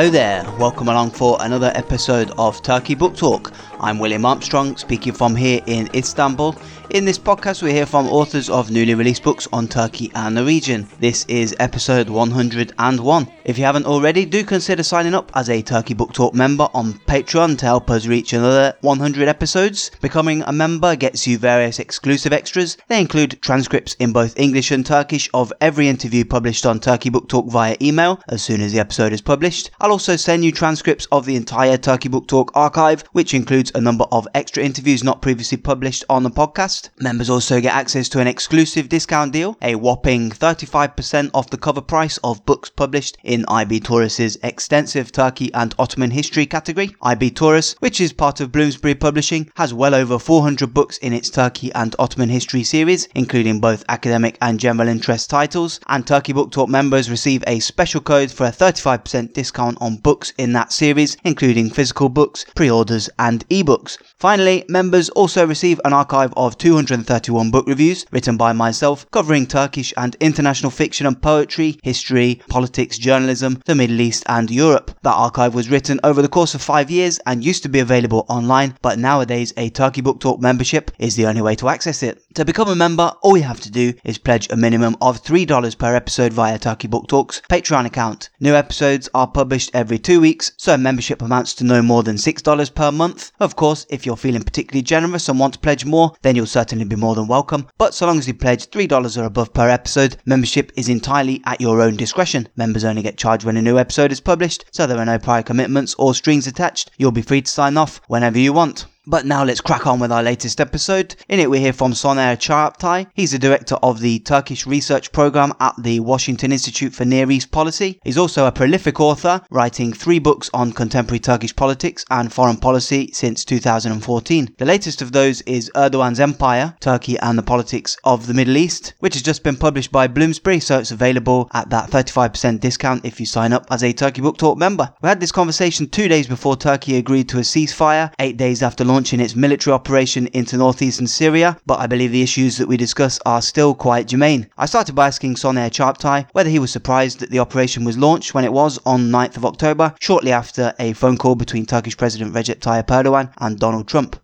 Hello 0.00 0.08
there, 0.08 0.44
welcome 0.58 0.88
along 0.88 1.10
for 1.10 1.36
another 1.40 1.72
episode 1.74 2.30
of 2.38 2.62
Turkey 2.62 2.94
Book 2.94 3.14
Talk. 3.14 3.52
I'm 3.80 3.98
William 3.98 4.24
Armstrong, 4.24 4.76
speaking 4.76 5.12
from 5.12 5.36
here 5.36 5.60
in 5.66 5.90
Istanbul. 5.94 6.54
In 6.90 7.04
this 7.04 7.20
podcast, 7.20 7.62
we 7.62 7.70
hear 7.70 7.86
from 7.86 8.08
authors 8.08 8.50
of 8.50 8.72
newly 8.72 8.94
released 8.94 9.22
books 9.22 9.46
on 9.52 9.68
Turkey 9.68 10.10
and 10.16 10.36
the 10.36 10.44
region. 10.44 10.88
This 10.98 11.24
is 11.26 11.54
episode 11.60 12.08
101. 12.08 13.28
If 13.44 13.58
you 13.58 13.64
haven't 13.64 13.86
already, 13.86 14.24
do 14.24 14.42
consider 14.42 14.82
signing 14.82 15.14
up 15.14 15.30
as 15.36 15.48
a 15.48 15.62
Turkey 15.62 15.94
Book 15.94 16.12
Talk 16.12 16.34
member 16.34 16.68
on 16.74 16.94
Patreon 17.06 17.58
to 17.58 17.66
help 17.66 17.92
us 17.92 18.08
reach 18.08 18.32
another 18.32 18.74
100 18.80 19.28
episodes. 19.28 19.92
Becoming 20.00 20.42
a 20.42 20.52
member 20.52 20.96
gets 20.96 21.28
you 21.28 21.38
various 21.38 21.78
exclusive 21.78 22.32
extras. 22.32 22.76
They 22.88 23.00
include 23.00 23.40
transcripts 23.40 23.94
in 24.00 24.12
both 24.12 24.36
English 24.36 24.72
and 24.72 24.84
Turkish 24.84 25.30
of 25.32 25.52
every 25.60 25.88
interview 25.88 26.24
published 26.24 26.66
on 26.66 26.80
Turkey 26.80 27.08
Book 27.08 27.28
Talk 27.28 27.48
via 27.48 27.76
email 27.80 28.20
as 28.28 28.42
soon 28.42 28.60
as 28.60 28.72
the 28.72 28.80
episode 28.80 29.12
is 29.12 29.20
published. 29.20 29.70
I'll 29.80 29.92
also 29.92 30.16
send 30.16 30.44
you 30.44 30.50
transcripts 30.50 31.06
of 31.12 31.24
the 31.24 31.36
entire 31.36 31.76
Turkey 31.76 32.08
Book 32.08 32.26
Talk 32.26 32.50
archive, 32.56 33.04
which 33.12 33.32
includes 33.32 33.70
a 33.76 33.80
number 33.80 34.06
of 34.10 34.26
extra 34.34 34.64
interviews 34.64 35.04
not 35.04 35.22
previously 35.22 35.56
published 35.56 36.02
on 36.10 36.24
the 36.24 36.30
podcast. 36.30 36.79
Members 36.98 37.28
also 37.28 37.60
get 37.60 37.74
access 37.74 38.08
to 38.10 38.20
an 38.20 38.26
exclusive 38.26 38.88
discount 38.88 39.32
deal, 39.32 39.56
a 39.60 39.74
whopping 39.74 40.30
35% 40.30 41.30
off 41.34 41.50
the 41.50 41.58
cover 41.58 41.80
price 41.80 42.18
of 42.24 42.46
books 42.46 42.70
published 42.70 43.18
in 43.22 43.44
IB 43.48 43.80
Tauris's 43.80 44.38
extensive 44.42 45.12
Turkey 45.12 45.52
and 45.52 45.74
Ottoman 45.78 46.12
history 46.12 46.46
category. 46.46 46.94
IB 47.02 47.32
Tauris, 47.32 47.74
which 47.80 48.00
is 48.00 48.12
part 48.12 48.40
of 48.40 48.52
Bloomsbury 48.52 48.94
Publishing, 48.94 49.50
has 49.56 49.74
well 49.74 49.94
over 49.94 50.18
400 50.18 50.72
books 50.72 50.98
in 50.98 51.12
its 51.12 51.28
Turkey 51.30 51.72
and 51.74 51.96
Ottoman 51.98 52.28
history 52.28 52.62
series, 52.62 53.08
including 53.14 53.60
both 53.60 53.84
academic 53.88 54.38
and 54.40 54.60
general 54.60 54.88
interest 54.88 55.28
titles, 55.28 55.80
and 55.88 56.06
Turkey 56.06 56.32
Book 56.32 56.50
Talk 56.50 56.68
members 56.68 57.10
receive 57.10 57.44
a 57.46 57.60
special 57.60 58.00
code 58.00 58.30
for 58.30 58.46
a 58.46 58.52
35% 58.52 59.32
discount 59.32 59.78
on 59.80 59.96
books 59.96 60.32
in 60.38 60.52
that 60.52 60.72
series, 60.72 61.16
including 61.24 61.70
physical 61.70 62.08
books, 62.08 62.44
pre-orders, 62.54 63.10
and 63.18 63.48
ebooks. 63.48 63.98
Finally, 64.16 64.64
members 64.68 65.08
also 65.10 65.46
receive 65.46 65.80
an 65.84 65.92
archive 65.92 66.32
of 66.36 66.56
231 66.70 67.50
book 67.50 67.66
reviews 67.66 68.06
written 68.12 68.36
by 68.36 68.52
myself 68.52 69.04
covering 69.10 69.44
Turkish 69.44 69.92
and 69.96 70.14
international 70.20 70.70
fiction 70.70 71.04
and 71.04 71.20
poetry, 71.20 71.80
history, 71.82 72.40
politics, 72.48 72.96
journalism, 72.96 73.60
the 73.66 73.74
Middle 73.74 74.00
East, 74.00 74.22
and 74.28 74.48
Europe. 74.52 74.96
That 75.02 75.14
archive 75.14 75.52
was 75.52 75.68
written 75.68 75.98
over 76.04 76.22
the 76.22 76.28
course 76.28 76.54
of 76.54 76.62
five 76.62 76.88
years 76.88 77.18
and 77.26 77.44
used 77.44 77.64
to 77.64 77.68
be 77.68 77.80
available 77.80 78.24
online, 78.28 78.76
but 78.82 79.00
nowadays 79.00 79.52
a 79.56 79.70
Turkey 79.70 80.00
Book 80.00 80.20
Talk 80.20 80.40
membership 80.40 80.92
is 81.00 81.16
the 81.16 81.26
only 81.26 81.42
way 81.42 81.56
to 81.56 81.68
access 81.68 82.04
it. 82.04 82.22
To 82.34 82.44
become 82.44 82.68
a 82.68 82.76
member, 82.76 83.10
all 83.22 83.36
you 83.36 83.42
have 83.42 83.58
to 83.62 83.72
do 83.72 83.92
is 84.04 84.16
pledge 84.16 84.46
a 84.52 84.56
minimum 84.56 84.96
of 85.00 85.20
$3 85.20 85.76
per 85.76 85.96
episode 85.96 86.32
via 86.32 86.60
Turkey 86.60 86.86
Book 86.86 87.08
Talk's 87.08 87.42
Patreon 87.50 87.86
account. 87.86 88.30
New 88.38 88.54
episodes 88.54 89.08
are 89.12 89.26
published 89.26 89.72
every 89.74 89.98
two 89.98 90.20
weeks, 90.20 90.52
so 90.56 90.76
membership 90.76 91.22
amounts 91.22 91.54
to 91.54 91.64
no 91.64 91.82
more 91.82 92.04
than 92.04 92.14
$6 92.14 92.74
per 92.76 92.92
month. 92.92 93.32
Of 93.40 93.56
course, 93.56 93.84
if 93.90 94.06
you're 94.06 94.16
feeling 94.16 94.44
particularly 94.44 94.82
generous 94.82 95.28
and 95.28 95.40
want 95.40 95.54
to 95.54 95.58
pledge 95.58 95.84
more, 95.84 96.12
then 96.22 96.36
you'll 96.36 96.46
certainly 96.46 96.84
be 96.84 96.94
more 96.94 97.16
than 97.16 97.26
welcome. 97.26 97.66
But 97.78 97.94
so 97.94 98.06
long 98.06 98.18
as 98.18 98.28
you 98.28 98.34
pledge 98.34 98.70
$3 98.70 99.20
or 99.20 99.24
above 99.24 99.52
per 99.52 99.68
episode, 99.68 100.16
membership 100.24 100.70
is 100.76 100.88
entirely 100.88 101.42
at 101.46 101.60
your 101.60 101.82
own 101.82 101.96
discretion. 101.96 102.48
Members 102.54 102.84
only 102.84 103.02
get 103.02 103.18
charged 103.18 103.44
when 103.44 103.56
a 103.56 103.62
new 103.62 103.76
episode 103.76 104.12
is 104.12 104.20
published, 104.20 104.66
so 104.70 104.86
there 104.86 104.98
are 104.98 105.04
no 105.04 105.18
prior 105.18 105.42
commitments 105.42 105.96
or 105.98 106.14
strings 106.14 106.46
attached. 106.46 106.92
You'll 106.96 107.10
be 107.10 107.22
free 107.22 107.42
to 107.42 107.50
sign 107.50 107.76
off 107.76 108.00
whenever 108.06 108.38
you 108.38 108.52
want. 108.52 108.86
But 109.10 109.26
now 109.26 109.42
let's 109.42 109.60
crack 109.60 109.88
on 109.88 109.98
with 109.98 110.12
our 110.12 110.22
latest 110.22 110.60
episode. 110.60 111.16
In 111.28 111.40
it, 111.40 111.50
we 111.50 111.58
hear 111.58 111.72
from 111.72 111.94
Soner 111.94 112.36
Çağatay. 112.36 113.08
He's 113.12 113.32
the 113.32 113.40
director 113.40 113.74
of 113.82 113.98
the 113.98 114.20
Turkish 114.20 114.68
Research 114.68 115.10
Program 115.10 115.52
at 115.58 115.74
the 115.82 115.98
Washington 115.98 116.52
Institute 116.52 116.94
for 116.94 117.04
Near 117.04 117.28
East 117.28 117.50
Policy. 117.50 117.98
He's 118.04 118.16
also 118.16 118.46
a 118.46 118.52
prolific 118.52 119.00
author, 119.00 119.40
writing 119.50 119.92
three 119.92 120.20
books 120.20 120.48
on 120.54 120.70
contemporary 120.70 121.18
Turkish 121.18 121.56
politics 121.56 122.04
and 122.08 122.32
foreign 122.32 122.56
policy 122.58 123.10
since 123.12 123.44
2014. 123.44 124.54
The 124.58 124.64
latest 124.64 125.02
of 125.02 125.10
those 125.10 125.40
is 125.40 125.72
Erdogan's 125.74 126.20
Empire, 126.20 126.76
Turkey 126.78 127.18
and 127.18 127.36
the 127.36 127.42
Politics 127.42 127.96
of 128.04 128.28
the 128.28 128.34
Middle 128.34 128.56
East, 128.56 128.94
which 129.00 129.14
has 129.14 129.24
just 129.24 129.42
been 129.42 129.56
published 129.56 129.90
by 129.90 130.06
Bloomsbury, 130.06 130.60
so 130.60 130.78
it's 130.78 130.92
available 130.92 131.50
at 131.52 131.68
that 131.70 131.90
35% 131.90 132.60
discount 132.60 133.04
if 133.04 133.18
you 133.18 133.26
sign 133.26 133.52
up 133.52 133.66
as 133.72 133.82
a 133.82 133.92
Turkey 133.92 134.22
Book 134.22 134.38
Talk 134.38 134.56
member. 134.56 134.94
We 135.02 135.08
had 135.08 135.18
this 135.18 135.32
conversation 135.32 135.88
two 135.88 136.06
days 136.06 136.28
before 136.28 136.54
Turkey 136.54 136.96
agreed 136.96 137.28
to 137.30 137.38
a 137.38 137.40
ceasefire, 137.40 138.12
eight 138.20 138.36
days 138.36 138.62
after 138.62 138.84
launching 138.84 138.99
its 139.00 139.34
military 139.34 139.72
operation 139.72 140.26
into 140.28 140.56
northeastern 140.56 141.06
Syria, 141.06 141.56
but 141.66 141.80
I 141.80 141.86
believe 141.86 142.12
the 142.12 142.22
issues 142.22 142.58
that 142.58 142.68
we 142.68 142.76
discuss 142.76 143.18
are 143.24 143.42
still 143.42 143.74
quite 143.74 144.08
germane. 144.08 144.46
I 144.58 144.66
started 144.66 144.94
by 144.94 145.06
asking 145.06 145.36
Soner 145.36 145.70
Çağatay 145.70 146.26
whether 146.32 146.50
he 146.50 146.58
was 146.58 146.70
surprised 146.70 147.18
that 147.20 147.30
the 147.30 147.38
operation 147.38 147.84
was 147.84 147.98
launched 147.98 148.34
when 148.34 148.44
it 148.44 148.52
was 148.52 148.78
on 148.84 149.10
9th 149.10 149.36
of 149.36 149.44
October, 149.44 149.94
shortly 150.00 150.32
after 150.32 150.74
a 150.78 150.92
phone 150.92 151.16
call 151.16 151.34
between 151.34 151.66
Turkish 151.66 151.96
President 151.96 152.34
Recep 152.34 152.60
Tayyip 152.60 152.86
Erdogan 152.86 153.32
and 153.38 153.58
Donald 153.58 153.88
Trump. 153.88 154.16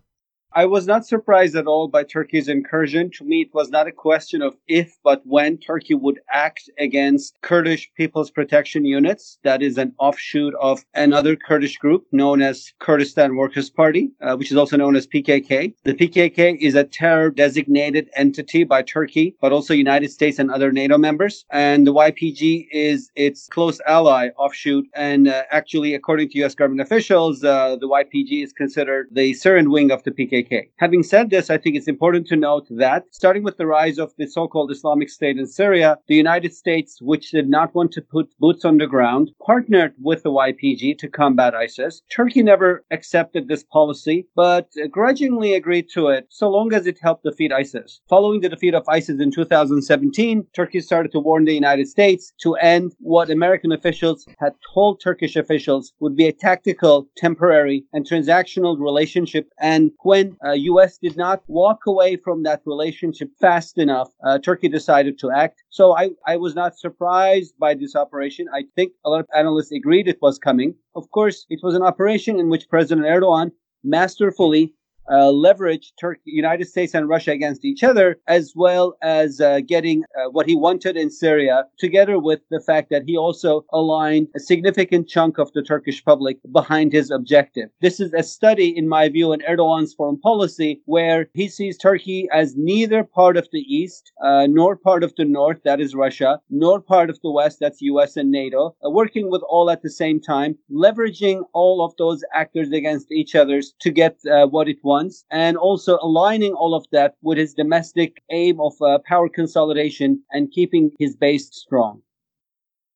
I 0.57 0.65
was 0.65 0.87
not 0.87 1.05
surprised 1.05 1.55
at 1.55 1.67
all 1.67 1.87
by 1.87 2.03
Turkey's 2.03 2.47
incursion. 2.47 3.11
To 3.11 3.23
me, 3.23 3.41
it 3.41 3.53
was 3.53 3.69
not 3.69 3.85
a 3.85 3.91
question 3.91 4.41
of 4.41 4.57
if, 4.67 4.97
but 5.03 5.21
when 5.23 5.59
Turkey 5.59 5.93
would 5.93 6.19
act 6.33 6.67
against 6.79 7.39
Kurdish 7.43 7.91
People's 7.95 8.31
Protection 8.31 8.83
Units. 8.83 9.37
That 9.43 9.61
is 9.61 9.77
an 9.77 9.93
offshoot 9.99 10.55
of 10.59 10.83
another 10.95 11.35
Kurdish 11.35 11.77
group 11.77 12.07
known 12.11 12.41
as 12.41 12.73
Kurdistan 12.79 13.35
Workers' 13.35 13.69
Party, 13.69 14.09
uh, 14.19 14.35
which 14.35 14.49
is 14.49 14.57
also 14.57 14.77
known 14.77 14.95
as 14.95 15.05
PKK. 15.05 15.75
The 15.83 15.93
PKK 15.93 16.57
is 16.59 16.73
a 16.73 16.85
terror 16.85 17.29
designated 17.29 18.09
entity 18.15 18.63
by 18.63 18.81
Turkey, 18.81 19.35
but 19.39 19.51
also 19.51 19.75
United 19.75 20.09
States 20.09 20.39
and 20.39 20.49
other 20.49 20.71
NATO 20.71 20.97
members. 20.97 21.45
And 21.51 21.85
the 21.85 21.93
YPG 21.93 22.67
is 22.71 23.11
its 23.15 23.47
close 23.47 23.79
ally 23.85 24.29
offshoot. 24.39 24.87
And 24.95 25.27
uh, 25.27 25.43
actually, 25.51 25.93
according 25.93 26.29
to 26.29 26.39
U.S. 26.39 26.55
government 26.55 26.81
officials, 26.81 27.43
uh, 27.43 27.75
the 27.75 27.87
YPG 27.87 28.43
is 28.43 28.53
considered 28.53 29.09
the 29.11 29.35
Syrian 29.35 29.69
wing 29.69 29.91
of 29.91 30.01
the 30.01 30.09
PKK. 30.09 30.46
Having 30.77 31.03
said 31.03 31.29
this, 31.29 31.49
I 31.49 31.57
think 31.57 31.75
it's 31.75 31.87
important 31.87 32.27
to 32.27 32.35
note 32.35 32.67
that 32.69 33.05
starting 33.11 33.43
with 33.43 33.57
the 33.57 33.65
rise 33.65 33.97
of 33.97 34.13
the 34.17 34.27
so-called 34.27 34.71
Islamic 34.71 35.09
State 35.09 35.37
in 35.37 35.47
Syria, 35.47 35.97
the 36.07 36.15
United 36.15 36.53
States, 36.53 36.99
which 37.01 37.31
did 37.31 37.49
not 37.49 37.73
want 37.75 37.91
to 37.93 38.01
put 38.01 38.37
boots 38.39 38.65
on 38.65 38.77
the 38.77 38.87
ground, 38.87 39.31
partnered 39.45 39.93
with 40.01 40.23
the 40.23 40.31
YPG 40.31 40.97
to 40.99 41.07
combat 41.07 41.53
ISIS. 41.53 42.01
Turkey 42.11 42.43
never 42.43 42.83
accepted 42.91 43.47
this 43.47 43.63
policy, 43.63 44.27
but 44.35 44.69
grudgingly 44.91 45.53
agreed 45.53 45.87
to 45.93 46.07
it 46.07 46.27
so 46.29 46.49
long 46.49 46.73
as 46.73 46.87
it 46.87 46.99
helped 47.01 47.23
defeat 47.23 47.51
ISIS. 47.51 48.01
Following 48.09 48.41
the 48.41 48.49
defeat 48.49 48.73
of 48.73 48.87
ISIS 48.87 49.19
in 49.19 49.31
2017, 49.31 50.45
Turkey 50.53 50.79
started 50.79 51.11
to 51.11 51.19
warn 51.19 51.45
the 51.45 51.53
United 51.53 51.87
States 51.87 52.33
to 52.41 52.55
end 52.55 52.93
what 52.99 53.29
American 53.29 53.71
officials 53.71 54.25
had 54.39 54.53
told 54.73 54.99
Turkish 55.01 55.35
officials 55.35 55.93
would 55.99 56.15
be 56.15 56.27
a 56.27 56.33
tactical, 56.33 57.07
temporary, 57.15 57.85
and 57.93 58.07
transactional 58.07 58.79
relationship. 58.79 59.49
And 59.59 59.91
when 60.03 60.26
uh, 60.45 60.51
U.S. 60.51 60.97
did 60.97 61.17
not 61.17 61.43
walk 61.47 61.85
away 61.85 62.17
from 62.17 62.43
that 62.43 62.61
relationship 62.65 63.29
fast 63.39 63.77
enough. 63.77 64.09
Uh, 64.25 64.39
Turkey 64.39 64.69
decided 64.69 65.17
to 65.19 65.31
act. 65.31 65.63
So 65.69 65.97
I, 65.97 66.11
I 66.25 66.37
was 66.37 66.55
not 66.55 66.77
surprised 66.77 67.53
by 67.59 67.73
this 67.73 67.95
operation. 67.95 68.47
I 68.53 68.63
think 68.75 68.93
a 69.05 69.09
lot 69.09 69.21
of 69.21 69.27
analysts 69.35 69.71
agreed 69.71 70.07
it 70.07 70.21
was 70.21 70.37
coming. 70.39 70.75
Of 70.95 71.09
course, 71.11 71.45
it 71.49 71.59
was 71.63 71.75
an 71.75 71.83
operation 71.83 72.39
in 72.39 72.49
which 72.49 72.69
President 72.69 73.05
Erdogan 73.05 73.51
masterfully 73.83 74.73
uh, 75.11 75.31
leverage 75.31 75.93
Turkey, 75.99 76.21
United 76.25 76.67
States 76.67 76.93
and 76.93 77.07
Russia 77.07 77.31
against 77.31 77.65
each 77.65 77.83
other, 77.83 78.19
as 78.27 78.53
well 78.55 78.97
as 79.01 79.39
uh, 79.41 79.59
getting 79.65 80.03
uh, 80.03 80.29
what 80.29 80.47
he 80.47 80.55
wanted 80.55 80.97
in 80.97 81.09
Syria, 81.09 81.63
together 81.77 82.19
with 82.19 82.41
the 82.49 82.59
fact 82.59 82.89
that 82.89 83.03
he 83.05 83.17
also 83.17 83.65
aligned 83.71 84.27
a 84.35 84.39
significant 84.39 85.07
chunk 85.07 85.37
of 85.37 85.51
the 85.53 85.63
Turkish 85.63 86.03
public 86.03 86.37
behind 86.51 86.91
his 86.91 87.11
objective. 87.11 87.69
This 87.81 87.99
is 87.99 88.13
a 88.13 88.23
study, 88.23 88.75
in 88.75 88.87
my 88.87 89.09
view, 89.09 89.31
in 89.33 89.41
Erdogan's 89.41 89.93
foreign 89.93 90.19
policy, 90.19 90.81
where 90.85 91.29
he 91.33 91.47
sees 91.47 91.77
Turkey 91.77 92.27
as 92.33 92.55
neither 92.55 93.03
part 93.03 93.37
of 93.37 93.47
the 93.51 93.59
East, 93.59 94.11
uh, 94.23 94.47
nor 94.47 94.75
part 94.75 95.03
of 95.03 95.13
the 95.15 95.25
North, 95.25 95.59
that 95.63 95.79
is 95.79 95.95
Russia, 95.95 96.39
nor 96.49 96.81
part 96.81 97.09
of 97.09 97.19
the 97.21 97.31
West, 97.31 97.59
that's 97.59 97.81
US 97.81 98.17
and 98.17 98.31
NATO, 98.31 98.75
uh, 98.85 98.89
working 98.89 99.29
with 99.29 99.41
all 99.49 99.69
at 99.69 99.81
the 99.81 99.89
same 99.89 100.19
time, 100.19 100.57
leveraging 100.71 101.43
all 101.53 101.83
of 101.83 101.95
those 101.97 102.23
actors 102.33 102.71
against 102.71 103.11
each 103.11 103.35
other 103.35 103.61
to 103.79 103.89
get 103.89 104.17
uh, 104.29 104.45
what 104.47 104.67
it 104.67 104.77
wants 104.83 104.96
and 105.31 105.57
also 105.57 105.97
aligning 106.01 106.53
all 106.53 106.73
of 106.73 106.85
that 106.91 107.15
with 107.21 107.37
his 107.37 107.53
domestic 107.53 108.21
aim 108.31 108.59
of 108.59 108.73
uh, 108.81 108.99
power 109.05 109.29
consolidation 109.29 110.21
and 110.31 110.51
keeping 110.51 110.91
his 110.99 111.15
base 111.15 111.49
strong. 111.51 112.01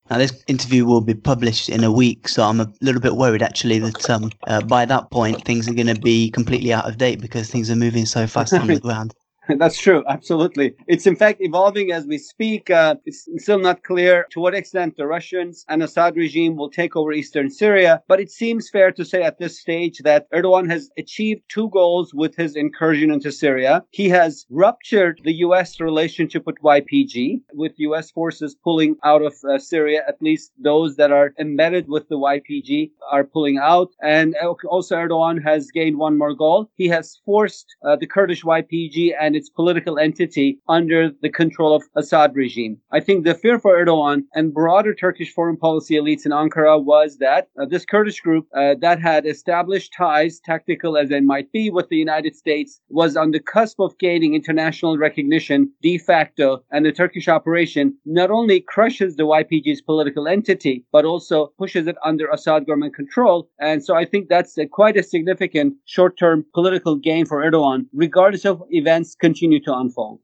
Now, 0.09 0.17
this 0.17 0.43
interview 0.47 0.85
will 0.85 1.01
be 1.01 1.13
published 1.13 1.69
in 1.69 1.83
a 1.85 1.91
week, 1.91 2.27
so 2.27 2.43
I'm 2.43 2.59
a 2.59 2.67
little 2.81 2.99
bit 2.99 3.15
worried 3.15 3.41
actually 3.41 3.79
that 3.79 4.09
um, 4.09 4.29
uh, 4.45 4.61
by 4.61 4.83
that 4.85 5.09
point 5.09 5.45
things 5.45 5.69
are 5.69 5.73
going 5.73 5.87
to 5.87 6.01
be 6.01 6.31
completely 6.31 6.73
out 6.73 6.85
of 6.85 6.97
date 6.97 7.21
because 7.21 7.49
things 7.49 7.71
are 7.71 7.77
moving 7.77 8.05
so 8.05 8.27
fast 8.27 8.53
on 8.53 8.67
the 8.67 8.79
ground. 8.87 9.13
That's 9.57 9.79
true, 9.79 10.03
absolutely. 10.07 10.75
It's 10.87 11.07
in 11.07 11.15
fact 11.15 11.41
evolving 11.41 11.91
as 11.91 12.05
we 12.05 12.19
speak. 12.19 12.69
Uh, 12.69 12.95
it's 13.05 13.27
still 13.37 13.57
not 13.57 13.83
clear 13.83 14.27
to 14.31 14.39
what 14.39 14.53
extent 14.53 14.97
the 14.97 15.07
Russians 15.07 15.65
and 15.67 15.81
Assad 15.81 16.15
regime 16.15 16.55
will 16.55 16.69
take 16.69 16.95
over 16.95 17.11
eastern 17.11 17.49
Syria, 17.49 18.03
but 18.07 18.19
it 18.19 18.29
seems 18.29 18.69
fair 18.69 18.91
to 18.91 19.03
say 19.03 19.23
at 19.23 19.39
this 19.39 19.59
stage 19.59 19.99
that 20.03 20.29
Erdogan 20.31 20.69
has 20.69 20.91
achieved 20.97 21.41
two 21.49 21.69
goals 21.69 22.13
with 22.13 22.35
his 22.35 22.55
incursion 22.55 23.11
into 23.11 23.31
Syria. 23.31 23.83
He 23.89 24.09
has 24.09 24.45
ruptured 24.51 25.21
the 25.23 25.33
U.S. 25.45 25.79
relationship 25.79 26.45
with 26.45 26.57
YPG, 26.63 27.41
with 27.53 27.73
U.S. 27.77 28.11
forces 28.11 28.55
pulling 28.63 28.95
out 29.03 29.23
of 29.23 29.33
uh, 29.49 29.57
Syria, 29.57 30.03
at 30.07 30.21
least 30.21 30.51
those 30.59 30.97
that 30.97 31.11
are 31.11 31.33
embedded 31.39 31.87
with 31.87 32.07
the 32.09 32.17
YPG 32.17 32.91
are 33.11 33.23
pulling 33.23 33.57
out. 33.57 33.89
And 34.03 34.35
also 34.69 34.95
Erdogan 34.95 35.43
has 35.43 35.71
gained 35.71 35.97
one 35.97 36.17
more 36.17 36.35
goal. 36.35 36.69
He 36.75 36.87
has 36.89 37.19
forced 37.25 37.65
uh, 37.83 37.95
the 37.95 38.05
Kurdish 38.05 38.43
YPG 38.43 39.13
and 39.19 39.30
its 39.35 39.49
political 39.49 39.99
entity 39.99 40.59
under 40.67 41.11
the 41.21 41.29
control 41.29 41.75
of 41.75 41.83
Assad 41.95 42.35
regime. 42.35 42.77
I 42.91 42.99
think 42.99 43.23
the 43.23 43.35
fear 43.35 43.59
for 43.59 43.73
Erdogan 43.73 44.23
and 44.33 44.53
broader 44.53 44.93
Turkish 44.93 45.33
foreign 45.33 45.57
policy 45.57 45.95
elites 45.95 46.25
in 46.25 46.31
Ankara 46.31 46.83
was 46.83 47.17
that 47.17 47.49
uh, 47.59 47.65
this 47.65 47.85
Kurdish 47.85 48.19
group 48.21 48.47
uh, 48.55 48.75
that 48.81 48.99
had 48.99 49.25
established 49.25 49.93
ties, 49.97 50.39
tactical 50.39 50.97
as 50.97 51.09
they 51.09 51.21
might 51.21 51.51
be, 51.51 51.69
with 51.69 51.89
the 51.89 51.97
United 51.97 52.35
States, 52.35 52.81
was 52.89 53.15
on 53.15 53.31
the 53.31 53.39
cusp 53.39 53.79
of 53.79 53.97
gaining 53.97 54.35
international 54.35 54.97
recognition 54.97 55.71
de 55.81 55.97
facto, 55.97 56.63
and 56.71 56.85
the 56.85 56.91
Turkish 56.91 57.27
operation 57.27 57.95
not 58.05 58.31
only 58.31 58.61
crushes 58.61 59.15
the 59.15 59.23
YPG's 59.23 59.81
political 59.81 60.27
entity, 60.27 60.85
but 60.91 61.05
also 61.05 61.53
pushes 61.57 61.87
it 61.87 61.95
under 62.05 62.27
Assad 62.29 62.65
government 62.65 62.95
control. 62.95 63.49
And 63.59 63.83
so 63.83 63.95
I 63.95 64.05
think 64.05 64.29
that's 64.29 64.57
a, 64.57 64.65
quite 64.65 64.97
a 64.97 65.03
significant 65.03 65.73
short-term 65.85 66.45
political 66.53 66.95
gain 66.95 67.25
for 67.25 67.43
Erdogan, 67.43 67.85
regardless 67.93 68.45
of 68.45 68.61
events 68.69 69.15
continue 69.21 69.61
to 69.63 69.73
unfold. 69.73 70.19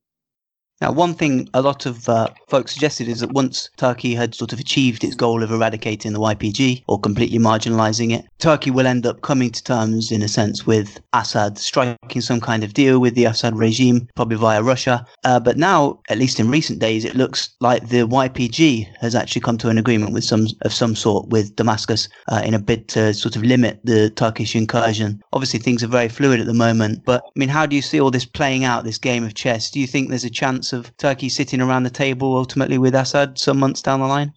Now, 0.79 0.91
one 0.91 1.15
thing 1.15 1.49
a 1.55 1.61
lot 1.61 1.87
of 1.87 2.07
uh, 2.07 2.27
folks 2.49 2.71
suggested 2.71 3.07
is 3.07 3.21
that 3.21 3.31
once 3.31 3.71
Turkey 3.77 4.13
had 4.13 4.35
sort 4.35 4.53
of 4.53 4.59
achieved 4.59 5.03
its 5.03 5.15
goal 5.15 5.41
of 5.41 5.51
eradicating 5.51 6.13
the 6.13 6.19
YPG 6.19 6.83
or 6.87 6.99
completely 6.99 7.39
marginalizing 7.39 8.15
it, 8.15 8.25
Turkey 8.37 8.69
will 8.69 8.85
end 8.85 9.07
up 9.07 9.21
coming 9.21 9.49
to 9.49 9.63
terms, 9.63 10.11
in 10.11 10.21
a 10.21 10.27
sense, 10.27 10.67
with 10.67 11.01
Assad, 11.13 11.57
striking 11.57 12.21
some 12.21 12.39
kind 12.39 12.63
of 12.63 12.75
deal 12.75 12.99
with 12.99 13.15
the 13.15 13.25
Assad 13.25 13.57
regime, 13.57 14.07
probably 14.15 14.37
via 14.37 14.61
Russia. 14.61 15.03
Uh, 15.23 15.39
but 15.39 15.57
now, 15.57 15.99
at 16.09 16.19
least 16.19 16.39
in 16.39 16.51
recent 16.51 16.77
days, 16.77 17.03
it 17.03 17.15
looks 17.15 17.49
like 17.59 17.89
the 17.89 18.07
YPG 18.07 18.87
has 18.99 19.15
actually 19.15 19.41
come 19.41 19.57
to 19.57 19.69
an 19.69 19.79
agreement 19.79 20.13
with 20.13 20.23
some 20.23 20.45
of 20.61 20.73
some 20.73 20.95
sort 20.95 21.27
with 21.29 21.55
Damascus 21.55 22.07
uh, 22.31 22.43
in 22.45 22.53
a 22.53 22.59
bid 22.59 22.87
to 22.89 23.15
sort 23.15 23.35
of 23.35 23.41
limit 23.41 23.79
the 23.83 24.11
Turkish 24.11 24.55
incursion. 24.55 25.23
Obviously, 25.33 25.59
things 25.59 25.83
are 25.83 25.87
very 25.87 26.07
fluid 26.09 26.39
at 26.39 26.45
the 26.45 26.53
moment, 26.53 27.03
but 27.03 27.23
I 27.25 27.39
mean, 27.39 27.49
how 27.49 27.65
do 27.65 27.75
you 27.75 27.81
see 27.81 27.99
all 27.99 28.11
this 28.11 28.25
playing 28.25 28.63
out, 28.63 28.83
this 28.83 28.99
game 28.99 29.23
of 29.23 29.33
chess? 29.33 29.71
Do 29.71 29.79
you 29.79 29.87
think 29.87 30.09
there's 30.09 30.23
a 30.23 30.29
chance 30.29 30.66
chance 30.67 30.87
of 30.87 30.95
Turkey 30.97 31.29
sitting 31.29 31.61
around 31.61 31.83
the 31.83 31.89
table 31.89 32.35
ultimately 32.35 32.77
with 32.77 32.95
Assad 32.95 33.37
some 33.37 33.59
months 33.59 33.81
down 33.81 33.99
the 33.99 34.07
line? 34.07 34.33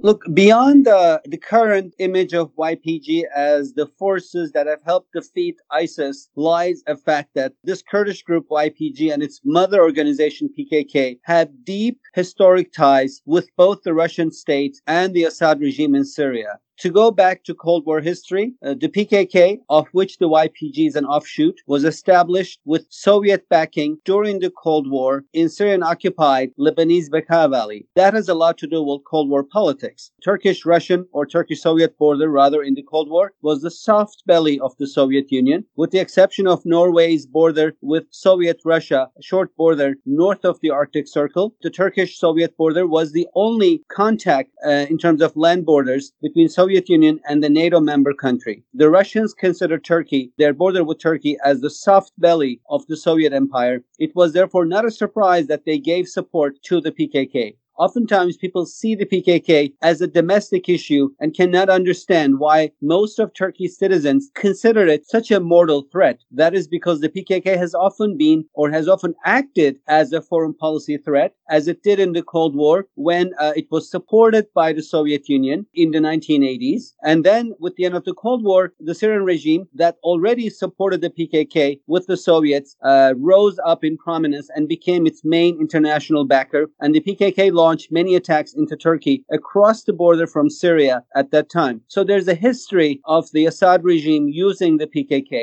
Look, 0.00 0.22
beyond 0.32 0.86
the, 0.86 1.20
the 1.24 1.38
current 1.38 1.92
image 1.98 2.32
of 2.32 2.54
YPG 2.56 3.24
as 3.34 3.74
the 3.74 3.86
forces 3.98 4.52
that 4.52 4.68
have 4.68 4.82
helped 4.84 5.12
defeat 5.12 5.56
ISIS 5.72 6.28
lies 6.36 6.82
a 6.86 6.96
fact 6.96 7.30
that 7.34 7.54
this 7.64 7.82
Kurdish 7.82 8.22
group 8.22 8.48
YPG 8.48 9.12
and 9.12 9.24
its 9.24 9.40
mother 9.44 9.82
organization 9.82 10.50
PKK 10.56 11.18
have 11.24 11.64
deep 11.64 11.98
historic 12.14 12.72
ties 12.72 13.22
with 13.26 13.48
both 13.56 13.82
the 13.82 13.92
Russian 13.92 14.30
state 14.30 14.80
and 14.86 15.14
the 15.14 15.24
Assad 15.24 15.60
regime 15.60 15.96
in 15.96 16.04
Syria. 16.04 16.60
To 16.82 16.90
go 16.90 17.10
back 17.10 17.42
to 17.42 17.54
Cold 17.54 17.84
War 17.86 18.00
history, 18.00 18.54
uh, 18.64 18.72
the 18.78 18.88
PKK, 18.88 19.58
of 19.68 19.88
which 19.90 20.18
the 20.18 20.28
YPG 20.28 20.86
is 20.86 20.94
an 20.94 21.06
offshoot, 21.06 21.60
was 21.66 21.82
established 21.82 22.60
with 22.64 22.86
Soviet 22.88 23.48
backing 23.48 23.98
during 24.04 24.38
the 24.38 24.50
Cold 24.50 24.88
War 24.88 25.24
in 25.32 25.48
Syrian 25.48 25.82
occupied 25.82 26.52
Lebanese 26.56 27.10
Bekaa 27.10 27.50
Valley. 27.50 27.88
That 27.96 28.14
has 28.14 28.28
a 28.28 28.34
lot 28.34 28.58
to 28.58 28.68
do 28.68 28.80
with 28.80 29.02
Cold 29.10 29.28
War 29.28 29.42
politics. 29.42 30.12
Turkish 30.22 30.64
Russian 30.64 31.04
or 31.10 31.26
Turkish 31.26 31.60
Soviet 31.62 31.98
border, 31.98 32.28
rather, 32.28 32.62
in 32.62 32.74
the 32.74 32.84
Cold 32.84 33.10
War 33.10 33.32
was 33.42 33.62
the 33.62 33.72
soft 33.72 34.22
belly 34.26 34.60
of 34.60 34.76
the 34.76 34.86
Soviet 34.86 35.32
Union, 35.32 35.64
with 35.74 35.90
the 35.90 35.98
exception 35.98 36.46
of 36.46 36.64
Norway's 36.64 37.26
border 37.26 37.74
with 37.80 38.04
Soviet 38.10 38.60
Russia, 38.64 39.10
a 39.18 39.22
short 39.22 39.52
border 39.56 39.96
north 40.06 40.44
of 40.44 40.60
the 40.60 40.70
Arctic 40.70 41.08
Circle. 41.08 41.56
The 41.60 41.70
Turkish 41.70 42.20
Soviet 42.20 42.56
border 42.56 42.86
was 42.86 43.10
the 43.10 43.26
only 43.34 43.82
contact 43.88 44.52
uh, 44.64 44.86
in 44.88 44.96
terms 44.96 45.22
of 45.22 45.36
land 45.36 45.66
borders 45.66 46.12
between 46.22 46.48
Soviet 46.48 46.67
Soviet 46.68 46.90
Union 46.90 47.18
and 47.26 47.42
the 47.42 47.48
NATO 47.48 47.80
member 47.80 48.12
country. 48.12 48.62
The 48.74 48.90
Russians 48.90 49.32
consider 49.32 49.78
Turkey, 49.78 50.32
their 50.36 50.52
border 50.52 50.84
with 50.84 50.98
Turkey, 50.98 51.38
as 51.42 51.62
the 51.62 51.70
soft 51.70 52.12
belly 52.18 52.60
of 52.68 52.86
the 52.88 52.96
Soviet 52.98 53.32
Empire. 53.32 53.82
It 53.98 54.14
was 54.14 54.34
therefore 54.34 54.66
not 54.66 54.84
a 54.84 54.90
surprise 54.90 55.46
that 55.46 55.64
they 55.64 55.78
gave 55.78 56.08
support 56.08 56.62
to 56.64 56.82
the 56.82 56.92
PKK. 56.92 57.56
Oftentimes, 57.78 58.36
people 58.36 58.66
see 58.66 58.96
the 58.96 59.06
PKK 59.06 59.72
as 59.82 60.00
a 60.00 60.08
domestic 60.08 60.68
issue 60.68 61.10
and 61.20 61.36
cannot 61.36 61.68
understand 61.68 62.40
why 62.40 62.72
most 62.82 63.20
of 63.20 63.32
Turkey's 63.32 63.78
citizens 63.78 64.32
consider 64.34 64.84
it 64.84 65.08
such 65.08 65.30
a 65.30 65.38
mortal 65.38 65.82
threat. 65.92 66.18
That 66.32 66.54
is 66.54 66.66
because 66.66 66.98
the 67.00 67.08
PKK 67.08 67.56
has 67.56 67.76
often 67.76 68.18
been 68.18 68.44
or 68.52 68.68
has 68.70 68.88
often 68.88 69.14
acted 69.24 69.78
as 69.86 70.12
a 70.12 70.20
foreign 70.20 70.54
policy 70.54 70.96
threat, 70.96 71.36
as 71.48 71.68
it 71.68 71.84
did 71.84 72.00
in 72.00 72.14
the 72.14 72.22
Cold 72.22 72.56
War 72.56 72.88
when 72.96 73.32
uh, 73.38 73.52
it 73.54 73.68
was 73.70 73.88
supported 73.88 74.46
by 74.54 74.72
the 74.72 74.82
Soviet 74.82 75.28
Union 75.28 75.64
in 75.72 75.92
the 75.92 76.00
1980s. 76.00 76.94
And 77.04 77.22
then, 77.22 77.52
with 77.60 77.76
the 77.76 77.84
end 77.84 77.94
of 77.94 78.04
the 78.04 78.14
Cold 78.14 78.42
War, 78.42 78.72
the 78.80 78.94
Syrian 78.94 79.22
regime 79.22 79.68
that 79.74 79.98
already 80.02 80.50
supported 80.50 81.00
the 81.00 81.10
PKK 81.10 81.80
with 81.86 82.08
the 82.08 82.16
Soviets 82.16 82.74
uh, 82.82 83.14
rose 83.16 83.60
up 83.64 83.84
in 83.84 83.96
prominence 83.96 84.50
and 84.56 84.66
became 84.66 85.06
its 85.06 85.24
main 85.24 85.60
international 85.60 86.24
backer. 86.24 86.66
And 86.80 86.92
the 86.92 87.00
PKK 87.00 87.52
launched 87.52 87.67
launched 87.68 87.92
many 87.92 88.14
attacks 88.14 88.54
into 88.54 88.76
Turkey 88.76 89.16
across 89.30 89.78
the 89.84 89.92
border 89.92 90.26
from 90.26 90.48
Syria 90.48 90.96
at 91.14 91.30
that 91.32 91.50
time. 91.50 91.76
So 91.88 92.02
there's 92.02 92.28
a 92.28 92.42
history 92.48 92.92
of 93.04 93.22
the 93.34 93.44
Assad 93.44 93.84
regime 93.84 94.26
using 94.46 94.78
the 94.78 94.86
PKK. 94.94 95.34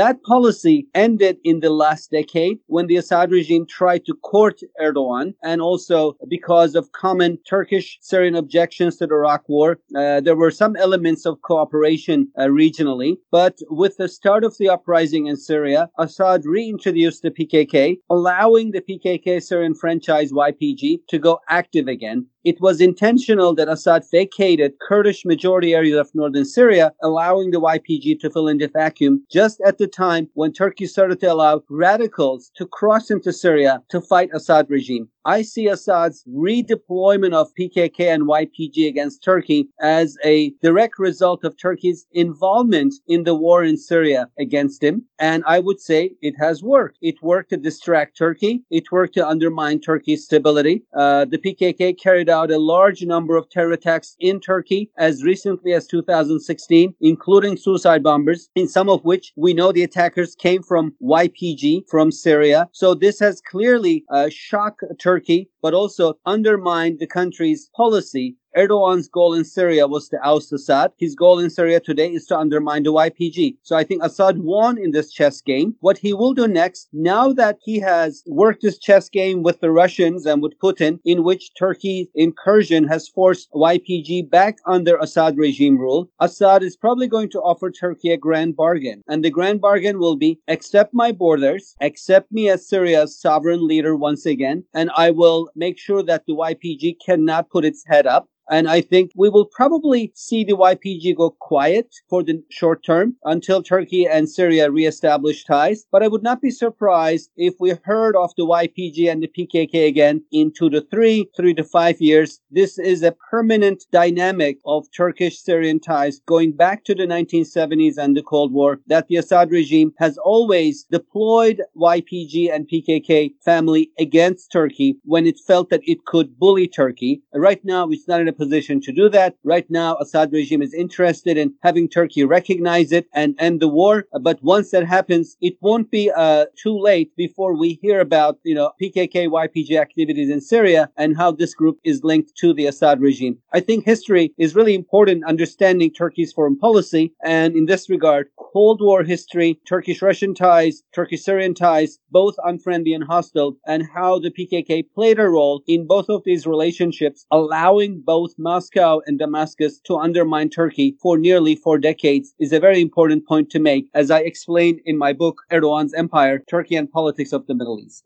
That 0.00 0.22
policy 0.22 0.86
ended 0.94 1.38
in 1.42 1.58
the 1.58 1.74
last 1.84 2.12
decade 2.12 2.58
when 2.66 2.86
the 2.86 2.98
Assad 3.02 3.32
regime 3.32 3.64
tried 3.66 4.04
to 4.04 4.14
court 4.14 4.60
Erdogan 4.80 5.34
and 5.42 5.60
also 5.60 5.98
because 6.28 6.76
of 6.76 6.92
common 6.92 7.38
Turkish 7.54 7.98
Syrian 8.00 8.36
objections 8.36 8.96
to 8.98 9.06
the 9.08 9.14
Iraq 9.14 9.42
war. 9.48 9.70
Uh, 9.96 10.20
there 10.26 10.36
were 10.42 10.52
some 10.62 10.76
elements 10.76 11.26
of 11.26 11.42
cooperation 11.50 12.18
uh, 12.38 12.44
regionally, 12.62 13.16
but 13.32 13.54
with 13.70 13.96
the 13.96 14.08
start 14.08 14.44
of 14.44 14.56
the 14.58 14.68
uprising 14.68 15.26
in 15.26 15.36
Syria, 15.36 15.88
Assad 15.98 16.42
reintroduced 16.44 17.22
the 17.22 17.32
PKK, 17.38 17.98
allowing 18.08 18.70
the 18.70 18.84
PKK 18.88 19.42
Syrian 19.42 19.74
franchise 19.74 20.30
YPG 20.32 20.82
to 21.08 21.18
go 21.18 21.40
act 21.48 21.71
active 21.72 21.88
again 21.88 22.26
it 22.44 22.60
was 22.60 22.80
intentional 22.80 23.54
that 23.54 23.68
Assad 23.68 24.02
vacated 24.10 24.72
Kurdish 24.80 25.24
majority 25.24 25.74
areas 25.74 25.96
of 25.96 26.10
northern 26.12 26.44
Syria, 26.44 26.92
allowing 27.00 27.52
the 27.52 27.60
YPG 27.60 28.18
to 28.20 28.30
fill 28.30 28.48
in 28.48 28.58
the 28.58 28.66
vacuum 28.66 29.24
just 29.30 29.60
at 29.64 29.78
the 29.78 29.86
time 29.86 30.28
when 30.34 30.52
Turkey 30.52 30.86
started 30.86 31.20
to 31.20 31.32
allow 31.32 31.62
radicals 31.68 32.50
to 32.56 32.66
cross 32.66 33.10
into 33.10 33.32
Syria 33.32 33.80
to 33.90 34.00
fight 34.00 34.30
Assad 34.34 34.68
regime. 34.68 35.08
I 35.24 35.42
see 35.42 35.68
Assad's 35.68 36.24
redeployment 36.28 37.32
of 37.32 37.54
PKK 37.58 38.12
and 38.12 38.24
YPG 38.24 38.88
against 38.88 39.22
Turkey 39.22 39.68
as 39.80 40.16
a 40.24 40.50
direct 40.62 40.98
result 40.98 41.44
of 41.44 41.56
Turkey's 41.56 42.06
involvement 42.12 42.94
in 43.06 43.24
the 43.24 43.34
war 43.34 43.62
in 43.62 43.76
Syria 43.76 44.28
against 44.38 44.82
him. 44.82 45.04
And 45.18 45.44
I 45.46 45.60
would 45.60 45.80
say 45.80 46.12
it 46.20 46.34
has 46.38 46.62
worked. 46.62 46.98
It 47.02 47.22
worked 47.22 47.50
to 47.50 47.56
distract 47.56 48.16
Turkey. 48.16 48.62
It 48.70 48.90
worked 48.90 49.14
to 49.14 49.26
undermine 49.26 49.80
Turkey's 49.80 50.24
stability. 50.24 50.82
Uh, 50.96 51.24
the 51.24 51.38
PKK 51.38 51.98
carried 51.98 52.28
out 52.28 52.50
a 52.50 52.58
large 52.58 53.02
number 53.02 53.36
of 53.36 53.48
terror 53.48 53.72
attacks 53.72 54.16
in 54.18 54.40
Turkey 54.40 54.90
as 54.98 55.22
recently 55.22 55.72
as 55.72 55.86
2016, 55.86 56.94
including 57.00 57.56
suicide 57.56 58.02
bombers, 58.02 58.48
in 58.56 58.66
some 58.66 58.88
of 58.88 59.04
which 59.04 59.32
we 59.36 59.54
know 59.54 59.70
the 59.70 59.84
attackers 59.84 60.34
came 60.34 60.62
from 60.62 60.94
YPG 61.00 61.88
from 61.88 62.10
Syria. 62.10 62.68
So 62.72 62.94
this 62.94 63.20
has 63.20 63.40
clearly 63.40 64.04
uh, 64.10 64.28
shocked 64.30 64.82
Turkey, 64.98 65.11
but 65.60 65.74
also 65.74 66.14
undermined 66.26 66.98
the 66.98 67.06
country's 67.06 67.68
policy 67.76 68.36
Erdogan's 68.54 69.08
goal 69.08 69.32
in 69.32 69.44
Syria 69.44 69.86
was 69.86 70.10
to 70.10 70.18
oust 70.22 70.52
Assad. 70.52 70.92
His 70.98 71.14
goal 71.14 71.38
in 71.38 71.48
Syria 71.48 71.80
today 71.80 72.12
is 72.12 72.26
to 72.26 72.36
undermine 72.36 72.82
the 72.82 72.92
YPG. 72.92 73.56
So 73.62 73.76
I 73.76 73.82
think 73.82 74.02
Assad 74.02 74.38
won 74.38 74.76
in 74.76 74.90
this 74.90 75.10
chess 75.10 75.40
game. 75.40 75.74
What 75.80 75.96
he 75.96 76.12
will 76.12 76.34
do 76.34 76.46
next, 76.46 76.88
now 76.92 77.32
that 77.32 77.58
he 77.62 77.80
has 77.80 78.22
worked 78.26 78.60
this 78.60 78.78
chess 78.78 79.08
game 79.08 79.42
with 79.42 79.60
the 79.60 79.70
Russians 79.70 80.26
and 80.26 80.42
with 80.42 80.58
Putin, 80.58 80.98
in 81.02 81.24
which 81.24 81.50
Turkey's 81.58 82.08
incursion 82.14 82.86
has 82.88 83.08
forced 83.08 83.50
YPG 83.52 84.28
back 84.28 84.58
under 84.66 84.98
Assad 84.98 85.38
regime 85.38 85.78
rule, 85.78 86.10
Assad 86.20 86.62
is 86.62 86.76
probably 86.76 87.08
going 87.08 87.30
to 87.30 87.40
offer 87.40 87.70
Turkey 87.70 88.10
a 88.10 88.18
grand 88.18 88.54
bargain. 88.54 89.02
And 89.08 89.24
the 89.24 89.30
grand 89.30 89.62
bargain 89.62 89.98
will 89.98 90.16
be 90.16 90.40
accept 90.46 90.92
my 90.92 91.10
borders, 91.10 91.74
accept 91.80 92.30
me 92.30 92.50
as 92.50 92.68
Syria's 92.68 93.18
sovereign 93.18 93.66
leader 93.66 93.96
once 93.96 94.26
again, 94.26 94.64
and 94.74 94.90
I 94.94 95.10
will 95.10 95.48
make 95.56 95.78
sure 95.78 96.02
that 96.02 96.26
the 96.26 96.34
YPG 96.34 96.96
cannot 97.04 97.48
put 97.48 97.64
its 97.64 97.82
head 97.86 98.06
up 98.06 98.28
And 98.52 98.68
I 98.68 98.82
think 98.82 99.12
we 99.16 99.30
will 99.30 99.46
probably 99.46 100.12
see 100.14 100.44
the 100.44 100.52
YPG 100.52 101.16
go 101.16 101.30
quiet 101.30 101.88
for 102.10 102.22
the 102.22 102.42
short 102.50 102.84
term 102.84 103.16
until 103.24 103.62
Turkey 103.62 104.06
and 104.06 104.28
Syria 104.28 104.70
reestablish 104.70 105.46
ties. 105.46 105.86
But 105.90 106.02
I 106.02 106.08
would 106.08 106.22
not 106.22 106.42
be 106.42 106.50
surprised 106.50 107.30
if 107.34 107.54
we 107.58 107.72
heard 107.82 108.14
of 108.14 108.34
the 108.36 108.44
YPG 108.44 109.10
and 109.10 109.22
the 109.22 109.28
PKK 109.28 109.88
again 109.88 110.22
in 110.32 110.52
two 110.52 110.68
to 110.68 110.82
three, 110.82 111.30
three 111.34 111.54
to 111.54 111.64
five 111.64 111.98
years. 111.98 112.40
This 112.50 112.78
is 112.78 113.02
a 113.02 113.16
permanent 113.30 113.84
dynamic 113.90 114.58
of 114.66 114.84
Turkish 114.94 115.38
Syrian 115.38 115.80
ties 115.80 116.20
going 116.26 116.52
back 116.52 116.84
to 116.84 116.94
the 116.94 117.06
1970s 117.06 117.96
and 117.96 118.14
the 118.14 118.22
Cold 118.22 118.52
War 118.52 118.80
that 118.86 119.08
the 119.08 119.16
Assad 119.16 119.50
regime 119.50 119.94
has 119.98 120.18
always 120.18 120.84
deployed 120.90 121.62
YPG 121.74 122.54
and 122.54 122.68
PKK 122.68 123.30
family 123.42 123.90
against 123.98 124.52
Turkey 124.52 124.98
when 125.04 125.26
it 125.26 125.40
felt 125.46 125.70
that 125.70 125.80
it 125.84 126.04
could 126.04 126.38
bully 126.38 126.68
Turkey. 126.68 127.22
Right 127.32 127.64
now, 127.64 127.88
it's 127.88 128.06
not 128.06 128.20
in 128.20 128.28
a 128.28 128.41
position 128.42 128.80
to 128.82 128.92
do 128.92 129.08
that. 129.08 129.36
Right 129.44 129.68
now, 129.70 129.96
Assad 130.02 130.32
regime 130.32 130.62
is 130.62 130.74
interested 130.74 131.36
in 131.42 131.54
having 131.62 131.88
Turkey 131.88 132.24
recognize 132.24 132.90
it 132.98 133.06
and 133.20 133.34
end 133.38 133.60
the 133.60 133.68
war. 133.80 133.94
But 134.28 134.42
once 134.42 134.70
that 134.70 134.86
happens, 134.96 135.36
it 135.40 135.54
won't 135.60 135.90
be 135.90 136.04
uh, 136.10 136.46
too 136.62 136.76
late 136.90 137.10
before 137.16 137.54
we 137.62 137.68
hear 137.84 137.98
about, 138.00 138.38
you 138.44 138.54
know, 138.54 138.68
PKK, 138.80 139.28
YPG 139.42 139.70
activities 139.86 140.30
in 140.30 140.40
Syria 140.40 140.82
and 140.96 141.16
how 141.16 141.30
this 141.30 141.54
group 141.54 141.76
is 141.84 142.04
linked 142.10 142.32
to 142.42 142.52
the 142.54 142.66
Assad 142.66 143.00
regime. 143.00 143.38
I 143.52 143.60
think 143.60 143.84
history 143.84 144.32
is 144.38 144.56
really 144.58 144.74
important 144.74 145.18
in 145.18 145.24
understanding 145.24 145.90
Turkey's 145.92 146.32
foreign 146.32 146.58
policy. 146.58 147.04
And 147.24 147.56
in 147.56 147.66
this 147.66 147.88
regard, 147.88 148.28
Cold 148.52 148.80
War 148.80 149.02
history, 149.02 149.58
Turkish 149.66 150.02
Russian 150.02 150.34
ties, 150.34 150.82
Turkish 150.94 151.22
Syrian 151.24 151.54
ties, 151.54 151.98
both 152.10 152.34
unfriendly 152.44 152.92
and 152.92 153.04
hostile, 153.04 153.56
and 153.66 153.82
how 153.94 154.18
the 154.18 154.30
PKK 154.30 154.84
played 154.94 155.18
a 155.18 155.28
role 155.28 155.62
in 155.66 155.86
both 155.86 156.08
of 156.08 156.22
these 156.24 156.46
relationships, 156.46 157.24
allowing 157.30 158.02
both 158.04 158.21
Moscow 158.38 159.00
and 159.06 159.18
Damascus 159.18 159.80
to 159.80 159.96
undermine 159.96 160.48
Turkey 160.48 160.96
for 161.00 161.18
nearly 161.18 161.56
four 161.56 161.78
decades, 161.78 162.34
is 162.38 162.52
a 162.52 162.60
very 162.60 162.80
important 162.80 163.26
point 163.26 163.50
to 163.50 163.58
make, 163.58 163.88
as 163.94 164.10
I 164.10 164.20
explain 164.20 164.80
in 164.84 164.96
my 164.96 165.12
book, 165.12 165.42
Erdogan's 165.50 165.94
Empire 165.94 166.42
Turkey 166.48 166.76
and 166.76 166.90
Politics 166.90 167.32
of 167.32 167.46
the 167.46 167.54
Middle 167.54 167.80
East 167.80 168.04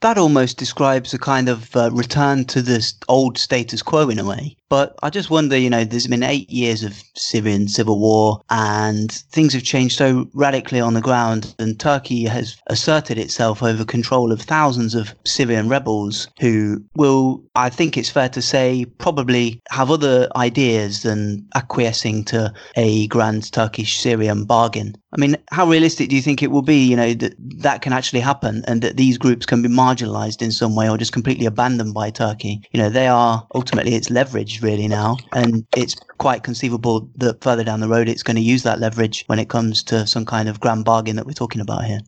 that 0.00 0.18
almost 0.18 0.58
describes 0.58 1.14
a 1.14 1.18
kind 1.18 1.48
of 1.48 1.74
uh, 1.74 1.90
return 1.92 2.44
to 2.46 2.62
this 2.62 2.94
old 3.08 3.38
status 3.38 3.82
quo 3.82 4.08
in 4.08 4.18
a 4.18 4.24
way. 4.24 4.56
But 4.68 4.96
I 5.02 5.10
just 5.10 5.30
wonder, 5.30 5.56
you 5.56 5.70
know, 5.70 5.84
there's 5.84 6.08
been 6.08 6.24
eight 6.24 6.50
years 6.50 6.82
of 6.82 7.00
Syrian 7.14 7.68
civil 7.68 8.00
war 8.00 8.40
and 8.50 9.12
things 9.12 9.52
have 9.52 9.62
changed 9.62 9.96
so 9.96 10.28
radically 10.34 10.80
on 10.80 10.94
the 10.94 11.00
ground. 11.00 11.54
And 11.58 11.78
Turkey 11.78 12.24
has 12.24 12.56
asserted 12.66 13.16
itself 13.16 13.62
over 13.62 13.84
control 13.84 14.32
of 14.32 14.40
thousands 14.42 14.94
of 14.94 15.14
Syrian 15.24 15.68
rebels 15.68 16.28
who 16.40 16.82
will, 16.96 17.44
I 17.54 17.70
think 17.70 17.96
it's 17.96 18.10
fair 18.10 18.28
to 18.30 18.42
say, 18.42 18.86
probably 18.98 19.60
have 19.70 19.90
other 19.90 20.28
ideas 20.34 21.02
than 21.02 21.46
acquiescing 21.54 22.24
to 22.24 22.52
a 22.74 23.06
grand 23.06 23.52
Turkish 23.52 24.00
Syrian 24.00 24.44
bargain. 24.44 24.96
I 25.12 25.20
mean, 25.20 25.36
how 25.50 25.66
realistic 25.66 26.10
do 26.10 26.16
you 26.16 26.22
think 26.22 26.42
it 26.42 26.50
will 26.50 26.62
be, 26.62 26.84
you 26.84 26.96
know, 26.96 27.14
that 27.14 27.34
that 27.38 27.82
can 27.82 27.92
actually 27.92 28.20
happen 28.20 28.64
and 28.66 28.82
that 28.82 28.96
these 28.96 29.16
groups 29.16 29.46
can 29.46 29.62
be 29.62 29.68
marginalized 29.86 30.42
in 30.42 30.50
some 30.50 30.74
way 30.74 30.88
or 30.88 30.98
just 30.98 31.12
completely 31.12 31.46
abandoned 31.46 31.94
by 31.94 32.10
Turkey? 32.10 32.60
You 32.72 32.80
know, 32.80 32.90
they 32.90 33.06
are 33.06 33.46
ultimately 33.54 33.94
its 33.94 34.10
leverage 34.10 34.62
really 34.62 34.88
now, 34.88 35.16
and 35.32 35.64
it's 35.74 35.94
quite 36.18 36.42
conceivable 36.42 37.08
that 37.16 37.42
further 37.42 37.64
down 37.64 37.80
the 37.80 37.88
road 37.88 38.08
it's 38.08 38.22
going 38.22 38.36
to 38.36 38.42
use 38.42 38.62
that 38.64 38.80
leverage 38.80 39.24
when 39.26 39.38
it 39.38 39.48
comes 39.48 39.82
to 39.84 40.06
some 40.06 40.24
kind 40.24 40.48
of 40.48 40.60
grand 40.60 40.84
bargain 40.84 41.16
that 41.16 41.26
we're 41.26 41.32
talking 41.32 41.60
about 41.60 41.84
here. 41.84 42.00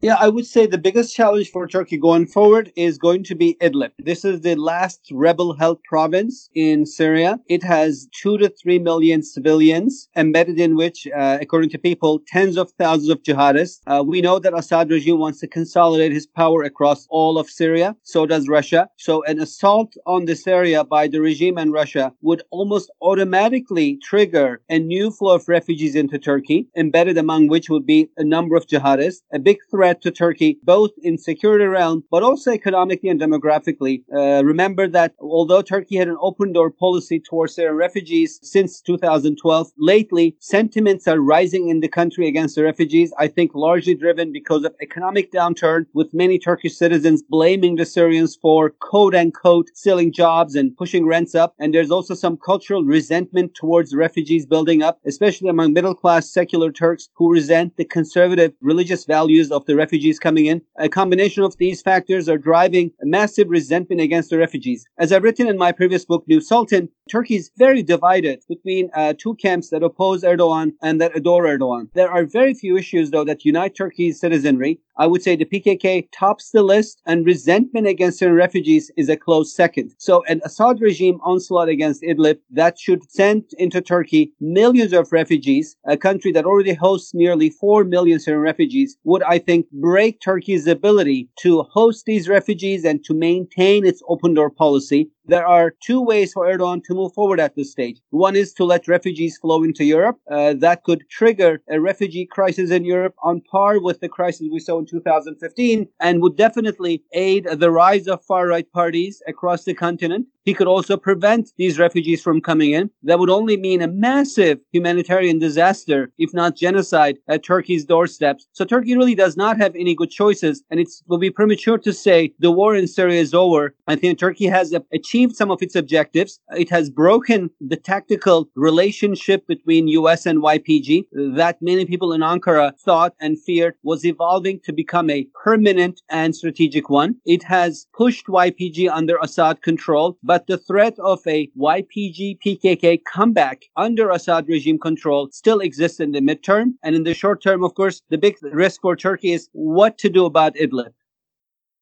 Yeah, 0.00 0.14
I 0.20 0.28
would 0.28 0.46
say 0.46 0.66
the 0.66 0.78
biggest 0.78 1.12
challenge 1.12 1.50
for 1.50 1.66
Turkey 1.66 1.96
going 1.96 2.26
forward 2.26 2.70
is 2.76 2.98
going 2.98 3.24
to 3.24 3.34
be 3.34 3.56
Idlib. 3.60 3.90
This 3.98 4.24
is 4.24 4.42
the 4.42 4.54
last 4.54 5.00
rebel 5.10 5.54
held 5.54 5.82
province 5.82 6.48
in 6.54 6.86
Syria. 6.86 7.40
It 7.48 7.64
has 7.64 8.06
two 8.14 8.38
to 8.38 8.48
three 8.48 8.78
million 8.78 9.24
civilians, 9.24 10.08
embedded 10.14 10.60
in 10.60 10.76
which, 10.76 11.08
uh, 11.08 11.38
according 11.40 11.70
to 11.70 11.78
people, 11.78 12.20
tens 12.28 12.56
of 12.56 12.70
thousands 12.78 13.08
of 13.08 13.24
jihadists. 13.24 13.80
Uh, 13.88 14.04
we 14.06 14.20
know 14.20 14.38
that 14.38 14.56
Assad 14.56 14.88
regime 14.88 15.18
wants 15.18 15.40
to 15.40 15.48
consolidate 15.48 16.12
his 16.12 16.28
power 16.28 16.62
across 16.62 17.08
all 17.10 17.36
of 17.36 17.50
Syria. 17.50 17.96
So 18.04 18.24
does 18.24 18.46
Russia. 18.46 18.88
So 18.98 19.24
an 19.24 19.40
assault 19.40 19.96
on 20.06 20.26
this 20.26 20.46
area 20.46 20.84
by 20.84 21.08
the 21.08 21.20
regime 21.20 21.58
and 21.58 21.72
Russia 21.72 22.12
would 22.22 22.44
almost 22.52 22.88
automatically 23.02 23.98
trigger 24.00 24.60
a 24.68 24.78
new 24.78 25.10
flow 25.10 25.34
of 25.34 25.48
refugees 25.48 25.96
into 25.96 26.20
Turkey, 26.20 26.68
embedded 26.76 27.18
among 27.18 27.48
which 27.48 27.68
would 27.68 27.84
be 27.84 28.08
a 28.16 28.22
number 28.22 28.54
of 28.54 28.68
jihadists. 28.68 29.22
A 29.32 29.40
big 29.40 29.58
threat 29.72 29.87
threat 29.88 30.02
to 30.02 30.10
Turkey, 30.10 30.58
both 30.62 30.90
in 31.02 31.16
security 31.16 31.64
realm, 31.64 32.04
but 32.10 32.22
also 32.22 32.50
economically 32.50 33.08
and 33.08 33.20
demographically. 33.20 34.02
Uh, 34.14 34.44
remember 34.44 34.86
that 34.86 35.14
although 35.18 35.62
Turkey 35.62 35.96
had 35.96 36.08
an 36.08 36.18
open 36.20 36.52
door 36.52 36.70
policy 36.70 37.18
towards 37.20 37.54
Syrian 37.54 37.76
refugees 37.76 38.38
since 38.42 38.82
2012, 38.82 39.72
lately 39.78 40.36
sentiments 40.40 41.08
are 41.08 41.20
rising 41.20 41.68
in 41.70 41.80
the 41.80 41.88
country 41.88 42.28
against 42.28 42.56
the 42.56 42.64
refugees. 42.64 43.12
I 43.18 43.28
think 43.28 43.52
largely 43.54 43.94
driven 43.94 44.30
because 44.30 44.64
of 44.64 44.74
economic 44.82 45.32
downturn, 45.32 45.86
with 45.94 46.12
many 46.12 46.38
Turkish 46.38 46.76
citizens 46.76 47.22
blaming 47.22 47.76
the 47.76 47.86
Syrians 47.86 48.36
for 48.36 48.70
quote 48.80 49.14
unquote 49.14 49.68
stealing 49.74 50.12
jobs 50.12 50.54
and 50.54 50.76
pushing 50.76 51.06
rents 51.06 51.34
up. 51.34 51.54
And 51.58 51.72
there's 51.72 51.90
also 51.90 52.14
some 52.14 52.36
cultural 52.36 52.84
resentment 52.84 53.54
towards 53.54 53.94
refugees 53.94 54.44
building 54.44 54.82
up, 54.82 55.00
especially 55.06 55.48
among 55.48 55.72
middle 55.72 55.94
class 55.94 56.30
secular 56.30 56.70
Turks 56.70 57.08
who 57.14 57.32
resent 57.32 57.76
the 57.76 57.84
conservative 57.84 58.52
religious 58.60 59.06
values 59.06 59.50
of 59.50 59.64
the 59.64 59.77
refugees 59.78 60.18
coming 60.18 60.46
in. 60.46 60.60
A 60.78 60.88
combination 60.90 61.42
of 61.42 61.56
these 61.56 61.80
factors 61.80 62.28
are 62.28 62.36
driving 62.36 62.90
massive 63.02 63.48
resentment 63.48 64.02
against 64.02 64.28
the 64.28 64.36
refugees. 64.36 64.84
As 64.98 65.12
I've 65.12 65.22
written 65.22 65.46
in 65.46 65.56
my 65.56 65.72
previous 65.72 66.04
book, 66.04 66.24
New 66.26 66.40
Sultan, 66.42 66.90
Turkey 67.08 67.36
is 67.36 67.50
very 67.56 67.82
divided 67.82 68.42
between 68.48 68.90
uh, 68.94 69.14
two 69.18 69.34
camps 69.36 69.70
that 69.70 69.82
oppose 69.82 70.22
Erdogan 70.22 70.72
and 70.82 71.00
that 71.00 71.16
adore 71.16 71.44
Erdogan. 71.44 71.88
There 71.94 72.10
are 72.10 72.24
very 72.24 72.54
few 72.54 72.76
issues, 72.76 73.10
though, 73.10 73.24
that 73.24 73.44
unite 73.44 73.74
Turkey's 73.74 74.20
citizenry. 74.20 74.80
I 74.96 75.06
would 75.06 75.22
say 75.22 75.36
the 75.36 75.44
PKK 75.44 76.08
tops 76.12 76.50
the 76.50 76.62
list, 76.62 77.00
and 77.06 77.24
resentment 77.24 77.86
against 77.86 78.18
Syrian 78.18 78.36
refugees 78.36 78.90
is 78.96 79.08
a 79.08 79.16
close 79.16 79.54
second. 79.54 79.94
So, 79.98 80.24
an 80.24 80.40
Assad 80.44 80.80
regime 80.80 81.20
onslaught 81.22 81.68
against 81.68 82.02
Idlib 82.02 82.38
that 82.50 82.78
should 82.78 83.08
send 83.10 83.44
into 83.58 83.80
Turkey 83.80 84.32
millions 84.40 84.92
of 84.92 85.12
refugees, 85.12 85.76
a 85.86 85.96
country 85.96 86.32
that 86.32 86.44
already 86.44 86.74
hosts 86.74 87.14
nearly 87.14 87.50
4 87.50 87.84
million 87.84 88.18
Syrian 88.18 88.42
refugees, 88.42 88.96
would, 89.04 89.22
I 89.22 89.38
think, 89.38 89.66
break 89.70 90.20
Turkey's 90.20 90.66
ability 90.66 91.28
to 91.40 91.62
host 91.62 92.04
these 92.04 92.28
refugees 92.28 92.84
and 92.84 93.04
to 93.04 93.14
maintain 93.14 93.86
its 93.86 94.02
open 94.08 94.34
door 94.34 94.50
policy 94.50 95.10
there 95.28 95.46
are 95.46 95.74
two 95.82 96.00
ways 96.00 96.32
for 96.32 96.46
Erdogan 96.46 96.82
to 96.84 96.94
move 96.94 97.12
forward 97.12 97.38
at 97.38 97.54
this 97.54 97.70
stage. 97.70 98.00
One 98.10 98.34
is 98.34 98.52
to 98.54 98.64
let 98.64 98.88
refugees 98.88 99.36
flow 99.36 99.62
into 99.62 99.84
Europe. 99.84 100.18
Uh, 100.30 100.54
that 100.54 100.84
could 100.84 101.08
trigger 101.10 101.60
a 101.70 101.80
refugee 101.80 102.26
crisis 102.26 102.70
in 102.70 102.84
Europe 102.84 103.14
on 103.22 103.42
par 103.42 103.78
with 103.78 104.00
the 104.00 104.08
crisis 104.08 104.48
we 104.50 104.58
saw 104.58 104.78
in 104.78 104.86
2015 104.86 105.86
and 106.00 106.22
would 106.22 106.36
definitely 106.36 107.02
aid 107.12 107.46
the 107.52 107.70
rise 107.70 108.08
of 108.08 108.24
far 108.24 108.46
right 108.48 108.70
parties 108.72 109.22
across 109.26 109.64
the 109.64 109.74
continent. 109.74 110.26
He 110.48 110.54
could 110.54 110.66
also 110.66 110.96
prevent 110.96 111.52
these 111.58 111.78
refugees 111.78 112.22
from 112.22 112.40
coming 112.40 112.70
in. 112.70 112.88
That 113.02 113.18
would 113.18 113.28
only 113.28 113.58
mean 113.58 113.82
a 113.82 113.86
massive 113.86 114.58
humanitarian 114.72 115.38
disaster, 115.38 116.10
if 116.16 116.32
not 116.32 116.56
genocide, 116.56 117.18
at 117.28 117.44
Turkey's 117.44 117.84
doorsteps. 117.84 118.46
So 118.52 118.64
Turkey 118.64 118.96
really 118.96 119.14
does 119.14 119.36
not 119.36 119.58
have 119.58 119.76
any 119.76 119.94
good 119.94 120.08
choices, 120.08 120.62
and 120.70 120.80
it 120.80 120.88
will 121.06 121.18
be 121.18 121.28
premature 121.28 121.76
to 121.76 121.92
say 121.92 122.32
the 122.38 122.50
war 122.50 122.74
in 122.74 122.86
Syria 122.86 123.20
is 123.20 123.34
over. 123.34 123.74
I 123.88 123.96
think 123.96 124.18
Turkey 124.18 124.46
has 124.46 124.74
achieved 124.90 125.17
achieved 125.18 125.36
some 125.36 125.50
of 125.50 125.60
its 125.62 125.74
objectives. 125.74 126.38
It 126.50 126.70
has 126.70 126.90
broken 126.90 127.50
the 127.60 127.76
tactical 127.76 128.48
relationship 128.54 129.48
between 129.48 129.88
US 129.88 130.26
and 130.26 130.40
YPG 130.40 131.06
that 131.34 131.60
many 131.60 131.84
people 131.86 132.12
in 132.12 132.20
Ankara 132.20 132.78
thought 132.78 133.14
and 133.20 133.36
feared 133.42 133.74
was 133.82 134.04
evolving 134.04 134.60
to 134.60 134.72
become 134.72 135.10
a 135.10 135.26
permanent 135.42 136.02
and 136.08 136.36
strategic 136.36 136.88
one. 136.88 137.16
It 137.26 137.42
has 137.42 137.88
pushed 137.92 138.26
YPG 138.26 138.88
under 138.88 139.16
Assad 139.20 139.60
control, 139.60 140.16
but 140.22 140.46
the 140.46 140.58
threat 140.58 140.96
of 141.00 141.18
a 141.26 141.50
YPG 141.58 142.38
PKK 142.38 143.00
comeback 143.12 143.64
under 143.76 144.10
Assad 144.10 144.46
regime 144.46 144.78
control 144.78 145.30
still 145.32 145.58
exists 145.58 145.98
in 145.98 146.12
the 146.12 146.20
midterm. 146.20 146.74
And 146.84 146.94
in 146.94 147.02
the 147.02 147.14
short 147.14 147.42
term, 147.42 147.64
of 147.64 147.74
course, 147.74 148.02
the 148.08 148.18
big 148.18 148.36
risk 148.42 148.82
for 148.82 148.94
Turkey 148.94 149.32
is 149.32 149.48
what 149.52 149.98
to 149.98 150.08
do 150.08 150.26
about 150.26 150.54
Idlib. 150.54 150.92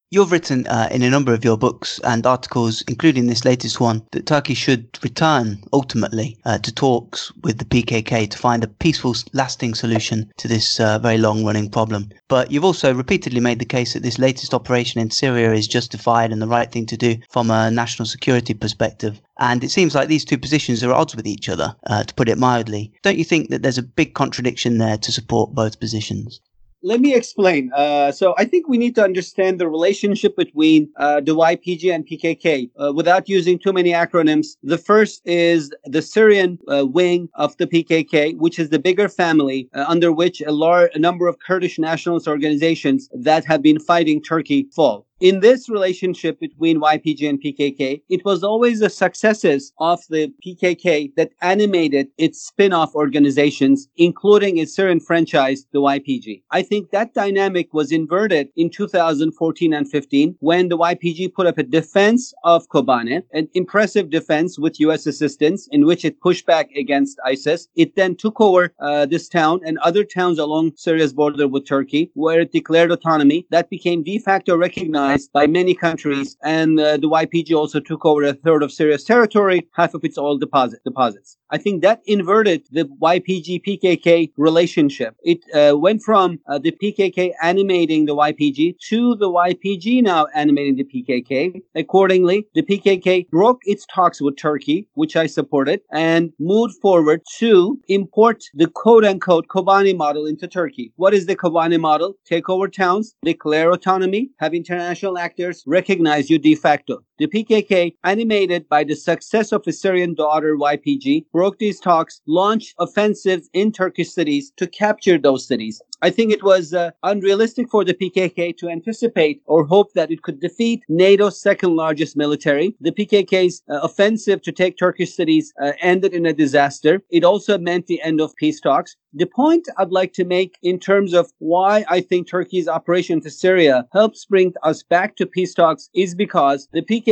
You've 0.08 0.30
written 0.30 0.68
uh, 0.68 0.88
in 0.92 1.02
a 1.02 1.10
number 1.10 1.34
of 1.34 1.44
your 1.44 1.58
books 1.58 1.98
and 2.04 2.24
articles, 2.24 2.80
including 2.82 3.26
this 3.26 3.44
latest 3.44 3.80
one, 3.80 4.06
that 4.12 4.24
Turkey 4.24 4.54
should 4.54 4.86
return 5.02 5.64
ultimately 5.72 6.38
uh, 6.44 6.58
to 6.58 6.72
talks 6.72 7.32
with 7.42 7.58
the 7.58 7.64
PKK 7.64 8.30
to 8.30 8.38
find 8.38 8.62
a 8.62 8.68
peaceful, 8.68 9.16
lasting 9.32 9.74
solution 9.74 10.30
to 10.36 10.46
this 10.46 10.78
uh, 10.78 11.00
very 11.00 11.18
long 11.18 11.44
running 11.44 11.68
problem. 11.68 12.10
But 12.28 12.52
you've 12.52 12.64
also 12.64 12.94
repeatedly 12.94 13.40
made 13.40 13.58
the 13.58 13.64
case 13.64 13.94
that 13.94 14.04
this 14.04 14.20
latest 14.20 14.54
operation 14.54 15.00
in 15.00 15.10
Syria 15.10 15.52
is 15.52 15.66
justified 15.66 16.30
and 16.30 16.40
the 16.40 16.46
right 16.46 16.70
thing 16.70 16.86
to 16.86 16.96
do 16.96 17.16
from 17.28 17.50
a 17.50 17.68
national 17.72 18.06
security 18.06 18.54
perspective. 18.54 19.20
And 19.40 19.64
it 19.64 19.72
seems 19.72 19.96
like 19.96 20.06
these 20.06 20.24
two 20.24 20.38
positions 20.38 20.84
are 20.84 20.92
at 20.92 20.96
odds 20.96 21.16
with 21.16 21.26
each 21.26 21.48
other, 21.48 21.74
uh, 21.88 22.04
to 22.04 22.14
put 22.14 22.28
it 22.28 22.38
mildly. 22.38 22.92
Don't 23.02 23.18
you 23.18 23.24
think 23.24 23.50
that 23.50 23.62
there's 23.62 23.76
a 23.76 23.82
big 23.82 24.14
contradiction 24.14 24.78
there 24.78 24.98
to 24.98 25.10
support 25.10 25.52
both 25.52 25.80
positions? 25.80 26.40
Let 26.86 27.00
me 27.00 27.14
explain. 27.14 27.72
Uh, 27.74 28.12
so 28.12 28.34
I 28.38 28.44
think 28.44 28.68
we 28.68 28.78
need 28.78 28.94
to 28.94 29.02
understand 29.02 29.58
the 29.58 29.68
relationship 29.68 30.36
between 30.36 30.88
uh, 30.96 31.20
YPG 31.20 31.92
and 31.92 32.06
PKK 32.06 32.70
uh, 32.78 32.92
without 32.92 33.28
using 33.28 33.58
too 33.58 33.72
many 33.72 33.90
acronyms. 33.90 34.56
The 34.62 34.78
first 34.78 35.20
is 35.24 35.72
the 35.84 36.00
Syrian 36.00 36.58
uh, 36.68 36.86
wing 36.86 37.28
of 37.34 37.56
the 37.56 37.66
PKK, 37.66 38.36
which 38.38 38.60
is 38.60 38.68
the 38.70 38.78
bigger 38.78 39.08
family 39.08 39.68
uh, 39.74 39.84
under 39.88 40.12
which 40.12 40.40
a 40.42 40.52
large 40.52 40.90
a 40.94 41.00
number 41.00 41.26
of 41.26 41.38
Kurdish 41.44 41.76
nationalist 41.76 42.28
organizations 42.28 43.08
that 43.12 43.44
have 43.46 43.62
been 43.62 43.80
fighting 43.80 44.22
Turkey 44.22 44.68
fall 44.72 45.05
in 45.20 45.40
this 45.40 45.68
relationship 45.68 46.38
between 46.38 46.80
YPG 46.80 47.28
and 47.28 47.42
PKK, 47.42 48.02
it 48.10 48.24
was 48.24 48.44
always 48.44 48.80
the 48.80 48.90
successes 48.90 49.72
of 49.78 50.00
the 50.10 50.30
PKK 50.44 51.14
that 51.16 51.32
animated 51.40 52.08
its 52.18 52.46
spin-off 52.46 52.94
organizations, 52.94 53.88
including 53.96 54.58
its 54.58 54.74
Syrian 54.74 55.00
franchise, 55.00 55.66
the 55.72 55.80
YPG. 55.80 56.42
I 56.50 56.62
think 56.62 56.90
that 56.90 57.14
dynamic 57.14 57.72
was 57.72 57.92
inverted 57.92 58.48
in 58.56 58.68
2014 58.68 59.72
and 59.72 59.90
15 59.90 60.36
when 60.40 60.68
the 60.68 60.76
YPG 60.76 61.32
put 61.32 61.46
up 61.46 61.56
a 61.56 61.62
defense 61.62 62.34
of 62.44 62.68
Kobane, 62.68 63.22
an 63.32 63.48
impressive 63.54 64.10
defense 64.10 64.58
with 64.58 64.80
U.S. 64.80 65.06
assistance 65.06 65.66
in 65.72 65.86
which 65.86 66.04
it 66.04 66.20
pushed 66.20 66.44
back 66.44 66.70
against 66.72 67.18
ISIS. 67.24 67.68
It 67.74 67.96
then 67.96 68.16
took 68.16 68.38
over 68.38 68.70
uh, 68.80 69.06
this 69.06 69.28
town 69.28 69.60
and 69.64 69.78
other 69.78 70.04
towns 70.04 70.38
along 70.38 70.72
Syria's 70.76 71.14
border 71.14 71.48
with 71.48 71.66
Turkey, 71.66 72.10
where 72.14 72.42
it 72.42 72.52
declared 72.52 72.90
autonomy. 72.90 73.46
That 73.50 73.70
became 73.70 74.02
de 74.02 74.18
facto 74.18 74.56
recognized 74.56 75.05
recognized 75.06 75.32
by 75.32 75.46
many 75.46 75.74
countries, 75.74 76.36
and 76.42 76.78
uh, 76.80 76.96
the 76.96 77.08
YPG 77.08 77.54
also 77.54 77.80
took 77.80 78.04
over 78.04 78.24
a 78.24 78.34
third 78.34 78.62
of 78.62 78.72
Syria's 78.72 79.04
territory, 79.04 79.68
half 79.72 79.94
of 79.94 80.04
its 80.04 80.18
oil 80.18 80.38
deposit, 80.38 80.80
deposits. 80.84 81.38
I 81.50 81.58
think 81.58 81.82
that 81.82 82.00
inverted 82.06 82.64
the 82.72 82.84
YPG 82.84 83.62
PKK 83.64 84.32
relationship. 84.36 85.14
It 85.22 85.44
uh, 85.54 85.76
went 85.78 86.02
from 86.02 86.40
uh, 86.48 86.58
the 86.58 86.72
PKK 86.72 87.32
animating 87.40 88.06
the 88.06 88.16
YPG 88.16 88.78
to 88.88 89.14
the 89.14 89.30
YPG 89.30 90.02
now 90.02 90.26
animating 90.34 90.76
the 90.76 90.84
PKK. 90.84 91.62
Accordingly, 91.76 92.48
the 92.54 92.62
PKK 92.62 93.28
broke 93.30 93.60
its 93.64 93.86
talks 93.86 94.20
with 94.20 94.36
Turkey, 94.36 94.88
which 94.94 95.14
I 95.14 95.26
supported, 95.26 95.82
and 95.92 96.32
moved 96.40 96.74
forward 96.82 97.22
to 97.38 97.78
import 97.88 98.42
the 98.54 98.66
quote 98.66 99.04
unquote 99.04 99.46
Kobani 99.46 99.96
model 99.96 100.26
into 100.26 100.48
Turkey. 100.48 100.92
What 100.96 101.14
is 101.14 101.26
the 101.26 101.36
Kobani 101.36 101.78
model? 101.78 102.14
Take 102.24 102.48
over 102.48 102.66
towns, 102.66 103.14
declare 103.22 103.70
autonomy, 103.70 104.30
have 104.40 104.52
international 104.52 105.16
actors 105.16 105.62
recognize 105.66 106.28
you 106.28 106.38
de 106.38 106.56
facto. 106.56 107.02
The 107.18 107.28
PKK, 107.28 107.94
animated 108.04 108.68
by 108.68 108.84
the 108.84 108.94
success 108.94 109.50
of 109.50 109.66
its 109.66 109.80
Syrian 109.80 110.14
daughter 110.14 110.54
YPG, 110.54 111.24
broke 111.32 111.58
these 111.58 111.80
talks, 111.80 112.20
launched 112.26 112.74
offensives 112.78 113.48
in 113.54 113.72
Turkish 113.72 114.12
cities 114.12 114.52
to 114.58 114.66
capture 114.66 115.16
those 115.16 115.48
cities. 115.48 115.80
I 116.02 116.10
think 116.10 116.30
it 116.30 116.42
was 116.42 116.74
uh, 116.74 116.90
unrealistic 117.04 117.70
for 117.70 117.82
the 117.82 117.94
PKK 117.94 118.54
to 118.58 118.68
anticipate 118.68 119.40
or 119.46 119.64
hope 119.64 119.94
that 119.94 120.10
it 120.10 120.22
could 120.22 120.40
defeat 120.40 120.82
NATO's 120.90 121.40
second 121.40 121.74
largest 121.74 122.18
military. 122.18 122.76
The 122.82 122.92
PKK's 122.92 123.62
uh, 123.70 123.80
offensive 123.82 124.42
to 124.42 124.52
take 124.52 124.76
Turkish 124.76 125.16
cities 125.16 125.54
uh, 125.62 125.72
ended 125.80 126.12
in 126.12 126.26
a 126.26 126.34
disaster. 126.34 127.00
It 127.08 127.24
also 127.24 127.56
meant 127.56 127.86
the 127.86 128.02
end 128.02 128.20
of 128.20 128.36
peace 128.36 128.60
talks. 128.60 128.94
The 129.14 129.24
point 129.24 129.66
I'd 129.78 129.90
like 129.90 130.12
to 130.14 130.26
make 130.26 130.58
in 130.62 130.78
terms 130.78 131.14
of 131.14 131.32
why 131.38 131.86
I 131.88 132.02
think 132.02 132.28
Turkey's 132.28 132.68
operation 132.68 133.22
to 133.22 133.30
Syria 133.30 133.86
helps 133.94 134.26
bring 134.26 134.52
us 134.62 134.82
back 134.82 135.16
to 135.16 135.24
peace 135.24 135.54
talks 135.54 135.88
is 135.94 136.14
because 136.14 136.68
the 136.74 136.82
PKK 136.82 137.05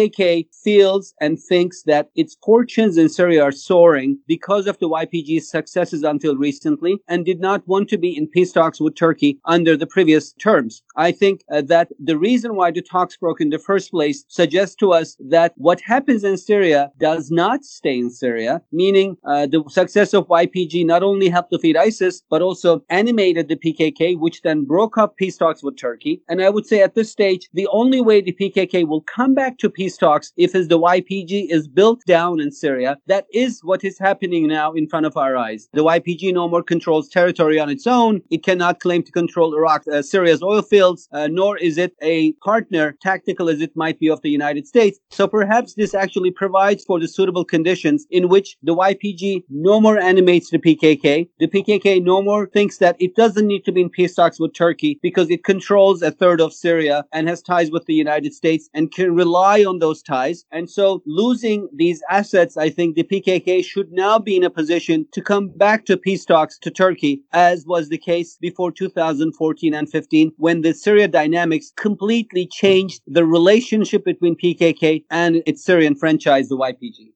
feels 0.62 1.14
and 1.20 1.38
thinks 1.38 1.82
that 1.84 2.10
its 2.14 2.36
fortunes 2.44 2.96
in 2.96 3.08
Syria 3.08 3.42
are 3.42 3.52
soaring 3.52 4.18
because 4.26 4.66
of 4.66 4.78
the 4.78 4.88
YPG's 4.88 5.48
successes 5.48 6.02
until 6.02 6.36
recently 6.36 6.98
and 7.08 7.24
did 7.24 7.40
not 7.40 7.66
want 7.68 7.88
to 7.90 7.98
be 7.98 8.16
in 8.16 8.26
peace 8.26 8.52
talks 8.52 8.80
with 8.80 8.96
Turkey 8.96 9.38
under 9.44 9.76
the 9.76 9.86
previous 9.86 10.32
terms. 10.34 10.82
I 10.96 11.12
think 11.12 11.42
uh, 11.50 11.62
that 11.62 11.88
the 12.02 12.18
reason 12.18 12.56
why 12.56 12.70
the 12.70 12.82
talks 12.82 13.16
broke 13.16 13.40
in 13.40 13.50
the 13.50 13.58
first 13.58 13.90
place 13.90 14.24
suggests 14.28 14.74
to 14.76 14.92
us 14.92 15.16
that 15.28 15.52
what 15.56 15.80
happens 15.80 16.24
in 16.24 16.36
Syria 16.36 16.90
does 16.98 17.30
not 17.30 17.64
stay 17.64 17.98
in 17.98 18.10
Syria, 18.10 18.62
meaning 18.72 19.16
uh, 19.24 19.46
the 19.46 19.62
success 19.68 20.14
of 20.14 20.26
YPG 20.28 20.84
not 20.86 21.02
only 21.02 21.28
helped 21.28 21.50
defeat 21.50 21.76
ISIS, 21.76 22.22
but 22.30 22.42
also 22.42 22.82
animated 22.88 23.48
the 23.48 23.56
PKK, 23.56 24.18
which 24.18 24.42
then 24.42 24.64
broke 24.64 24.98
up 24.98 25.16
peace 25.16 25.36
talks 25.36 25.62
with 25.62 25.76
Turkey. 25.76 26.22
And 26.28 26.42
I 26.42 26.50
would 26.50 26.66
say 26.66 26.80
at 26.80 26.94
this 26.94 27.10
stage, 27.10 27.48
the 27.52 27.68
only 27.68 28.00
way 28.00 28.20
the 28.20 28.32
PKK 28.32 28.86
will 28.86 29.02
come 29.02 29.34
back 29.34 29.58
to 29.58 29.70
peace 29.70 29.83
talks 29.90 30.32
if 30.36 30.52
the 30.52 30.78
YPG 30.78 31.50
is 31.50 31.68
built 31.68 32.02
down 32.06 32.40
in 32.40 32.50
Syria. 32.50 32.96
That 33.06 33.26
is 33.32 33.60
what 33.62 33.84
is 33.84 33.98
happening 33.98 34.46
now 34.46 34.72
in 34.72 34.88
front 34.88 35.06
of 35.06 35.16
our 35.16 35.36
eyes. 35.36 35.68
The 35.72 35.84
YPG 35.84 36.32
no 36.32 36.48
more 36.48 36.62
controls 36.62 37.08
territory 37.08 37.58
on 37.58 37.70
its 37.70 37.86
own. 37.86 38.22
It 38.30 38.42
cannot 38.42 38.80
claim 38.80 39.02
to 39.02 39.12
control 39.12 39.54
Iraq, 39.54 39.82
uh, 39.92 40.02
Syria's 40.02 40.42
oil 40.42 40.62
fields, 40.62 41.08
uh, 41.12 41.28
nor 41.30 41.58
is 41.58 41.78
it 41.78 41.94
a 42.02 42.32
partner, 42.44 42.96
tactical 43.02 43.48
as 43.48 43.60
it 43.60 43.76
might 43.76 43.98
be, 43.98 44.08
of 44.08 44.22
the 44.22 44.30
United 44.30 44.66
States. 44.66 44.98
So 45.10 45.26
perhaps 45.26 45.74
this 45.74 45.94
actually 45.94 46.30
provides 46.30 46.84
for 46.84 47.00
the 47.00 47.08
suitable 47.08 47.44
conditions 47.44 48.06
in 48.10 48.28
which 48.28 48.56
the 48.62 48.74
YPG 48.74 49.44
no 49.50 49.80
more 49.80 49.98
animates 49.98 50.50
the 50.50 50.58
PKK. 50.58 51.28
The 51.38 51.48
PKK 51.48 52.02
no 52.02 52.22
more 52.22 52.46
thinks 52.46 52.78
that 52.78 52.96
it 52.98 53.16
doesn't 53.16 53.46
need 53.46 53.64
to 53.64 53.72
be 53.72 53.82
in 53.82 53.90
peace 53.90 54.14
talks 54.14 54.40
with 54.40 54.54
Turkey 54.54 54.98
because 55.02 55.30
it 55.30 55.44
controls 55.44 56.02
a 56.02 56.10
third 56.10 56.40
of 56.40 56.52
Syria 56.52 57.04
and 57.12 57.28
has 57.28 57.42
ties 57.42 57.70
with 57.70 57.86
the 57.86 57.94
United 57.94 58.32
States 58.32 58.68
and 58.74 58.92
can 58.92 59.14
rely 59.14 59.64
on 59.64 59.73
those 59.78 60.02
ties. 60.02 60.44
And 60.50 60.70
so 60.70 61.02
losing 61.06 61.68
these 61.74 62.02
assets, 62.10 62.56
I 62.56 62.70
think 62.70 62.94
the 62.94 63.04
PKK 63.04 63.64
should 63.64 63.92
now 63.92 64.18
be 64.18 64.36
in 64.36 64.44
a 64.44 64.50
position 64.50 65.06
to 65.12 65.22
come 65.22 65.48
back 65.48 65.84
to 65.86 65.96
peace 65.96 66.24
talks 66.24 66.58
to 66.60 66.70
Turkey, 66.70 67.22
as 67.32 67.64
was 67.66 67.88
the 67.88 67.98
case 67.98 68.36
before 68.40 68.70
2014 68.72 69.74
and 69.74 69.90
15, 69.90 70.32
when 70.36 70.62
the 70.62 70.72
Syria 70.72 71.08
dynamics 71.08 71.72
completely 71.76 72.46
changed 72.46 73.00
the 73.06 73.24
relationship 73.24 74.04
between 74.04 74.36
PKK 74.36 75.04
and 75.10 75.42
its 75.46 75.64
Syrian 75.64 75.94
franchise, 75.94 76.48
the 76.48 76.56
YPG. 76.56 77.12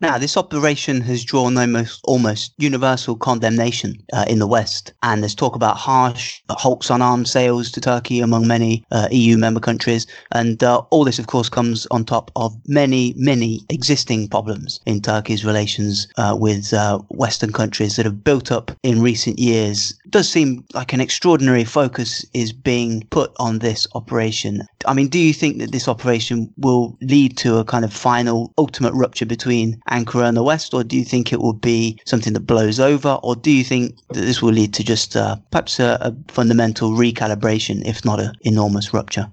Now, 0.00 0.16
this 0.16 0.36
operation 0.36 1.00
has 1.00 1.24
drawn 1.24 1.58
almost 1.58 2.00
almost 2.04 2.52
universal 2.56 3.16
condemnation 3.16 3.96
uh, 4.12 4.26
in 4.28 4.38
the 4.38 4.46
West, 4.46 4.92
and 5.02 5.22
there's 5.22 5.34
talk 5.34 5.56
about 5.56 5.76
harsh 5.76 6.40
halts 6.50 6.88
on 6.88 7.02
arms 7.02 7.32
sales 7.32 7.72
to 7.72 7.80
Turkey 7.80 8.20
among 8.20 8.46
many 8.46 8.84
uh, 8.92 9.08
EU 9.10 9.36
member 9.36 9.58
countries, 9.58 10.06
and 10.30 10.62
uh, 10.62 10.78
all 10.90 11.02
this, 11.02 11.18
of 11.18 11.26
course, 11.26 11.48
comes 11.48 11.84
on 11.90 12.04
top 12.04 12.30
of 12.36 12.56
many, 12.68 13.12
many 13.16 13.62
existing 13.70 14.28
problems 14.28 14.78
in 14.86 15.00
Turkey's 15.00 15.44
relations 15.44 16.06
uh, 16.16 16.36
with 16.38 16.72
uh, 16.72 16.98
Western 17.08 17.52
countries 17.52 17.96
that 17.96 18.06
have 18.06 18.22
built 18.22 18.52
up 18.52 18.70
in 18.84 19.02
recent 19.02 19.40
years. 19.40 19.98
It 20.04 20.12
does 20.12 20.28
seem 20.28 20.64
like 20.74 20.92
an 20.92 21.00
extraordinary 21.00 21.64
focus 21.64 22.24
is 22.34 22.52
being 22.52 23.04
put 23.10 23.32
on 23.40 23.58
this 23.58 23.88
operation. 23.96 24.62
I 24.86 24.94
mean, 24.94 25.08
do 25.08 25.18
you 25.18 25.32
think 25.32 25.58
that 25.58 25.72
this 25.72 25.88
operation 25.88 26.54
will 26.56 26.96
lead 27.02 27.36
to 27.38 27.58
a 27.58 27.64
kind 27.64 27.84
of 27.84 27.92
final, 27.92 28.52
ultimate 28.56 28.94
rupture 28.94 29.26
between 29.26 29.80
Ankara 29.90 30.28
in 30.28 30.34
the 30.34 30.42
West, 30.42 30.74
or 30.74 30.84
do 30.84 30.96
you 30.96 31.04
think 31.04 31.32
it 31.32 31.40
will 31.40 31.52
be 31.52 32.00
something 32.04 32.32
that 32.32 32.40
blows 32.40 32.80
over, 32.80 33.18
or 33.22 33.36
do 33.36 33.50
you 33.50 33.64
think 33.64 33.96
that 34.10 34.20
this 34.20 34.42
will 34.42 34.52
lead 34.52 34.74
to 34.74 34.84
just 34.84 35.16
uh, 35.16 35.36
perhaps 35.50 35.80
a, 35.80 35.98
a 36.00 36.32
fundamental 36.32 36.90
recalibration, 36.90 37.86
if 37.86 38.04
not 38.04 38.20
an 38.20 38.32
enormous 38.42 38.92
rupture? 38.92 39.30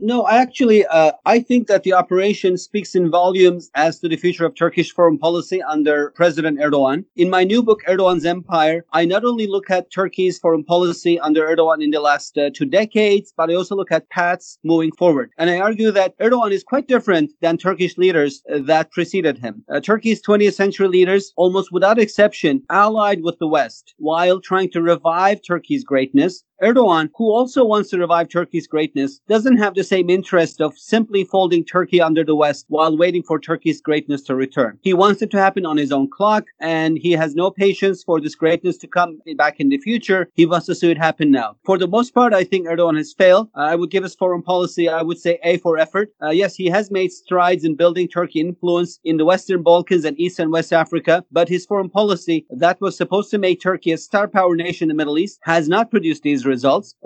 No, 0.00 0.22
I 0.22 0.38
actually, 0.38 0.84
uh, 0.86 1.12
I 1.24 1.38
think 1.38 1.68
that 1.68 1.84
the 1.84 1.92
operation 1.92 2.56
speaks 2.56 2.96
in 2.96 3.12
volumes 3.12 3.70
as 3.76 4.00
to 4.00 4.08
the 4.08 4.16
future 4.16 4.44
of 4.44 4.56
Turkish 4.56 4.92
foreign 4.92 5.18
policy 5.18 5.62
under 5.62 6.10
President 6.16 6.58
Erdogan. 6.58 7.04
In 7.14 7.30
my 7.30 7.44
new 7.44 7.62
book, 7.62 7.80
Erdogan's 7.86 8.24
Empire, 8.24 8.84
I 8.92 9.04
not 9.04 9.24
only 9.24 9.46
look 9.46 9.70
at 9.70 9.92
Turkey's 9.92 10.40
foreign 10.40 10.64
policy 10.64 11.20
under 11.20 11.46
Erdogan 11.46 11.80
in 11.80 11.92
the 11.92 12.00
last 12.00 12.36
uh, 12.36 12.50
two 12.52 12.64
decades, 12.64 13.32
but 13.36 13.50
I 13.50 13.54
also 13.54 13.76
look 13.76 13.92
at 13.92 14.10
paths 14.10 14.58
moving 14.64 14.90
forward. 14.90 15.30
And 15.38 15.48
I 15.48 15.60
argue 15.60 15.92
that 15.92 16.18
Erdogan 16.18 16.50
is 16.50 16.64
quite 16.64 16.88
different 16.88 17.30
than 17.40 17.56
Turkish 17.56 17.96
leaders 17.96 18.42
uh, 18.52 18.58
that 18.64 18.90
preceded 18.90 19.38
him. 19.38 19.64
Uh, 19.72 19.78
Turkey's 19.78 20.20
20th 20.20 20.54
century 20.54 20.88
leaders, 20.88 21.32
almost 21.36 21.70
without 21.70 22.00
exception, 22.00 22.64
allied 22.68 23.22
with 23.22 23.38
the 23.38 23.46
West 23.46 23.94
while 23.98 24.40
trying 24.40 24.70
to 24.72 24.82
revive 24.82 25.38
Turkey's 25.46 25.84
greatness 25.84 26.42
Erdogan, 26.64 27.10
who 27.14 27.30
also 27.30 27.62
wants 27.62 27.90
to 27.90 27.98
revive 27.98 28.30
Turkey's 28.30 28.66
greatness, 28.66 29.20
doesn't 29.28 29.58
have 29.58 29.74
the 29.74 29.84
same 29.84 30.08
interest 30.08 30.62
of 30.62 30.78
simply 30.78 31.22
folding 31.22 31.62
Turkey 31.62 32.00
under 32.00 32.24
the 32.24 32.34
West 32.34 32.64
while 32.68 32.96
waiting 32.96 33.22
for 33.22 33.38
Turkey's 33.38 33.82
greatness 33.82 34.22
to 34.22 34.34
return. 34.34 34.78
He 34.80 34.94
wants 34.94 35.20
it 35.20 35.30
to 35.32 35.38
happen 35.38 35.66
on 35.66 35.76
his 35.76 35.92
own 35.92 36.08
clock, 36.08 36.44
and 36.60 36.96
he 36.96 37.12
has 37.12 37.34
no 37.34 37.50
patience 37.50 38.02
for 38.02 38.18
this 38.18 38.34
greatness 38.34 38.78
to 38.78 38.86
come 38.86 39.20
back 39.36 39.60
in 39.60 39.68
the 39.68 39.76
future. 39.76 40.30
He 40.32 40.46
wants 40.46 40.64
to 40.66 40.74
see 40.74 40.90
it 40.90 40.96
happen 40.96 41.30
now. 41.30 41.56
For 41.66 41.76
the 41.76 41.86
most 41.86 42.14
part, 42.14 42.32
I 42.32 42.44
think 42.44 42.66
Erdogan 42.66 42.96
has 42.96 43.12
failed. 43.12 43.50
Uh, 43.54 43.60
I 43.60 43.74
would 43.74 43.90
give 43.90 44.02
his 44.02 44.14
foreign 44.14 44.42
policy, 44.42 44.88
I 44.88 45.02
would 45.02 45.18
say 45.18 45.38
A 45.42 45.58
for 45.58 45.76
effort. 45.76 46.14
Uh, 46.22 46.30
yes, 46.30 46.54
he 46.54 46.68
has 46.68 46.90
made 46.90 47.12
strides 47.12 47.64
in 47.64 47.74
building 47.74 48.08
Turkey 48.08 48.40
influence 48.40 49.00
in 49.04 49.18
the 49.18 49.26
Western 49.26 49.62
Balkans 49.62 50.06
and 50.06 50.18
East 50.18 50.38
and 50.38 50.50
West 50.50 50.72
Africa, 50.72 51.26
but 51.30 51.46
his 51.46 51.66
foreign 51.66 51.90
policy 51.90 52.46
that 52.48 52.80
was 52.80 52.96
supposed 52.96 53.30
to 53.32 53.36
make 53.36 53.60
Turkey 53.60 53.92
a 53.92 53.98
star 53.98 54.26
power 54.26 54.56
nation 54.56 54.86
in 54.86 54.96
the 54.96 55.00
Middle 55.02 55.18
East 55.18 55.40
has 55.42 55.68
not 55.68 55.90
produced 55.90 56.22
these 56.22 56.46
results. 56.46 56.53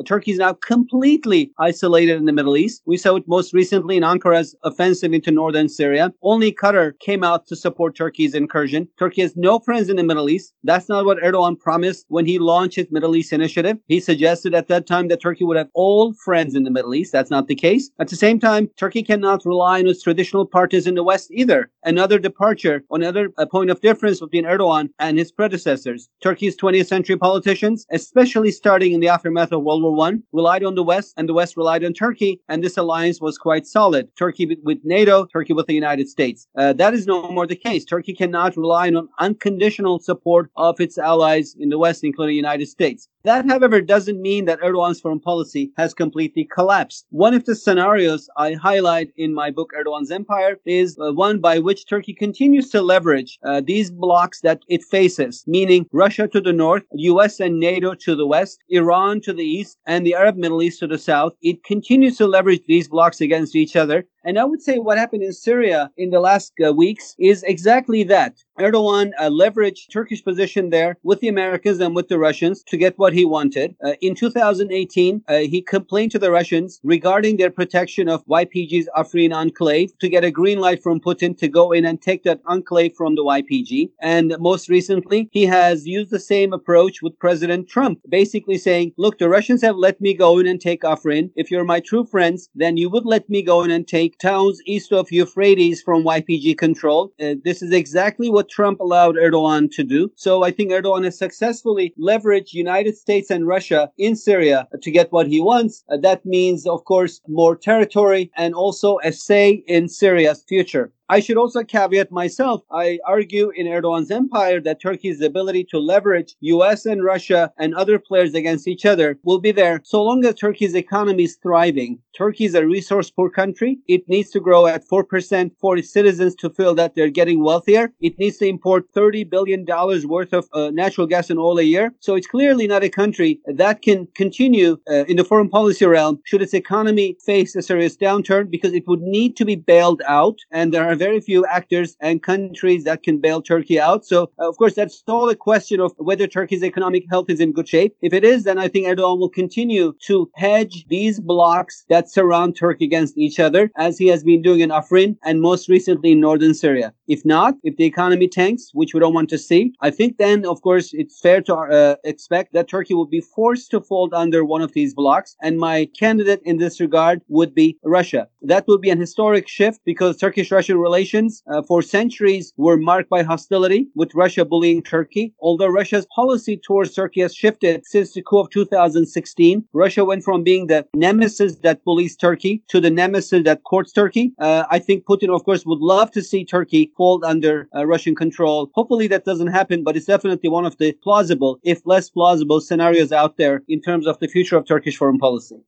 Turkey 0.06 0.32
is 0.32 0.38
now 0.38 0.52
completely 0.52 1.52
isolated 1.58 2.16
in 2.16 2.26
the 2.26 2.32
Middle 2.32 2.56
East. 2.56 2.82
We 2.86 2.96
saw 2.96 3.16
it 3.16 3.24
most 3.26 3.52
recently 3.52 3.96
in 3.96 4.02
Ankara's 4.02 4.54
offensive 4.64 5.12
into 5.12 5.30
northern 5.30 5.68
Syria. 5.68 6.12
Only 6.22 6.52
Qatar 6.52 6.98
came 7.00 7.24
out 7.24 7.46
to 7.46 7.56
support 7.56 7.96
Turkey's 7.96 8.34
incursion. 8.34 8.88
Turkey 8.98 9.22
has 9.22 9.36
no 9.36 9.58
friends 9.58 9.88
in 9.88 9.96
the 9.96 10.04
Middle 10.04 10.28
East. 10.28 10.54
That's 10.64 10.88
not 10.88 11.04
what 11.04 11.18
Erdogan 11.18 11.58
promised 11.58 12.06
when 12.08 12.26
he 12.26 12.38
launched 12.38 12.76
his 12.76 12.90
Middle 12.90 13.16
East 13.16 13.32
initiative. 13.32 13.78
He 13.86 14.00
suggested 14.00 14.54
at 14.54 14.68
that 14.68 14.86
time 14.86 15.08
that 15.08 15.20
Turkey 15.20 15.44
would 15.44 15.56
have 15.56 15.70
all 15.74 16.14
friends 16.14 16.54
in 16.54 16.64
the 16.64 16.70
Middle 16.70 16.94
East. 16.94 17.12
That's 17.12 17.30
not 17.30 17.46
the 17.46 17.54
case. 17.54 17.90
At 17.98 18.08
the 18.08 18.16
same 18.16 18.38
time, 18.40 18.68
Turkey 18.76 19.02
cannot 19.02 19.44
rely 19.44 19.80
on 19.80 19.86
its 19.86 20.02
traditional 20.02 20.46
partners 20.46 20.86
in 20.86 20.94
the 20.94 21.02
West 21.02 21.30
either. 21.30 21.70
Another 21.84 22.18
departure, 22.18 22.84
another 22.90 23.30
point 23.50 23.70
of 23.70 23.80
difference 23.80 24.20
between 24.20 24.44
Erdogan 24.44 24.90
and 24.98 25.18
his 25.18 25.32
predecessors. 25.32 26.08
Turkey's 26.22 26.56
20th 26.56 26.86
century 26.86 27.16
politicians, 27.16 27.86
especially 27.90 28.50
starting 28.50 28.92
in 28.92 29.00
the 29.00 29.08
aftermath 29.28 29.52
of 29.52 29.62
World 29.62 29.82
War 29.82 30.08
I, 30.08 30.14
relied 30.32 30.64
on 30.64 30.74
the 30.74 30.82
West 30.82 31.12
and 31.18 31.28
the 31.28 31.34
West 31.34 31.54
relied 31.54 31.84
on 31.84 31.92
Turkey, 31.92 32.40
and 32.48 32.64
this 32.64 32.78
alliance 32.78 33.20
was 33.20 33.36
quite 33.36 33.66
solid. 33.66 34.08
Turkey 34.16 34.56
with 34.62 34.78
NATO, 34.84 35.26
Turkey 35.26 35.52
with 35.52 35.66
the 35.66 35.74
United 35.74 36.08
States. 36.08 36.46
Uh, 36.56 36.72
that 36.72 36.94
is 36.94 37.06
no 37.06 37.30
more 37.30 37.46
the 37.46 37.54
case. 37.54 37.84
Turkey 37.84 38.14
cannot 38.14 38.56
rely 38.56 38.88
on 38.88 39.06
unconditional 39.18 39.98
support 39.98 40.50
of 40.56 40.80
its 40.80 40.96
allies 40.96 41.54
in 41.58 41.68
the 41.68 41.76
West, 41.76 42.04
including 42.04 42.32
the 42.32 42.36
United 42.36 42.68
States. 42.68 43.06
That, 43.24 43.46
however, 43.46 43.80
doesn't 43.80 44.22
mean 44.22 44.44
that 44.44 44.60
Erdogan's 44.60 45.00
foreign 45.00 45.18
policy 45.18 45.72
has 45.76 45.92
completely 45.92 46.44
collapsed. 46.44 47.06
One 47.10 47.34
of 47.34 47.44
the 47.44 47.56
scenarios 47.56 48.30
I 48.36 48.52
highlight 48.52 49.10
in 49.16 49.34
my 49.34 49.50
book, 49.50 49.72
Erdogan's 49.76 50.12
Empire, 50.12 50.58
is 50.64 50.96
uh, 50.98 51.12
one 51.12 51.40
by 51.40 51.58
which 51.58 51.86
Turkey 51.86 52.14
continues 52.14 52.70
to 52.70 52.80
leverage 52.80 53.38
uh, 53.44 53.60
these 53.64 53.90
blocks 53.90 54.40
that 54.42 54.60
it 54.68 54.84
faces, 54.84 55.42
meaning 55.46 55.86
Russia 55.92 56.28
to 56.28 56.40
the 56.40 56.52
north, 56.52 56.84
US 56.92 57.40
and 57.40 57.58
NATO 57.58 57.94
to 57.94 58.14
the 58.14 58.26
west, 58.26 58.60
Iran 58.68 59.20
to 59.22 59.32
the 59.32 59.44
east, 59.44 59.78
and 59.86 60.06
the 60.06 60.14
Arab 60.14 60.36
Middle 60.36 60.62
East 60.62 60.78
to 60.80 60.86
the 60.86 60.98
south. 60.98 61.34
It 61.42 61.64
continues 61.64 62.18
to 62.18 62.26
leverage 62.26 62.62
these 62.68 62.88
blocks 62.88 63.20
against 63.20 63.56
each 63.56 63.74
other. 63.74 64.06
And 64.24 64.38
I 64.38 64.44
would 64.44 64.60
say 64.60 64.78
what 64.78 64.98
happened 64.98 65.22
in 65.22 65.32
Syria 65.32 65.90
in 65.96 66.10
the 66.10 66.20
last 66.20 66.52
uh, 66.64 66.72
weeks 66.72 67.14
is 67.18 67.42
exactly 67.44 68.02
that. 68.04 68.34
Erdogan 68.58 69.12
uh, 69.18 69.30
leveraged 69.30 69.92
Turkish 69.92 70.24
position 70.24 70.70
there 70.70 70.96
with 71.04 71.20
the 71.20 71.28
Americans 71.28 71.78
and 71.80 71.94
with 71.94 72.08
the 72.08 72.18
Russians 72.18 72.64
to 72.64 72.76
get 72.76 72.98
what 72.98 73.12
he 73.12 73.24
wanted. 73.24 73.76
Uh, 73.84 73.92
in 74.00 74.16
2018, 74.16 75.22
uh, 75.28 75.38
he 75.38 75.62
complained 75.62 76.10
to 76.10 76.18
the 76.18 76.32
Russians 76.32 76.80
regarding 76.82 77.36
their 77.36 77.50
protection 77.50 78.08
of 78.08 78.26
YPG's 78.26 78.88
Afrin 78.96 79.32
enclave 79.32 79.96
to 80.00 80.08
get 80.08 80.24
a 80.24 80.30
green 80.30 80.58
light 80.58 80.82
from 80.82 81.00
Putin 81.00 81.38
to 81.38 81.46
go 81.46 81.70
in 81.70 81.84
and 81.84 82.02
take 82.02 82.24
that 82.24 82.40
enclave 82.46 82.94
from 82.96 83.14
the 83.14 83.22
YPG. 83.22 83.90
And 84.00 84.34
most 84.40 84.68
recently, 84.68 85.28
he 85.30 85.46
has 85.46 85.86
used 85.86 86.10
the 86.10 86.18
same 86.18 86.52
approach 86.52 87.00
with 87.00 87.18
President 87.18 87.68
Trump, 87.68 88.00
basically 88.08 88.58
saying, 88.58 88.92
look, 88.98 89.18
the 89.18 89.28
Russians 89.28 89.62
have 89.62 89.76
let 89.76 90.00
me 90.00 90.14
go 90.14 90.38
in 90.40 90.46
and 90.48 90.60
take 90.60 90.82
Afrin. 90.82 91.30
If 91.36 91.50
you're 91.50 91.64
my 91.64 91.80
true 91.80 92.04
friends, 92.04 92.48
then 92.54 92.76
you 92.76 92.90
would 92.90 93.06
let 93.06 93.30
me 93.30 93.42
go 93.42 93.62
in 93.62 93.70
and 93.70 93.86
take 93.86 94.07
towns 94.18 94.60
east 94.66 94.92
of 94.92 95.12
Euphrates 95.12 95.82
from 95.82 96.04
YPG 96.04 96.56
control. 96.56 97.12
Uh, 97.20 97.34
this 97.44 97.62
is 97.62 97.72
exactly 97.72 98.30
what 98.30 98.48
Trump 98.48 98.80
allowed 98.80 99.16
Erdogan 99.16 99.70
to 99.72 99.84
do. 99.84 100.10
So 100.16 100.42
I 100.44 100.50
think 100.50 100.70
Erdogan 100.70 101.04
has 101.04 101.18
successfully 101.18 101.92
leveraged 101.98 102.52
United 102.52 102.96
States 102.96 103.30
and 103.30 103.46
Russia 103.46 103.90
in 103.98 104.16
Syria 104.16 104.68
to 104.82 104.90
get 104.90 105.12
what 105.12 105.26
he 105.26 105.40
wants. 105.40 105.84
Uh, 105.88 105.96
that 105.98 106.24
means, 106.24 106.66
of 106.66 106.84
course, 106.84 107.20
more 107.28 107.56
territory 107.56 108.30
and 108.36 108.54
also 108.54 108.98
a 109.04 109.12
say 109.12 109.64
in 109.66 109.88
Syria's 109.88 110.44
future. 110.48 110.92
I 111.10 111.20
should 111.20 111.38
also 111.38 111.64
caveat 111.64 112.12
myself. 112.12 112.62
I 112.70 112.98
argue 113.06 113.50
in 113.56 113.66
Erdogan's 113.66 114.10
empire 114.10 114.60
that 114.60 114.80
Turkey's 114.80 115.22
ability 115.22 115.64
to 115.70 115.78
leverage 115.78 116.34
US 116.40 116.84
and 116.84 117.02
Russia 117.02 117.50
and 117.58 117.74
other 117.74 117.98
players 117.98 118.34
against 118.34 118.68
each 118.68 118.84
other 118.84 119.18
will 119.22 119.38
be 119.38 119.52
there 119.52 119.80
so 119.84 120.02
long 120.02 120.24
as 120.26 120.34
Turkey's 120.34 120.74
economy 120.74 121.24
is 121.24 121.36
thriving. 121.42 121.98
Turkey 122.14 122.44
is 122.44 122.54
a 122.54 122.66
resource 122.66 123.10
poor 123.10 123.30
country. 123.30 123.78
It 123.86 124.06
needs 124.08 124.30
to 124.30 124.40
grow 124.40 124.66
at 124.66 124.86
4% 124.86 125.52
for 125.60 125.78
its 125.78 125.90
citizens 125.90 126.34
to 126.36 126.50
feel 126.50 126.74
that 126.74 126.94
they're 126.94 127.08
getting 127.08 127.42
wealthier. 127.42 127.92
It 128.00 128.18
needs 128.18 128.36
to 128.38 128.46
import 128.46 128.92
$30 128.94 129.30
billion 129.30 129.64
worth 129.64 130.32
of 130.34 130.48
uh, 130.52 130.70
natural 130.70 131.06
gas 131.06 131.30
and 131.30 131.38
oil 131.38 131.58
a 131.58 131.62
year. 131.62 131.94
So 132.00 132.16
it's 132.16 132.26
clearly 132.26 132.66
not 132.66 132.82
a 132.82 132.90
country 132.90 133.40
that 133.46 133.80
can 133.80 134.08
continue 134.14 134.78
uh, 134.90 135.04
in 135.04 135.16
the 135.16 135.24
foreign 135.24 135.48
policy 135.48 135.86
realm 135.86 136.20
should 136.24 136.42
its 136.42 136.54
economy 136.54 137.16
face 137.24 137.56
a 137.56 137.62
serious 137.62 137.96
downturn 137.96 138.50
because 138.50 138.74
it 138.74 138.86
would 138.86 139.00
need 139.00 139.36
to 139.36 139.44
be 139.46 139.54
bailed 139.54 140.02
out. 140.06 140.38
And 140.50 140.74
there 140.74 140.84
are 140.84 140.97
very 140.98 141.20
few 141.20 141.46
actors 141.46 141.96
and 142.00 142.22
countries 142.22 142.84
that 142.84 143.02
can 143.02 143.18
bail 143.18 143.40
Turkey 143.40 143.80
out. 143.80 144.04
So, 144.04 144.30
of 144.38 144.56
course, 144.56 144.74
that's 144.74 145.02
all 145.06 145.28
a 145.28 145.36
question 145.36 145.80
of 145.80 145.92
whether 145.96 146.26
Turkey's 146.26 146.64
economic 146.64 147.04
health 147.08 147.30
is 147.30 147.40
in 147.40 147.52
good 147.52 147.68
shape. 147.68 147.96
If 148.02 148.12
it 148.12 148.24
is, 148.24 148.44
then 148.44 148.58
I 148.58 148.68
think 148.68 148.86
Erdogan 148.86 149.18
will 149.18 149.28
continue 149.28 149.94
to 150.06 150.30
hedge 150.34 150.86
these 150.88 151.20
blocks 151.20 151.84
that 151.88 152.10
surround 152.10 152.56
Turkey 152.56 152.84
against 152.84 153.16
each 153.16 153.38
other, 153.40 153.70
as 153.76 153.98
he 153.98 154.08
has 154.08 154.24
been 154.24 154.42
doing 154.42 154.60
in 154.60 154.70
Afrin 154.70 155.16
and 155.24 155.40
most 155.40 155.68
recently 155.68 156.12
in 156.12 156.20
northern 156.20 156.54
Syria. 156.54 156.92
If 157.06 157.24
not, 157.24 157.54
if 157.62 157.76
the 157.76 157.84
economy 157.84 158.28
tanks, 158.28 158.70
which 158.74 158.92
we 158.94 159.00
don't 159.00 159.14
want 159.14 159.30
to 159.30 159.38
see, 159.38 159.72
I 159.80 159.90
think 159.90 160.18
then, 160.18 160.44
of 160.44 160.60
course, 160.62 160.90
it's 160.92 161.20
fair 161.20 161.40
to 161.42 161.54
uh, 161.54 161.96
expect 162.04 162.52
that 162.52 162.68
Turkey 162.68 162.94
will 162.94 163.06
be 163.06 163.20
forced 163.20 163.70
to 163.70 163.80
fold 163.80 164.12
under 164.14 164.44
one 164.44 164.62
of 164.62 164.72
these 164.72 164.94
blocks. 164.94 165.36
And 165.42 165.58
my 165.58 165.88
candidate 165.98 166.40
in 166.44 166.58
this 166.58 166.80
regard 166.80 167.22
would 167.28 167.54
be 167.54 167.78
Russia. 167.84 168.28
That 168.42 168.66
would 168.68 168.80
be 168.80 168.90
an 168.90 169.00
historic 169.00 169.48
shift 169.48 169.80
because 169.84 170.16
Turkish 170.16 170.50
Russian 170.50 170.78
relations 170.88 171.42
uh, 171.52 171.62
for 171.68 171.80
centuries 171.82 172.46
were 172.56 172.78
marked 172.90 173.10
by 173.16 173.22
hostility, 173.22 173.80
with 174.00 174.14
Russia 174.22 174.44
bullying 174.52 174.82
Turkey. 174.82 175.24
Although 175.46 175.72
Russia's 175.80 176.06
policy 176.20 176.54
towards 176.56 176.90
Turkey 176.94 177.20
has 177.26 177.34
shifted 177.42 177.76
since 177.84 178.08
the 178.12 178.22
coup 178.28 178.40
of 178.42 178.48
2016, 178.50 179.64
Russia 179.84 180.02
went 180.10 180.22
from 180.24 180.42
being 180.50 180.64
the 180.66 180.80
nemesis 180.94 181.52
that 181.66 181.84
bullies 181.84 182.16
Turkey 182.16 182.54
to 182.72 182.80
the 182.80 182.92
nemesis 183.02 183.44
that 183.44 183.64
courts 183.64 183.92
Turkey. 183.92 184.26
Uh, 184.38 184.64
I 184.76 184.78
think 184.86 185.04
Putin, 185.04 185.30
of 185.34 185.44
course, 185.44 185.62
would 185.66 185.84
love 185.94 186.10
to 186.12 186.22
see 186.30 186.42
Turkey 186.44 186.82
fall 186.96 187.16
under 187.32 187.54
uh, 187.76 187.84
Russian 187.94 188.14
control. 188.14 188.70
Hopefully 188.74 189.06
that 189.08 189.26
doesn't 189.30 189.52
happen, 189.58 189.84
but 189.84 189.96
it's 189.96 190.10
definitely 190.14 190.50
one 190.58 190.66
of 190.70 190.78
the 190.78 190.92
plausible, 191.06 191.52
if 191.72 191.78
less 191.92 192.08
plausible, 192.16 192.60
scenarios 192.60 193.12
out 193.12 193.36
there 193.36 193.56
in 193.68 193.80
terms 193.88 194.06
of 194.06 194.18
the 194.20 194.28
future 194.28 194.56
of 194.56 194.64
Turkish 194.66 194.96
foreign 194.96 195.18
policy 195.18 195.58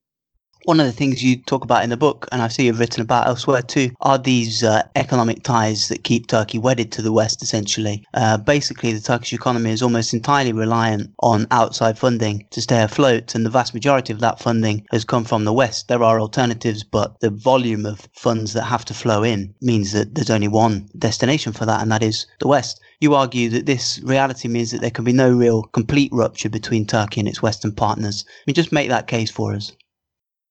one 0.65 0.81
of 0.81 0.87
the 0.87 0.93
things 0.93 1.23
you 1.23 1.37
talk 1.37 1.65
about 1.65 1.85
in 1.85 1.91
the 1.91 1.97
book, 1.97 2.29
and 2.33 2.43
I 2.43 2.49
see 2.49 2.67
you've 2.67 2.79
written 2.79 3.03
about 3.03 3.27
elsewhere 3.27 3.63
too, 3.63 3.91
are 4.01 4.19
these 4.19 4.63
uh, 4.63 4.83
economic 4.97 5.43
ties 5.43 5.89
that 5.89 6.05
keep 6.05 6.27
Turkey 6.27 6.59
wedded 6.59 6.93
to 6.93 7.03
the 7.03 7.13
West, 7.13 7.43
essentially. 7.43 8.05
Uh, 8.15 8.37
basically, 8.37 8.93
the 8.93 9.01
Turkish 9.01 9.33
economy 9.33 9.71
is 9.71 9.83
almost 9.83 10.13
entirely 10.13 10.53
reliant 10.53 11.11
on 11.21 11.47
outside 11.51 11.99
funding 11.99 12.47
to 12.51 12.61
stay 12.61 12.83
afloat, 12.83 13.35
and 13.35 13.45
the 13.47 13.51
vast 13.51 13.75
majority 13.75 14.13
of 14.13 14.21
that 14.21 14.39
funding 14.39 14.87
has 14.91 15.05
come 15.05 15.25
from 15.25 15.45
the 15.45 15.53
West. 15.53 15.89
There 15.89 16.03
are 16.03 16.21
alternatives, 16.21 16.85
but 16.85 17.19
the 17.21 17.31
volume 17.31 17.87
of 17.87 18.09
funds 18.15 18.53
that 18.53 18.65
have 18.65 18.85
to 18.87 18.95
flow 18.95 19.23
in 19.23 19.55
means 19.61 19.93
that 19.93 20.15
there's 20.15 20.31
only 20.31 20.49
one 20.49 20.89
destination 20.99 21.53
for 21.53 21.67
that, 21.67 21.81
and 21.83 21.91
that 21.91 22.03
is 22.03 22.27
the 22.39 22.49
West. 22.49 22.81
You 23.01 23.15
argue 23.15 23.49
that 23.51 23.65
this 23.65 24.01
reality 24.05 24.47
means 24.47 24.71
that 24.73 24.83
there 24.83 24.91
can 24.91 25.05
be 25.05 25.13
no 25.13 25.33
real 25.33 25.63
complete 25.63 26.13
rupture 26.13 26.51
between 26.51 26.87
Turkey 26.87 27.21
and 27.21 27.29
its 27.29 27.41
Western 27.41 27.73
partners. 27.73 28.25
I 28.29 28.43
mean, 28.47 28.55
just 28.55 28.73
make 28.73 28.91
that 28.91 29.07
case 29.07 29.31
for 29.31 29.55
us. 29.55 29.73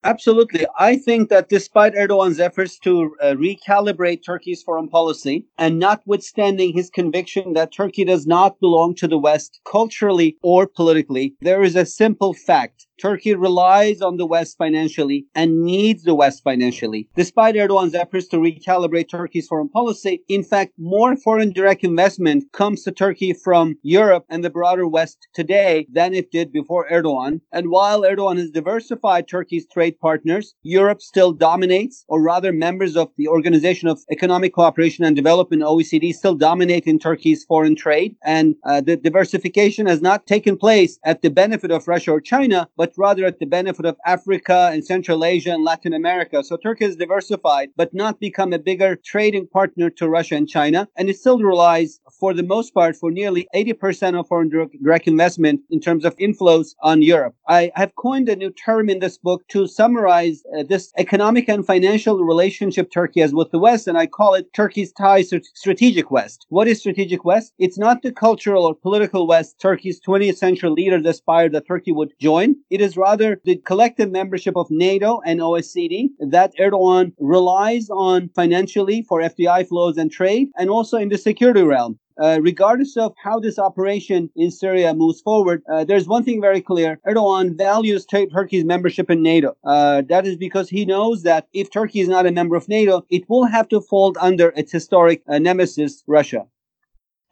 Absolutely. 0.02 0.64
I 0.78 0.96
think 0.96 1.28
that 1.28 1.50
despite 1.50 1.94
Erdogan's 1.94 2.40
efforts 2.40 2.78
to 2.78 3.14
uh, 3.20 3.34
recalibrate 3.34 4.24
Turkey's 4.24 4.62
foreign 4.62 4.88
policy 4.88 5.44
and 5.58 5.78
notwithstanding 5.78 6.72
his 6.72 6.88
conviction 6.88 7.52
that 7.52 7.70
Turkey 7.70 8.04
does 8.04 8.26
not 8.26 8.58
belong 8.60 8.94
to 8.94 9.06
the 9.06 9.18
West 9.18 9.60
culturally 9.70 10.38
or 10.42 10.66
politically, 10.66 11.34
there 11.42 11.62
is 11.62 11.76
a 11.76 11.84
simple 11.84 12.32
fact 12.32 12.86
Turkey 13.00 13.34
relies 13.34 14.02
on 14.02 14.18
the 14.18 14.26
West 14.26 14.58
financially 14.58 15.26
and 15.34 15.62
needs 15.62 16.04
the 16.04 16.14
West 16.14 16.42
financially. 16.44 17.08
Despite 17.16 17.54
Erdogan's 17.54 17.94
efforts 17.94 18.28
to 18.28 18.36
recalibrate 18.36 19.08
Turkey's 19.08 19.48
foreign 19.48 19.70
policy, 19.70 20.22
in 20.28 20.42
fact, 20.42 20.72
more 20.78 21.16
foreign 21.16 21.52
direct 21.52 21.82
investment 21.82 22.44
comes 22.52 22.82
to 22.82 22.92
Turkey 22.92 23.32
from 23.32 23.78
Europe 23.82 24.26
and 24.28 24.44
the 24.44 24.50
broader 24.50 24.86
West 24.86 25.28
today 25.32 25.86
than 25.90 26.12
it 26.12 26.30
did 26.30 26.52
before 26.52 26.86
Erdogan. 26.90 27.40
And 27.52 27.70
while 27.70 28.02
Erdogan 28.02 28.36
has 28.36 28.50
diversified 28.50 29.26
Turkey's 29.26 29.66
trade 29.66 29.98
partners, 29.98 30.54
Europe 30.62 31.00
still 31.00 31.32
dominates, 31.32 32.04
or 32.08 32.20
rather, 32.20 32.52
members 32.52 32.96
of 32.96 33.08
the 33.16 33.28
Organization 33.28 33.88
of 33.88 34.00
Economic 34.10 34.52
Cooperation 34.52 35.04
and 35.04 35.16
Development, 35.16 35.62
OECD, 35.62 36.12
still 36.12 36.34
dominate 36.34 36.84
in 36.84 36.98
Turkey's 36.98 37.44
foreign 37.44 37.76
trade. 37.76 38.14
And 38.24 38.56
uh, 38.64 38.82
the 38.82 38.96
diversification 38.96 39.86
has 39.86 40.02
not 40.02 40.26
taken 40.26 40.56
place 40.56 40.98
at 41.04 41.22
the 41.22 41.30
benefit 41.30 41.70
of 41.70 41.88
Russia 41.88 42.12
or 42.12 42.20
China, 42.20 42.68
but 42.76 42.89
but 42.90 43.02
rather 43.02 43.24
at 43.24 43.38
the 43.38 43.46
benefit 43.46 43.86
of 43.86 43.96
Africa 44.04 44.70
and 44.72 44.84
Central 44.84 45.24
Asia 45.24 45.52
and 45.52 45.64
Latin 45.64 45.92
America. 45.92 46.42
So 46.42 46.56
Turkey 46.56 46.84
has 46.86 46.96
diversified, 46.96 47.70
but 47.76 47.94
not 47.94 48.20
become 48.20 48.52
a 48.52 48.58
bigger 48.58 48.96
trading 48.96 49.46
partner 49.46 49.90
to 49.90 50.08
Russia 50.08 50.34
and 50.36 50.48
China. 50.48 50.88
And 50.96 51.08
it 51.08 51.18
still 51.18 51.38
relies, 51.38 52.00
for 52.18 52.34
the 52.34 52.42
most 52.42 52.74
part, 52.74 52.96
for 52.96 53.10
nearly 53.10 53.46
80% 53.54 54.18
of 54.18 54.26
foreign 54.26 54.48
direct 54.48 55.06
investment 55.06 55.60
in 55.70 55.80
terms 55.80 56.04
of 56.04 56.16
inflows 56.16 56.74
on 56.82 57.02
Europe. 57.02 57.34
I 57.48 57.70
have 57.74 57.94
coined 57.96 58.28
a 58.28 58.36
new 58.36 58.50
term 58.50 58.88
in 58.88 58.98
this 58.98 59.18
book 59.18 59.46
to 59.48 59.66
summarize 59.66 60.42
uh, 60.56 60.62
this 60.62 60.92
economic 60.98 61.48
and 61.48 61.66
financial 61.66 62.18
relationship 62.24 62.90
Turkey 62.90 63.20
has 63.20 63.32
with 63.32 63.50
the 63.50 63.58
West, 63.58 63.86
and 63.86 63.98
I 63.98 64.06
call 64.06 64.34
it 64.34 64.52
Turkey's 64.54 64.92
ties 64.92 65.28
to 65.28 65.40
strategic 65.54 66.10
West. 66.10 66.46
What 66.48 66.68
is 66.68 66.80
strategic 66.80 67.24
West? 67.24 67.52
It's 67.58 67.78
not 67.78 68.02
the 68.02 68.12
cultural 68.12 68.64
or 68.64 68.74
political 68.74 69.26
West 69.26 69.60
Turkey's 69.60 70.00
20th 70.00 70.36
century 70.36 70.70
leaders 70.70 71.06
aspired 71.06 71.52
that 71.52 71.66
Turkey 71.66 71.92
would 71.92 72.12
join. 72.20 72.56
It 72.70 72.79
It 72.80 72.84
is 72.84 72.96
rather 72.96 73.38
the 73.44 73.56
collective 73.56 74.10
membership 74.10 74.56
of 74.56 74.70
NATO 74.70 75.20
and 75.26 75.38
OSCE 75.38 76.12
that 76.30 76.54
Erdogan 76.58 77.12
relies 77.18 77.90
on 77.90 78.30
financially 78.30 79.02
for 79.02 79.20
FDI 79.20 79.68
flows 79.68 79.98
and 79.98 80.10
trade, 80.10 80.48
and 80.56 80.70
also 80.70 80.96
in 80.96 81.10
the 81.10 81.18
security 81.18 81.62
realm. 81.62 81.98
Uh, 82.18 82.38
regardless 82.40 82.96
of 82.96 83.12
how 83.22 83.38
this 83.38 83.58
operation 83.58 84.30
in 84.34 84.50
Syria 84.50 84.94
moves 84.94 85.20
forward, 85.20 85.62
uh, 85.70 85.84
there's 85.84 86.08
one 86.08 86.24
thing 86.24 86.40
very 86.40 86.62
clear. 86.62 86.98
Erdogan 87.06 87.54
values 87.58 88.06
t- 88.06 88.26
Turkey's 88.28 88.64
membership 88.64 89.10
in 89.10 89.22
NATO. 89.22 89.54
Uh, 89.62 90.00
that 90.08 90.26
is 90.26 90.38
because 90.38 90.70
he 90.70 90.86
knows 90.86 91.22
that 91.22 91.48
if 91.52 91.70
Turkey 91.70 92.00
is 92.00 92.08
not 92.08 92.24
a 92.24 92.32
member 92.32 92.56
of 92.56 92.66
NATO, 92.66 93.04
it 93.10 93.28
will 93.28 93.44
have 93.44 93.68
to 93.68 93.82
fold 93.82 94.16
under 94.22 94.54
its 94.56 94.72
historic 94.72 95.22
uh, 95.28 95.38
nemesis, 95.38 96.02
Russia. 96.06 96.46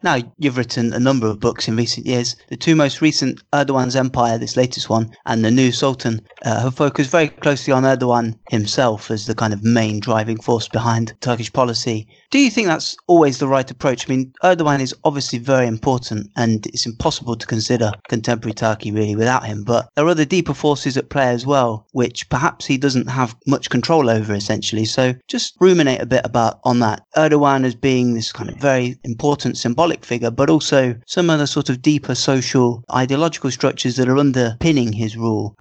Now, 0.01 0.17
you've 0.37 0.55
written 0.55 0.93
a 0.93 0.99
number 0.99 1.27
of 1.27 1.41
books 1.41 1.67
in 1.67 1.75
recent 1.75 2.05
years. 2.05 2.37
The 2.47 2.55
two 2.55 2.73
most 2.73 3.01
recent, 3.01 3.43
Erdogan's 3.51 3.97
Empire, 3.97 4.37
this 4.37 4.55
latest 4.55 4.89
one, 4.89 5.11
and 5.25 5.43
The 5.43 5.51
New 5.51 5.73
Sultan, 5.73 6.21
uh, 6.45 6.61
have 6.61 6.75
focused 6.75 7.11
very 7.11 7.27
closely 7.27 7.73
on 7.73 7.83
Erdogan 7.83 8.35
himself 8.49 9.11
as 9.11 9.25
the 9.25 9.35
kind 9.35 9.51
of 9.51 9.61
main 9.61 9.99
driving 9.99 10.39
force 10.39 10.69
behind 10.69 11.13
Turkish 11.19 11.51
policy. 11.51 12.07
Do 12.31 12.39
you 12.39 12.49
think 12.49 12.67
that's 12.67 12.95
always 13.07 13.39
the 13.39 13.47
right 13.49 13.69
approach? 13.69 14.07
I 14.07 14.15
mean, 14.15 14.33
Erdogan 14.41 14.79
is 14.79 14.95
obviously 15.03 15.37
very 15.37 15.67
important 15.67 16.31
and 16.37 16.65
it's 16.67 16.85
impossible 16.85 17.35
to 17.35 17.45
consider 17.45 17.91
contemporary 18.07 18.53
Turkey 18.53 18.91
really 18.91 19.17
without 19.17 19.45
him, 19.45 19.65
but 19.65 19.89
there 19.95 20.05
are 20.05 20.09
other 20.09 20.23
deeper 20.23 20.53
forces 20.53 20.95
at 20.95 21.09
play 21.09 21.27
as 21.27 21.45
well, 21.45 21.87
which 21.91 22.29
perhaps 22.29 22.65
he 22.65 22.77
doesn't 22.77 23.09
have 23.09 23.35
much 23.47 23.69
control 23.69 24.09
over 24.09 24.33
essentially. 24.33 24.85
So 24.85 25.13
just 25.27 25.57
ruminate 25.59 26.01
a 26.01 26.05
bit 26.05 26.21
about 26.23 26.61
on 26.63 26.79
that. 26.79 27.03
Erdogan 27.17 27.65
as 27.65 27.75
being 27.75 28.13
this 28.13 28.31
kind 28.31 28.49
of 28.49 28.55
very 28.57 28.97
important 29.03 29.57
symbolic 29.57 29.88
figure, 30.05 30.31
but 30.31 30.49
also 30.49 30.95
some 31.05 31.29
other 31.29 31.47
sort 31.47 31.69
of 31.69 31.81
deeper 31.81 32.15
social 32.15 32.83
ideological 32.93 33.51
structures 33.51 33.95
that 33.95 34.07
are 34.07 34.17
underpinning 34.17 34.93
his 34.93 35.17
rule. 35.17 35.55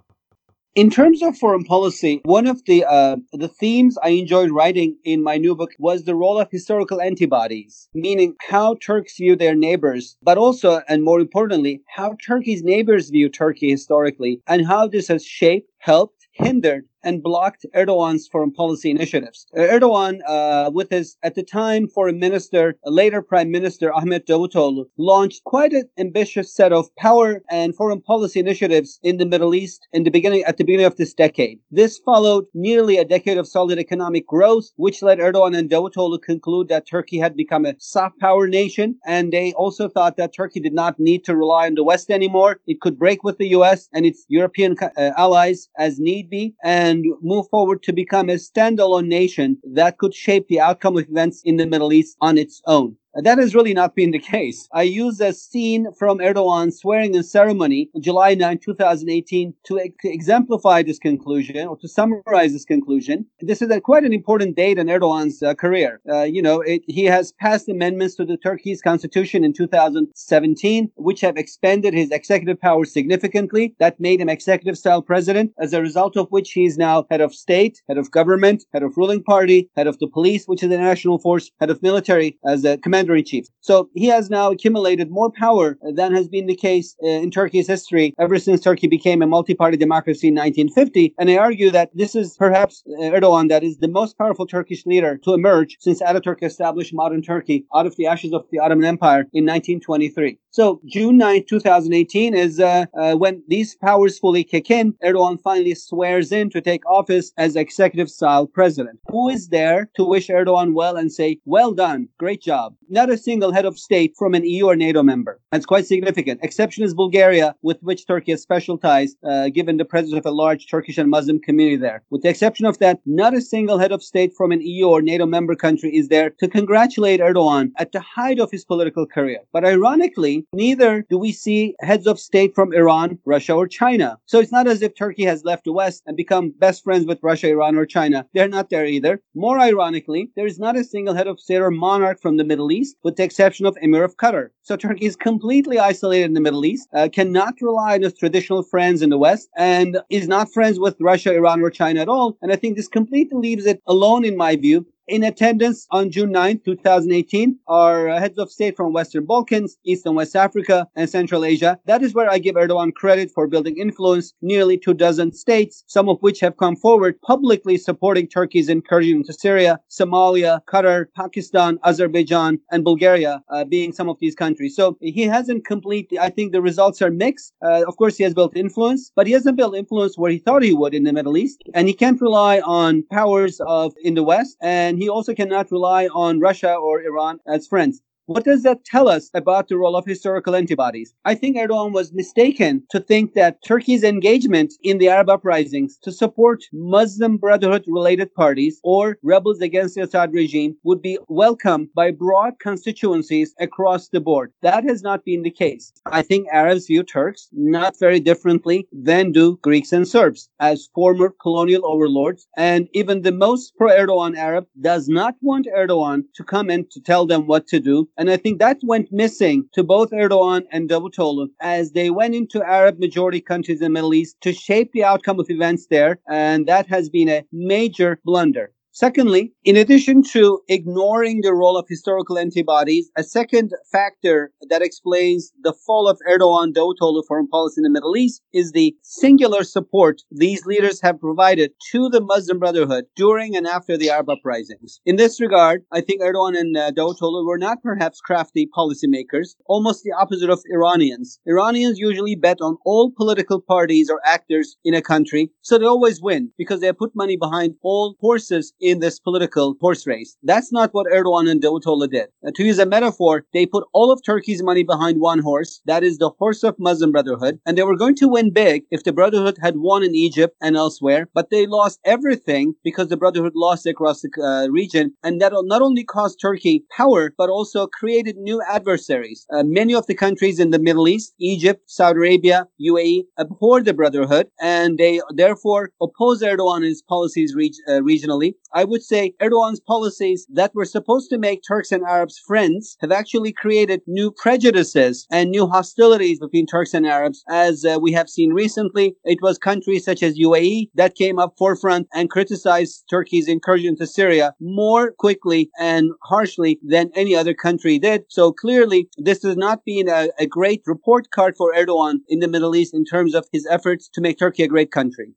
In 0.74 0.90
terms 0.90 1.22
of 1.22 1.36
foreign 1.36 1.64
policy, 1.64 2.20
one 2.24 2.46
of 2.46 2.64
the 2.66 2.84
uh, 2.84 3.16
the 3.32 3.48
themes 3.48 3.98
I 4.00 4.10
enjoyed 4.10 4.52
writing 4.52 4.96
in 5.02 5.24
my 5.24 5.36
new 5.36 5.56
book 5.56 5.72
was 5.78 6.04
the 6.04 6.14
role 6.14 6.38
of 6.38 6.50
historical 6.52 7.00
antibodies, 7.00 7.88
meaning 7.94 8.36
how 8.48 8.76
Turks 8.76 9.16
view 9.16 9.34
their 9.34 9.56
neighbors, 9.56 10.16
but 10.22 10.38
also 10.38 10.82
and 10.88 11.02
more 11.02 11.18
importantly, 11.18 11.82
how 11.88 12.14
Turkey's 12.24 12.62
neighbors 12.62 13.10
view 13.10 13.28
Turkey 13.28 13.70
historically, 13.70 14.40
and 14.46 14.66
how 14.66 14.86
this 14.86 15.08
has 15.08 15.24
shaped, 15.24 15.68
helped, 15.78 16.28
hindered, 16.32 16.84
and 17.02 17.22
blocked 17.22 17.64
Erdogan's 17.74 18.28
foreign 18.28 18.52
policy 18.52 18.90
initiatives. 18.90 19.46
Uh, 19.56 19.60
Erdogan, 19.60 20.20
uh, 20.26 20.70
with 20.72 20.90
his 20.90 21.16
at 21.22 21.34
the 21.34 21.42
time 21.42 21.88
foreign 21.88 22.18
minister, 22.18 22.76
later 22.84 23.22
prime 23.22 23.50
minister 23.50 23.92
Ahmet 23.92 24.26
Davutoglu, 24.26 24.86
launched 24.96 25.44
quite 25.44 25.72
an 25.72 25.88
ambitious 25.98 26.54
set 26.54 26.72
of 26.72 26.94
power 26.96 27.42
and 27.50 27.74
foreign 27.74 28.00
policy 28.00 28.40
initiatives 28.40 28.98
in 29.02 29.18
the 29.18 29.26
Middle 29.26 29.54
East 29.54 29.86
in 29.92 30.04
the 30.04 30.10
beginning 30.10 30.42
at 30.44 30.56
the 30.56 30.64
beginning 30.64 30.86
of 30.86 30.96
this 30.96 31.14
decade. 31.14 31.58
This 31.70 31.98
followed 31.98 32.46
nearly 32.54 32.98
a 32.98 33.04
decade 33.04 33.38
of 33.38 33.46
solid 33.46 33.78
economic 33.78 34.26
growth, 34.26 34.66
which 34.76 35.02
led 35.02 35.18
Erdogan 35.18 35.56
and 35.56 35.70
Davutoglu 35.70 36.20
conclude 36.22 36.68
that 36.68 36.86
Turkey 36.86 37.18
had 37.18 37.36
become 37.36 37.64
a 37.64 37.74
soft 37.78 38.18
power 38.18 38.46
nation, 38.46 38.96
and 39.06 39.32
they 39.32 39.52
also 39.54 39.88
thought 39.88 40.16
that 40.16 40.34
Turkey 40.34 40.60
did 40.60 40.74
not 40.74 40.98
need 40.98 41.24
to 41.24 41.36
rely 41.36 41.66
on 41.66 41.74
the 41.74 41.84
West 41.84 42.10
anymore. 42.10 42.60
It 42.66 42.80
could 42.80 42.98
break 42.98 43.22
with 43.24 43.38
the 43.38 43.48
U.S. 43.58 43.88
and 43.92 44.04
its 44.04 44.24
European 44.28 44.76
uh, 44.80 45.10
allies 45.16 45.68
as 45.76 45.98
need 45.98 46.30
be, 46.30 46.54
and 46.62 46.87
and 46.88 47.04
move 47.20 47.46
forward 47.50 47.82
to 47.84 47.92
become 47.92 48.28
a 48.30 48.34
standalone 48.34 49.06
nation 49.06 49.58
that 49.64 49.98
could 49.98 50.14
shape 50.14 50.48
the 50.48 50.60
outcome 50.60 50.96
of 50.96 51.08
events 51.08 51.42
in 51.42 51.56
the 51.56 51.66
Middle 51.66 51.92
East 51.92 52.16
on 52.20 52.38
its 52.38 52.62
own. 52.66 52.96
That 53.14 53.38
has 53.38 53.54
really 53.54 53.72
not 53.72 53.96
been 53.96 54.10
the 54.10 54.18
case. 54.18 54.68
I 54.72 54.82
use 54.82 55.20
a 55.20 55.32
scene 55.32 55.88
from 55.98 56.18
Erdogan's 56.18 56.78
swearing 56.78 57.14
in 57.14 57.22
ceremony 57.22 57.88
on 57.94 58.02
July 58.02 58.34
9, 58.34 58.58
2018 58.58 59.54
to 59.64 59.80
ex- 59.80 59.94
exemplify 60.04 60.82
this 60.82 60.98
conclusion 60.98 61.66
or 61.66 61.76
to 61.78 61.88
summarize 61.88 62.52
this 62.52 62.66
conclusion. 62.66 63.24
This 63.40 63.62
is 63.62 63.70
a, 63.70 63.80
quite 63.80 64.04
an 64.04 64.12
important 64.12 64.56
date 64.56 64.78
in 64.78 64.88
Erdogan's 64.88 65.42
uh, 65.42 65.54
career. 65.54 66.00
Uh, 66.08 66.24
you 66.24 66.42
know, 66.42 66.60
it, 66.60 66.82
he 66.86 67.04
has 67.04 67.32
passed 67.32 67.68
amendments 67.68 68.14
to 68.16 68.26
the 68.26 68.36
Turkey's 68.36 68.82
constitution 68.82 69.42
in 69.42 69.54
2017, 69.54 70.90
which 70.96 71.22
have 71.22 71.38
expanded 71.38 71.94
his 71.94 72.10
executive 72.10 72.60
powers 72.60 72.92
significantly. 72.92 73.74
That 73.78 73.98
made 73.98 74.20
him 74.20 74.28
executive 74.28 74.76
style 74.76 75.00
president, 75.00 75.52
as 75.58 75.72
a 75.72 75.80
result 75.80 76.16
of 76.16 76.28
which 76.28 76.52
he 76.52 76.66
is 76.66 76.76
now 76.76 77.06
head 77.10 77.22
of 77.22 77.34
state, 77.34 77.82
head 77.88 77.98
of 77.98 78.10
government, 78.10 78.64
head 78.72 78.82
of 78.82 78.96
ruling 78.98 79.22
party, 79.22 79.70
head 79.76 79.86
of 79.86 79.98
the 79.98 80.08
police, 80.08 80.44
which 80.44 80.62
is 80.62 80.68
the 80.68 80.76
national 80.76 81.18
force, 81.18 81.50
head 81.58 81.70
of 81.70 81.82
military 81.82 82.38
as 82.44 82.64
a 82.64 82.76
commander 82.76 82.97
commander 82.98 83.16
in 83.16 83.24
chief. 83.24 83.46
So 83.60 83.88
he 83.94 84.06
has 84.06 84.30
now 84.30 84.50
accumulated 84.50 85.10
more 85.10 85.30
power 85.30 85.78
than 85.94 86.14
has 86.14 86.28
been 86.28 86.46
the 86.46 86.56
case 86.56 86.96
uh, 87.02 87.08
in 87.08 87.30
Turkey's 87.30 87.68
history 87.68 88.14
ever 88.18 88.38
since 88.38 88.60
Turkey 88.60 88.88
became 88.88 89.22
a 89.22 89.26
multi 89.26 89.54
party 89.54 89.76
democracy 89.76 90.28
in 90.28 90.34
1950. 90.34 91.14
And 91.18 91.30
I 91.30 91.36
argue 91.36 91.70
that 91.70 91.90
this 91.94 92.14
is 92.14 92.36
perhaps 92.36 92.82
uh, 92.86 93.02
Erdogan 93.02 93.48
that 93.48 93.62
is 93.62 93.78
the 93.78 93.88
most 93.88 94.16
powerful 94.18 94.46
Turkish 94.46 94.86
leader 94.86 95.18
to 95.24 95.34
emerge 95.34 95.76
since 95.80 96.02
Ataturk 96.02 96.42
established 96.42 96.94
modern 96.94 97.22
Turkey 97.22 97.66
out 97.74 97.86
of 97.86 97.96
the 97.96 98.06
ashes 98.06 98.32
of 98.32 98.46
the 98.50 98.58
Ottoman 98.58 98.86
Empire 98.86 99.22
in 99.32 99.44
1923. 99.44 100.38
So 100.50 100.80
June 100.86 101.18
9, 101.18 101.44
2018 101.48 102.34
is 102.34 102.58
uh, 102.58 102.86
uh, 102.98 103.14
when 103.14 103.42
these 103.48 103.76
powers 103.76 104.18
fully 104.18 104.44
kick 104.44 104.70
in. 104.70 104.94
Erdogan 105.04 105.40
finally 105.40 105.74
swears 105.74 106.32
in 106.32 106.50
to 106.50 106.60
take 106.60 106.88
office 106.90 107.32
as 107.36 107.54
executive 107.54 108.08
style 108.08 108.46
president. 108.46 108.98
Who 109.08 109.28
is 109.28 109.48
there 109.48 109.90
to 109.96 110.04
wish 110.04 110.28
Erdogan 110.28 110.72
well 110.74 110.96
and 110.96 111.12
say, 111.12 111.38
well 111.44 111.72
done, 111.72 112.08
great 112.18 112.42
job? 112.42 112.74
Not 112.90 113.10
a 113.10 113.18
single 113.18 113.52
head 113.52 113.66
of 113.66 113.78
state 113.78 114.14
from 114.16 114.34
an 114.34 114.44
EU 114.44 114.64
or 114.66 114.74
NATO 114.74 115.02
member. 115.02 115.38
That's 115.52 115.66
quite 115.66 115.86
significant. 115.86 116.40
Exception 116.42 116.84
is 116.84 116.94
Bulgaria, 116.94 117.54
with 117.60 117.82
which 117.82 118.06
Turkey 118.06 118.30
has 118.30 118.40
special 118.40 118.78
ties, 118.78 119.14
uh, 119.22 119.50
given 119.50 119.76
the 119.76 119.84
presence 119.84 120.14
of 120.14 120.24
a 120.24 120.30
large 120.30 120.68
Turkish 120.70 120.96
and 120.96 121.10
Muslim 121.10 121.38
community 121.38 121.76
there. 121.76 122.02
With 122.08 122.22
the 122.22 122.30
exception 122.30 122.64
of 122.64 122.78
that, 122.78 123.00
not 123.04 123.34
a 123.34 123.42
single 123.42 123.76
head 123.76 123.92
of 123.92 124.02
state 124.02 124.32
from 124.34 124.52
an 124.52 124.62
EU 124.62 124.86
or 124.88 125.02
NATO 125.02 125.26
member 125.26 125.54
country 125.54 125.94
is 125.94 126.08
there 126.08 126.30
to 126.40 126.48
congratulate 126.48 127.20
Erdogan 127.20 127.72
at 127.76 127.92
the 127.92 128.00
height 128.00 128.38
of 128.40 128.50
his 128.50 128.64
political 128.64 129.04
career. 129.04 129.40
But 129.52 129.66
ironically, 129.66 130.46
neither 130.54 131.04
do 131.10 131.18
we 131.18 131.32
see 131.32 131.74
heads 131.82 132.06
of 132.06 132.18
state 132.18 132.54
from 132.54 132.72
Iran, 132.72 133.18
Russia, 133.26 133.52
or 133.52 133.68
China. 133.68 134.18
So 134.24 134.40
it's 134.40 134.52
not 134.52 134.66
as 134.66 134.80
if 134.80 134.94
Turkey 134.94 135.24
has 135.24 135.44
left 135.44 135.64
the 135.64 135.72
West 135.72 136.04
and 136.06 136.16
become 136.16 136.54
best 136.58 136.84
friends 136.84 137.04
with 137.04 137.18
Russia, 137.22 137.50
Iran, 137.50 137.76
or 137.76 137.84
China. 137.84 138.26
They're 138.32 138.48
not 138.48 138.70
there 138.70 138.86
either. 138.86 139.20
More 139.34 139.58
ironically, 139.58 140.30
there 140.36 140.46
is 140.46 140.58
not 140.58 140.74
a 140.74 140.84
single 140.84 141.12
head 141.12 141.26
of 141.26 141.38
state 141.38 141.60
or 141.60 141.70
monarch 141.70 142.22
from 142.22 142.38
the 142.38 142.44
Middle 142.44 142.72
East 142.72 142.77
East, 142.78 142.96
with 143.04 143.16
the 143.16 143.24
exception 143.28 143.64
of 143.66 143.76
Emir 143.82 144.04
of 144.04 144.16
Qatar. 144.22 144.44
So 144.62 144.76
Turkey 144.76 145.06
is 145.06 145.16
completely 145.16 145.78
isolated 145.90 146.26
in 146.30 146.34
the 146.34 146.46
Middle 146.46 146.64
East, 146.64 146.88
uh, 146.94 147.08
cannot 147.18 147.54
rely 147.60 147.94
on 147.94 148.04
its 148.04 148.18
traditional 148.18 148.62
friends 148.62 149.02
in 149.02 149.10
the 149.10 149.18
West, 149.26 149.48
and 149.56 149.90
is 150.18 150.28
not 150.28 150.52
friends 150.56 150.76
with 150.84 150.96
Russia, 151.10 151.30
Iran, 151.34 151.60
or 151.60 151.70
China 151.70 152.00
at 152.00 152.08
all. 152.08 152.36
And 152.42 152.52
I 152.52 152.56
think 152.56 152.76
this 152.76 152.88
completely 152.88 153.38
leaves 153.46 153.66
it 153.72 153.78
alone, 153.86 154.24
in 154.24 154.36
my 154.36 154.52
view, 154.56 154.86
in 155.08 155.24
attendance 155.24 155.86
on 155.90 156.10
June 156.10 156.30
9, 156.30 156.60
2018, 156.64 157.58
are 157.66 158.08
heads 158.20 158.38
of 158.38 158.50
state 158.50 158.76
from 158.76 158.92
Western 158.92 159.24
Balkans, 159.24 159.76
East 159.84 160.04
and 160.06 160.14
West 160.14 160.36
Africa, 160.36 160.86
and 160.94 161.08
Central 161.08 161.44
Asia. 161.44 161.78
That 161.86 162.02
is 162.02 162.14
where 162.14 162.30
I 162.30 162.38
give 162.38 162.56
Erdogan 162.56 162.92
credit 162.92 163.30
for 163.30 163.46
building 163.46 163.78
influence. 163.78 164.34
Nearly 164.42 164.76
two 164.76 164.94
dozen 164.94 165.32
states, 165.32 165.82
some 165.86 166.08
of 166.08 166.18
which 166.20 166.40
have 166.40 166.58
come 166.58 166.76
forward 166.76 167.20
publicly 167.22 167.78
supporting 167.78 168.28
Turkey's 168.28 168.68
incursion 168.68 169.18
into 169.18 169.32
Syria, 169.32 169.80
Somalia, 169.90 170.60
Qatar, 170.68 171.06
Pakistan, 171.16 171.78
Azerbaijan, 171.84 172.58
and 172.70 172.84
Bulgaria 172.84 173.42
uh, 173.50 173.64
being 173.64 173.92
some 173.92 174.08
of 174.08 174.18
these 174.20 174.34
countries. 174.34 174.76
So 174.76 174.98
he 175.00 175.22
hasn't 175.22 175.66
completely, 175.66 176.18
I 176.18 176.28
think 176.28 176.52
the 176.52 176.60
results 176.60 177.00
are 177.00 177.10
mixed. 177.10 177.54
Uh, 177.64 177.84
of 177.88 177.96
course, 177.96 178.16
he 178.16 178.24
has 178.24 178.34
built 178.34 178.56
influence, 178.56 179.10
but 179.16 179.26
he 179.26 179.32
hasn't 179.32 179.56
built 179.56 179.74
influence 179.74 180.18
where 180.18 180.30
he 180.30 180.38
thought 180.38 180.62
he 180.62 180.74
would 180.74 180.94
in 180.94 181.04
the 181.04 181.12
Middle 181.12 181.36
East. 181.36 181.62
And 181.74 181.88
he 181.88 181.94
can't 181.94 182.20
rely 182.20 182.60
on 182.60 183.04
powers 183.10 183.60
of 183.66 183.94
in 184.02 184.14
the 184.14 184.22
West. 184.22 184.56
And 184.60 184.97
he 185.00 185.08
also 185.08 185.34
cannot 185.34 185.70
rely 185.70 186.08
on 186.08 186.40
Russia 186.40 186.74
or 186.74 187.02
Iran 187.02 187.40
as 187.46 187.66
friends. 187.66 188.02
What 188.28 188.44
does 188.44 188.62
that 188.64 188.84
tell 188.84 189.08
us 189.08 189.30
about 189.32 189.68
the 189.68 189.78
role 189.78 189.96
of 189.96 190.04
historical 190.04 190.54
antibodies? 190.54 191.14
I 191.24 191.34
think 191.34 191.56
Erdogan 191.56 191.92
was 191.92 192.12
mistaken 192.12 192.82
to 192.90 193.00
think 193.00 193.32
that 193.32 193.64
Turkey's 193.64 194.04
engagement 194.04 194.74
in 194.82 194.98
the 194.98 195.08
Arab 195.08 195.30
uprisings 195.30 195.96
to 196.02 196.12
support 196.12 196.62
Muslim 196.70 197.38
Brotherhood 197.38 197.86
related 197.86 198.34
parties 198.34 198.80
or 198.84 199.16
rebels 199.22 199.62
against 199.62 199.94
the 199.94 200.02
Assad 200.02 200.34
regime 200.34 200.76
would 200.84 201.00
be 201.00 201.18
welcomed 201.28 201.88
by 201.94 202.10
broad 202.10 202.58
constituencies 202.60 203.54
across 203.60 204.10
the 204.10 204.20
board. 204.20 204.52
That 204.60 204.84
has 204.84 205.00
not 205.02 205.24
been 205.24 205.40
the 205.40 205.50
case. 205.50 205.90
I 206.04 206.20
think 206.20 206.48
Arabs 206.52 206.86
view 206.86 207.04
Turks 207.04 207.48
not 207.52 207.98
very 207.98 208.20
differently 208.20 208.86
than 208.92 209.32
do 209.32 209.56
Greeks 209.62 209.90
and 209.90 210.06
Serbs 210.06 210.50
as 210.60 210.90
former 210.94 211.34
colonial 211.40 211.86
overlords. 211.86 212.46
And 212.58 212.88
even 212.92 213.22
the 213.22 213.32
most 213.32 213.74
pro 213.78 213.88
Erdogan 213.88 214.36
Arab 214.36 214.66
does 214.82 215.08
not 215.08 215.36
want 215.40 215.66
Erdogan 215.74 216.24
to 216.34 216.44
come 216.44 216.68
and 216.68 216.90
to 216.90 217.00
tell 217.00 217.24
them 217.24 217.46
what 217.46 217.66
to 217.68 217.80
do 217.80 218.06
and 218.18 218.28
I 218.30 218.36
think 218.36 218.58
that 218.58 218.78
went 218.82 219.12
missing 219.12 219.68
to 219.74 219.84
both 219.84 220.10
Erdogan 220.10 220.64
and 220.72 220.90
Davutoglu 220.90 221.46
as 221.60 221.92
they 221.92 222.10
went 222.10 222.34
into 222.34 222.62
Arab 222.62 222.98
majority 222.98 223.40
countries 223.40 223.80
in 223.80 223.84
the 223.84 223.90
Middle 223.90 224.12
East 224.12 224.36
to 224.40 224.52
shape 224.52 224.90
the 224.92 225.04
outcome 225.04 225.38
of 225.38 225.46
events 225.48 225.86
there. 225.86 226.18
And 226.28 226.66
that 226.66 226.88
has 226.88 227.08
been 227.08 227.28
a 227.28 227.44
major 227.52 228.20
blunder. 228.24 228.72
Secondly, 228.92 229.52
in 229.64 229.76
addition 229.76 230.22
to 230.32 230.60
ignoring 230.68 231.42
the 231.42 231.54
role 231.54 231.76
of 231.76 231.86
historical 231.88 232.38
antibodies, 232.38 233.10
a 233.16 233.22
second 233.22 233.72
factor 233.92 234.50
that 234.70 234.82
explains 234.82 235.52
the 235.62 235.74
fall 235.86 236.08
of 236.08 236.18
Erdogan 236.28 236.72
Davutoglu 236.72 237.22
foreign 237.28 237.46
policy 237.48 237.74
in 237.78 237.84
the 237.84 237.90
Middle 237.90 238.16
East 238.16 238.42
is 238.52 238.72
the 238.72 238.96
singular 239.02 239.62
support 239.62 240.22
these 240.30 240.66
leaders 240.66 241.00
have 241.00 241.20
provided 241.20 241.72
to 241.92 242.08
the 242.08 242.20
Muslim 242.20 242.58
Brotherhood 242.58 243.04
during 243.14 243.54
and 243.54 243.66
after 243.66 243.96
the 243.96 244.10
Arab 244.10 244.30
uprisings. 244.30 245.00
In 245.04 245.16
this 245.16 245.40
regard, 245.40 245.82
I 245.92 246.00
think 246.00 246.20
Erdogan 246.20 246.58
and 246.58 246.76
uh, 246.76 246.90
were 246.96 247.58
not 247.58 247.82
perhaps 247.82 248.20
crafty 248.20 248.68
policymakers, 248.76 249.54
almost 249.66 250.02
the 250.02 250.12
opposite 250.12 250.50
of 250.50 250.60
Iranians. 250.72 251.38
Iranians 251.46 251.98
usually 251.98 252.34
bet 252.34 252.60
on 252.60 252.78
all 252.84 253.12
political 253.16 253.60
parties 253.60 254.10
or 254.10 254.20
actors 254.24 254.76
in 254.82 254.94
a 254.94 255.02
country, 255.02 255.50
so 255.62 255.78
they 255.78 255.86
always 255.86 256.20
win 256.20 256.50
because 256.58 256.80
they 256.80 256.92
put 256.92 257.14
money 257.14 257.36
behind 257.36 257.74
all 257.82 258.16
forces 258.20 258.72
in 258.90 259.00
this 259.00 259.18
political 259.18 259.76
horse 259.80 260.06
race. 260.06 260.36
That's 260.42 260.72
not 260.72 260.92
what 260.92 261.06
Erdogan 261.06 261.50
and 261.50 261.62
Davutoglu 261.62 262.10
did. 262.10 262.28
Uh, 262.46 262.50
to 262.54 262.64
use 262.64 262.78
a 262.78 262.86
metaphor, 262.86 263.44
they 263.52 263.66
put 263.66 263.86
all 263.92 264.10
of 264.10 264.20
Turkey's 264.24 264.62
money 264.62 264.82
behind 264.82 265.20
one 265.20 265.40
horse, 265.40 265.80
that 265.86 266.02
is 266.02 266.18
the 266.18 266.30
horse 266.38 266.62
of 266.62 266.76
Muslim 266.78 267.12
Brotherhood, 267.12 267.60
and 267.66 267.76
they 267.76 267.82
were 267.82 267.96
going 267.96 268.14
to 268.16 268.28
win 268.28 268.52
big 268.52 268.84
if 268.90 269.04
the 269.04 269.12
Brotherhood 269.12 269.58
had 269.60 269.76
won 269.76 270.02
in 270.02 270.14
Egypt 270.14 270.56
and 270.62 270.76
elsewhere, 270.76 271.28
but 271.34 271.50
they 271.50 271.66
lost 271.66 272.00
everything 272.04 272.74
because 272.84 273.08
the 273.08 273.16
Brotherhood 273.16 273.52
lost 273.54 273.86
across 273.86 274.22
the 274.22 274.30
uh, 274.42 274.68
region, 274.70 275.14
and 275.22 275.40
that 275.40 275.52
not 275.54 275.82
only 275.82 276.04
cost 276.04 276.40
Turkey 276.40 276.84
power, 276.96 277.34
but 277.36 277.50
also 277.50 277.86
created 277.86 278.36
new 278.36 278.62
adversaries. 278.68 279.46
Uh, 279.52 279.62
many 279.62 279.94
of 279.94 280.06
the 280.06 280.14
countries 280.14 280.58
in 280.58 280.70
the 280.70 280.78
Middle 280.78 281.08
East, 281.08 281.34
Egypt, 281.40 281.82
Saudi 281.86 282.18
Arabia, 282.18 282.66
UAE, 282.80 283.24
abhor 283.38 283.82
the 283.82 283.94
Brotherhood, 283.94 284.48
and 284.60 284.98
they 284.98 285.20
therefore 285.34 285.90
oppose 286.00 286.42
Erdogan 286.42 286.76
and 286.76 286.84
his 286.84 287.02
policies 287.02 287.54
reg- 287.56 287.72
uh, 287.88 288.00
regionally. 288.00 288.54
I 288.74 288.84
would 288.84 289.02
say 289.02 289.32
Erdogan's 289.40 289.80
policies 289.80 290.46
that 290.52 290.74
were 290.74 290.84
supposed 290.84 291.30
to 291.30 291.38
make 291.38 291.62
Turks 291.66 291.90
and 291.90 292.04
Arabs 292.04 292.38
friends 292.38 292.96
have 293.00 293.10
actually 293.10 293.52
created 293.52 294.02
new 294.06 294.30
prejudices 294.30 295.26
and 295.30 295.50
new 295.50 295.66
hostilities 295.66 296.38
between 296.38 296.66
Turks 296.66 296.92
and 296.92 297.06
Arabs. 297.06 297.42
As 297.48 297.84
uh, 297.84 297.98
we 298.00 298.12
have 298.12 298.28
seen 298.28 298.52
recently, 298.52 299.16
it 299.24 299.38
was 299.40 299.56
countries 299.56 300.04
such 300.04 300.22
as 300.22 300.38
UAE 300.38 300.90
that 300.94 301.14
came 301.14 301.38
up 301.38 301.54
forefront 301.56 302.08
and 302.12 302.30
criticized 302.30 303.04
Turkey's 303.08 303.48
incursion 303.48 303.96
to 303.96 304.06
Syria 304.06 304.54
more 304.60 305.12
quickly 305.12 305.70
and 305.78 306.10
harshly 306.24 306.78
than 306.82 307.10
any 307.14 307.34
other 307.34 307.54
country 307.54 307.98
did. 307.98 308.24
So 308.28 308.52
clearly, 308.52 309.08
this 309.16 309.42
has 309.44 309.56
not 309.56 309.84
been 309.84 310.08
a, 310.08 310.28
a 310.38 310.46
great 310.46 310.82
report 310.86 311.30
card 311.30 311.54
for 311.56 311.72
Erdogan 311.74 312.18
in 312.28 312.40
the 312.40 312.48
Middle 312.48 312.76
East 312.76 312.92
in 312.92 313.04
terms 313.04 313.34
of 313.34 313.46
his 313.52 313.66
efforts 313.70 314.10
to 314.12 314.20
make 314.20 314.38
Turkey 314.38 314.64
a 314.64 314.68
great 314.68 314.90
country. 314.90 315.34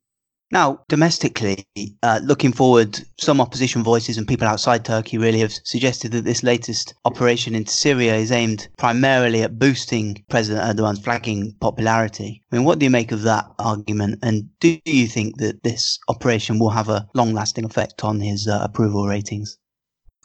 Now, 0.52 0.82
domestically, 0.90 1.66
uh, 2.04 2.20
looking 2.24 2.52
forward, 2.52 3.00
some 3.18 3.40
opposition 3.40 3.84
voices 3.84 4.18
and 4.18 4.28
people 4.28 4.48
outside 4.48 4.84
Turkey 4.84 5.18
really 5.18 5.40
have 5.40 5.54
suggested 5.64 6.12
that 6.12 6.26
this 6.26 6.44
latest 6.44 6.94
operation 7.06 7.56
into 7.56 7.72
Syria 7.72 8.16
is 8.16 8.34
aimed 8.34 8.68
primarily 8.78 9.44
at 9.44 9.58
boosting 9.58 10.24
President 10.30 10.66
Erdogan's 10.66 11.00
flagging 11.00 11.56
popularity. 11.62 12.44
I 12.52 12.58
mean, 12.58 12.66
what 12.66 12.80
do 12.80 12.86
you 12.86 12.90
make 12.90 13.14
of 13.14 13.22
that 13.22 13.46
argument? 13.60 14.20
And 14.24 14.50
do 14.60 14.78
you 14.84 15.08
think 15.08 15.38
that 15.38 15.64
this 15.64 15.98
operation 16.10 16.60
will 16.60 16.72
have 16.72 16.90
a 16.90 17.08
long 17.14 17.34
lasting 17.34 17.64
effect 17.64 18.04
on 18.04 18.20
his 18.20 18.46
uh, 18.48 18.60
approval 18.62 19.08
ratings? 19.08 19.58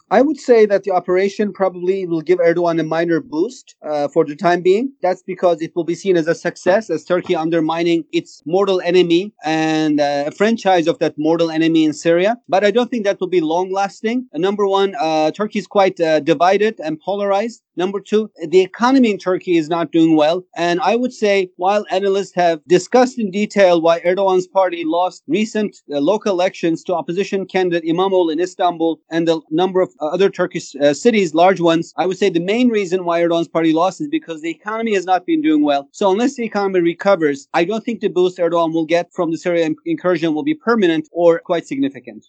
I 0.09 0.21
would 0.21 0.39
say 0.39 0.65
that 0.65 0.83
the 0.83 0.91
operation 0.91 1.51
probably 1.51 2.07
will 2.07 2.21
give 2.21 2.39
Erdogan 2.39 2.79
a 2.79 2.83
minor 2.83 3.19
boost 3.19 3.75
uh, 3.85 4.07
for 4.07 4.23
the 4.23 4.37
time 4.37 4.61
being. 4.61 4.93
That's 5.01 5.21
because 5.21 5.61
it 5.61 5.73
will 5.75 5.83
be 5.83 5.95
seen 5.95 6.15
as 6.15 6.27
a 6.27 6.35
success, 6.35 6.89
as 6.89 7.03
Turkey 7.03 7.35
undermining 7.35 8.05
its 8.13 8.41
mortal 8.45 8.79
enemy 8.85 9.33
and 9.43 9.99
uh, 9.99 10.23
a 10.27 10.31
franchise 10.31 10.87
of 10.87 10.99
that 10.99 11.15
mortal 11.17 11.51
enemy 11.51 11.83
in 11.83 11.91
Syria. 11.91 12.37
But 12.47 12.63
I 12.63 12.71
don't 12.71 12.89
think 12.89 13.03
that 13.03 13.19
will 13.19 13.27
be 13.27 13.41
long 13.41 13.69
lasting. 13.69 14.27
Uh, 14.33 14.37
number 14.37 14.65
one, 14.65 14.95
uh, 14.97 15.31
Turkey 15.31 15.59
is 15.59 15.67
quite 15.67 15.99
uh, 15.99 16.21
divided 16.21 16.79
and 16.79 16.97
polarized. 17.01 17.61
Number 17.75 17.99
two, 17.99 18.31
the 18.47 18.61
economy 18.61 19.11
in 19.11 19.17
Turkey 19.17 19.57
is 19.57 19.69
not 19.69 19.91
doing 19.91 20.15
well. 20.15 20.43
And 20.55 20.79
I 20.81 20.95
would 20.95 21.13
say, 21.13 21.51
while 21.57 21.85
analysts 21.91 22.33
have 22.33 22.61
discussed 22.67 23.19
in 23.19 23.29
detail 23.29 23.81
why 23.81 23.99
Erdogan's 23.99 24.47
party 24.47 24.83
lost 24.85 25.23
recent 25.27 25.75
uh, 25.93 25.99
local 25.99 26.31
elections 26.31 26.81
to 26.85 26.95
opposition 26.95 27.45
candidate 27.45 27.83
İmamoğlu 27.83 28.31
in 28.31 28.39
Istanbul 28.39 28.99
and 29.11 29.27
the 29.27 29.41
number 29.51 29.81
of 29.81 29.91
other 29.99 30.29
Turkish 30.29 30.75
uh, 30.75 30.93
cities, 30.93 31.33
large 31.33 31.59
ones, 31.59 31.93
I 31.97 32.05
would 32.05 32.17
say 32.17 32.29
the 32.29 32.39
main 32.39 32.69
reason 32.69 33.05
why 33.05 33.21
Erdogan's 33.21 33.47
party 33.47 33.73
lost 33.73 34.01
is 34.01 34.07
because 34.07 34.41
the 34.41 34.49
economy 34.49 34.93
has 34.93 35.05
not 35.05 35.25
been 35.25 35.41
doing 35.41 35.63
well. 35.63 35.89
So 35.91 36.11
unless 36.11 36.35
the 36.35 36.43
economy 36.43 36.81
recovers, 36.81 37.47
I 37.53 37.63
don't 37.63 37.83
think 37.83 38.01
the 38.01 38.09
boost 38.09 38.37
Erdogan 38.37 38.73
will 38.73 38.85
get 38.85 39.13
from 39.13 39.31
the 39.31 39.37
Syrian 39.37 39.75
incursion 39.85 40.33
will 40.33 40.43
be 40.43 40.53
permanent 40.53 41.07
or 41.11 41.39
quite 41.39 41.67
significant. 41.67 42.25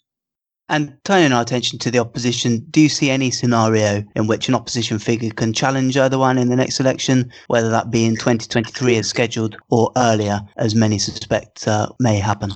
And 0.71 0.95
turning 1.03 1.31
our 1.31 1.41
attention 1.41 1.79
to 1.79 1.89
the 1.89 1.97
opposition, 1.97 2.63
do 2.69 2.79
you 2.79 2.89
see 2.89 3.09
any 3.09 3.31
scenario 3.31 4.03
in 4.15 4.27
which 4.27 4.47
an 4.47 4.53
opposition 4.53 4.99
figure 4.99 5.31
can 5.31 5.51
challenge 5.51 5.95
Erdogan 5.95 6.39
in 6.39 6.49
the 6.49 6.55
next 6.55 6.79
election, 6.79 7.31
whether 7.47 7.69
that 7.69 7.89
be 7.89 8.05
in 8.05 8.15
2023 8.15 8.97
as 8.97 9.07
scheduled 9.07 9.57
or 9.69 9.91
earlier, 9.97 10.41
as 10.57 10.75
many 10.75 10.99
suspect 10.99 11.67
uh, 11.67 11.89
may 11.99 12.19
happen? 12.19 12.51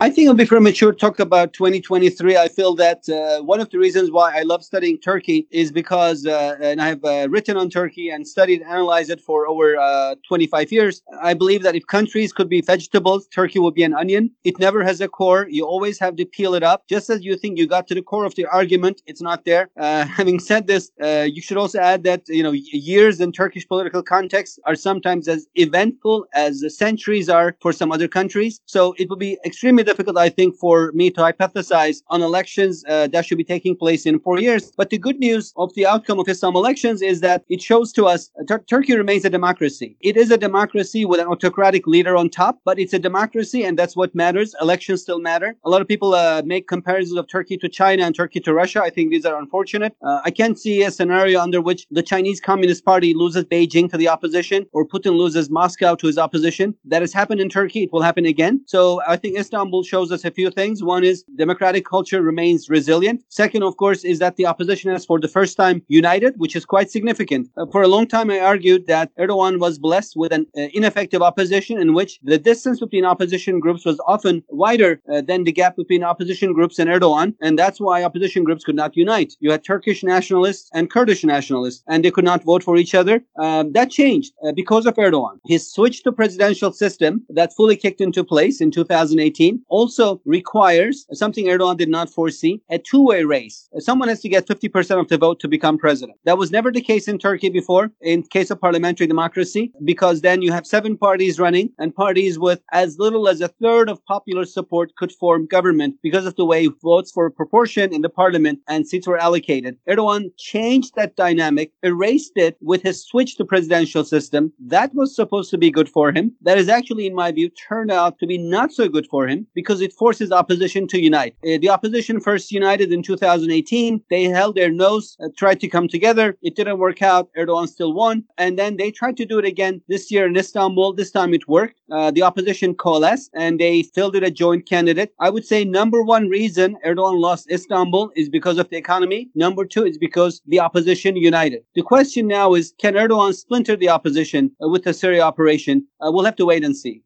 I 0.00 0.10
think 0.10 0.26
it'll 0.26 0.34
be 0.34 0.46
premature 0.46 0.92
to 0.92 0.96
talk 0.96 1.18
about 1.18 1.52
2023. 1.54 2.36
I 2.36 2.46
feel 2.46 2.76
that 2.76 3.08
uh, 3.08 3.42
one 3.42 3.58
of 3.58 3.68
the 3.70 3.78
reasons 3.78 4.12
why 4.12 4.38
I 4.38 4.42
love 4.42 4.62
studying 4.62 4.96
Turkey 4.96 5.48
is 5.50 5.72
because, 5.72 6.24
uh, 6.24 6.54
and 6.60 6.80
I 6.80 6.86
have 6.86 7.04
uh, 7.04 7.26
written 7.28 7.56
on 7.56 7.68
Turkey 7.68 8.08
and 8.08 8.24
studied, 8.24 8.62
analyzed 8.62 9.10
it 9.10 9.20
for 9.20 9.48
over 9.48 9.76
uh, 9.76 10.14
25 10.28 10.70
years. 10.70 11.02
I 11.20 11.34
believe 11.34 11.64
that 11.64 11.74
if 11.74 11.84
countries 11.88 12.32
could 12.32 12.48
be 12.48 12.60
vegetables, 12.60 13.26
Turkey 13.26 13.58
would 13.58 13.74
be 13.74 13.82
an 13.82 13.92
onion. 13.92 14.30
It 14.44 14.60
never 14.60 14.84
has 14.84 15.00
a 15.00 15.08
core. 15.08 15.48
You 15.50 15.66
always 15.66 15.98
have 15.98 16.14
to 16.14 16.24
peel 16.24 16.54
it 16.54 16.62
up. 16.62 16.86
Just 16.88 17.10
as 17.10 17.24
you 17.24 17.36
think 17.36 17.58
you 17.58 17.66
got 17.66 17.88
to 17.88 17.94
the 17.96 18.02
core 18.02 18.24
of 18.24 18.36
the 18.36 18.46
argument, 18.46 19.02
it's 19.08 19.20
not 19.20 19.44
there. 19.46 19.68
Uh, 19.76 20.04
having 20.18 20.38
said 20.38 20.68
this, 20.68 20.92
uh, 21.02 21.26
you 21.28 21.42
should 21.42 21.56
also 21.56 21.80
add 21.80 22.04
that, 22.04 22.22
you 22.28 22.44
know, 22.44 22.52
years 22.52 23.20
in 23.20 23.32
Turkish 23.32 23.66
political 23.66 24.04
context 24.04 24.60
are 24.64 24.76
sometimes 24.76 25.26
as 25.26 25.48
eventful 25.56 26.24
as 26.34 26.60
the 26.60 26.70
centuries 26.70 27.28
are 27.28 27.56
for 27.60 27.72
some 27.72 27.90
other 27.90 28.06
countries. 28.06 28.60
So 28.66 28.94
it 28.96 29.10
would 29.10 29.18
be 29.18 29.38
extremely 29.44 29.87
difficult, 29.90 30.16
I 30.18 30.30
think, 30.38 30.50
for 30.64 30.92
me 31.00 31.06
to 31.16 31.20
hypothesize 31.28 31.98
on 32.08 32.20
elections 32.30 32.84
uh, 32.88 33.06
that 33.12 33.24
should 33.26 33.40
be 33.44 33.48
taking 33.54 33.74
place 33.84 34.02
in 34.10 34.14
four 34.26 34.38
years. 34.46 34.62
But 34.80 34.90
the 34.90 34.98
good 35.06 35.18
news 35.18 35.44
of 35.56 35.68
the 35.76 35.86
outcome 35.92 36.18
of 36.20 36.28
Istanbul 36.28 36.60
elections 36.64 37.00
is 37.12 37.20
that 37.26 37.38
it 37.48 37.60
shows 37.62 37.88
to 37.96 38.02
us 38.12 38.30
uh, 38.38 38.44
Tur- 38.48 38.64
Turkey 38.72 38.94
remains 39.02 39.24
a 39.24 39.30
democracy. 39.38 39.96
It 40.10 40.16
is 40.22 40.30
a 40.30 40.40
democracy 40.48 41.02
with 41.10 41.20
an 41.20 41.28
autocratic 41.34 41.86
leader 41.94 42.14
on 42.20 42.28
top, 42.28 42.54
but 42.68 42.78
it's 42.78 42.92
a 42.92 43.02
democracy, 43.10 43.60
and 43.66 43.78
that's 43.78 43.96
what 44.00 44.14
matters. 44.14 44.54
Elections 44.60 45.02
still 45.02 45.20
matter. 45.20 45.56
A 45.64 45.70
lot 45.70 45.80
of 45.80 45.88
people 45.88 46.10
uh, 46.14 46.42
make 46.44 46.68
comparisons 46.68 47.18
of 47.18 47.26
Turkey 47.28 47.56
to 47.62 47.68
China 47.80 48.02
and 48.06 48.14
Turkey 48.14 48.40
to 48.40 48.52
Russia. 48.52 48.80
I 48.88 48.90
think 48.90 49.10
these 49.10 49.24
are 49.24 49.38
unfortunate. 49.38 49.92
Uh, 50.02 50.20
I 50.28 50.30
can't 50.30 50.58
see 50.64 50.82
a 50.82 50.90
scenario 50.90 51.40
under 51.40 51.60
which 51.68 51.86
the 51.90 52.02
Chinese 52.02 52.40
Communist 52.40 52.84
Party 52.84 53.14
loses 53.14 53.44
Beijing 53.44 53.90
to 53.90 53.96
the 53.96 54.08
opposition 54.08 54.66
or 54.72 54.86
Putin 54.86 55.16
loses 55.22 55.48
Moscow 55.48 55.94
to 55.94 56.06
his 56.06 56.18
opposition. 56.18 56.74
That 56.84 57.02
has 57.02 57.12
happened 57.12 57.40
in 57.40 57.48
Turkey. 57.48 57.84
It 57.84 57.92
will 57.92 58.02
happen 58.02 58.26
again. 58.26 58.54
So 58.66 59.00
I 59.06 59.16
think 59.16 59.38
Istanbul 59.38 59.77
example 59.78 59.98
shows 59.98 60.12
us 60.12 60.24
a 60.24 60.30
few 60.30 60.50
things. 60.50 60.82
One 60.82 61.04
is 61.04 61.24
democratic 61.36 61.84
culture 61.84 62.22
remains 62.22 62.68
resilient. 62.68 63.22
Second, 63.28 63.62
of 63.62 63.76
course, 63.76 64.04
is 64.04 64.18
that 64.18 64.36
the 64.36 64.46
opposition 64.46 64.90
has 64.90 65.06
for 65.06 65.20
the 65.20 65.28
first 65.28 65.56
time 65.56 65.82
united, 65.88 66.34
which 66.36 66.56
is 66.56 66.64
quite 66.64 66.90
significant. 66.90 67.48
Uh, 67.56 67.66
for 67.72 67.82
a 67.82 67.88
long 67.88 68.06
time, 68.06 68.30
I 68.30 68.40
argued 68.40 68.86
that 68.86 69.10
Erdogan 69.16 69.58
was 69.58 69.78
blessed 69.78 70.14
with 70.16 70.32
an 70.32 70.46
uh, 70.56 70.68
ineffective 70.72 71.22
opposition 71.22 71.78
in 71.78 71.94
which 71.94 72.18
the 72.22 72.38
distance 72.38 72.80
between 72.80 73.04
opposition 73.04 73.60
groups 73.60 73.84
was 73.84 73.98
often 74.06 74.42
wider 74.48 75.00
uh, 75.12 75.20
than 75.20 75.44
the 75.44 75.52
gap 75.52 75.76
between 75.76 76.02
opposition 76.02 76.52
groups 76.52 76.78
and 76.78 76.88
Erdogan. 76.90 77.34
And 77.40 77.58
that's 77.58 77.80
why 77.80 78.04
opposition 78.04 78.44
groups 78.44 78.64
could 78.64 78.76
not 78.76 78.96
unite. 78.96 79.34
You 79.40 79.50
had 79.50 79.64
Turkish 79.64 80.02
nationalists 80.02 80.70
and 80.72 80.90
Kurdish 80.90 81.24
nationalists, 81.24 81.82
and 81.86 82.04
they 82.04 82.10
could 82.10 82.24
not 82.24 82.44
vote 82.44 82.62
for 82.62 82.76
each 82.76 82.94
other. 82.94 83.22
Um, 83.38 83.72
that 83.72 83.90
changed 83.90 84.32
uh, 84.44 84.52
because 84.52 84.86
of 84.86 84.94
Erdogan. 84.96 85.38
His 85.46 85.70
switch 85.72 86.02
to 86.02 86.12
presidential 86.12 86.72
system 86.72 87.24
that 87.30 87.54
fully 87.54 87.76
kicked 87.76 88.00
into 88.00 88.24
place 88.24 88.60
in 88.60 88.70
2018 88.70 89.60
also 89.68 90.20
requires 90.24 91.06
something 91.12 91.46
Erdogan 91.46 91.76
did 91.76 91.88
not 91.88 92.10
foresee 92.10 92.60
a 92.70 92.78
two 92.78 93.04
way 93.04 93.24
race. 93.24 93.68
Someone 93.78 94.08
has 94.08 94.20
to 94.20 94.28
get 94.28 94.46
50% 94.46 95.00
of 95.00 95.08
the 95.08 95.18
vote 95.18 95.40
to 95.40 95.48
become 95.48 95.78
president. 95.78 96.18
That 96.24 96.38
was 96.38 96.50
never 96.50 96.72
the 96.72 96.80
case 96.80 97.08
in 97.08 97.18
Turkey 97.18 97.50
before, 97.50 97.90
in 98.00 98.22
case 98.22 98.50
of 98.50 98.60
parliamentary 98.60 99.06
democracy, 99.06 99.72
because 99.84 100.20
then 100.20 100.42
you 100.42 100.52
have 100.52 100.66
seven 100.66 100.96
parties 100.96 101.38
running 101.38 101.70
and 101.78 101.94
parties 101.94 102.38
with 102.38 102.60
as 102.72 102.98
little 102.98 103.28
as 103.28 103.40
a 103.40 103.48
third 103.48 103.88
of 103.88 104.04
popular 104.06 104.44
support 104.44 104.94
could 104.96 105.12
form 105.12 105.46
government 105.46 105.96
because 106.02 106.26
of 106.26 106.36
the 106.36 106.44
way 106.44 106.68
votes 106.82 107.10
for 107.12 107.30
proportion 107.30 107.92
in 107.92 108.02
the 108.02 108.08
parliament 108.08 108.60
and 108.68 108.86
seats 108.86 109.06
were 109.06 109.18
allocated. 109.18 109.76
Erdogan 109.88 110.30
changed 110.38 110.94
that 110.96 111.16
dynamic, 111.16 111.72
erased 111.82 112.32
it 112.36 112.56
with 112.60 112.82
his 112.82 113.04
switch 113.04 113.36
to 113.36 113.44
presidential 113.44 114.04
system. 114.04 114.52
That 114.58 114.94
was 114.94 115.14
supposed 115.14 115.50
to 115.50 115.58
be 115.58 115.70
good 115.70 115.88
for 115.88 116.12
him. 116.12 116.34
That 116.42 116.58
is 116.58 116.68
actually, 116.68 117.06
in 117.06 117.14
my 117.14 117.32
view, 117.32 117.50
turned 117.50 117.90
out 117.90 118.18
to 118.18 118.26
be 118.26 118.38
not 118.38 118.72
so 118.72 118.88
good 118.88 119.06
for 119.06 119.26
him 119.26 119.46
because 119.58 119.80
it 119.80 119.92
forces 119.92 120.30
opposition 120.30 120.86
to 120.86 121.00
unite. 121.00 121.34
Uh, 121.42 121.58
the 121.64 121.68
opposition 121.68 122.20
first 122.20 122.52
united 122.52 122.92
in 122.92 123.02
2018. 123.02 124.00
They 124.08 124.24
held 124.38 124.54
their 124.54 124.70
nose, 124.70 125.16
uh, 125.20 125.30
tried 125.36 125.58
to 125.62 125.68
come 125.74 125.88
together. 125.88 126.38
It 126.42 126.54
didn't 126.54 126.78
work 126.78 127.02
out. 127.02 127.28
Erdogan 127.36 127.68
still 127.68 127.92
won. 127.92 128.22
And 128.42 128.56
then 128.56 128.76
they 128.76 128.92
tried 128.92 129.16
to 129.16 129.26
do 129.26 129.36
it 129.40 129.44
again 129.44 129.80
this 129.88 130.12
year 130.12 130.28
in 130.28 130.36
Istanbul. 130.36 130.92
This 130.92 131.10
time 131.10 131.34
it 131.34 131.48
worked. 131.48 131.80
Uh, 131.90 132.12
the 132.12 132.22
opposition 132.22 132.72
coalesced 132.72 133.32
and 133.34 133.58
they 133.58 133.82
fielded 133.82 134.22
a 134.22 134.30
joint 134.30 134.64
candidate. 134.64 135.12
I 135.18 135.30
would 135.30 135.44
say 135.44 135.64
number 135.64 136.04
one 136.04 136.28
reason 136.28 136.76
Erdogan 136.86 137.18
lost 137.18 137.50
Istanbul 137.50 138.12
is 138.14 138.28
because 138.28 138.58
of 138.58 138.68
the 138.68 138.76
economy. 138.76 139.28
Number 139.34 139.64
two 139.64 139.84
is 139.84 139.98
because 139.98 140.40
the 140.46 140.60
opposition 140.60 141.16
united. 141.16 141.64
The 141.74 141.82
question 141.82 142.28
now 142.28 142.54
is, 142.54 142.74
can 142.78 142.94
Erdogan 142.94 143.34
splinter 143.34 143.74
the 143.74 143.88
opposition 143.88 144.52
uh, 144.62 144.68
with 144.68 144.84
the 144.84 144.94
Syria 144.94 145.22
operation? 145.22 145.84
Uh, 146.00 146.12
we'll 146.12 146.24
have 146.26 146.36
to 146.36 146.46
wait 146.46 146.62
and 146.62 146.76
see. 146.76 147.02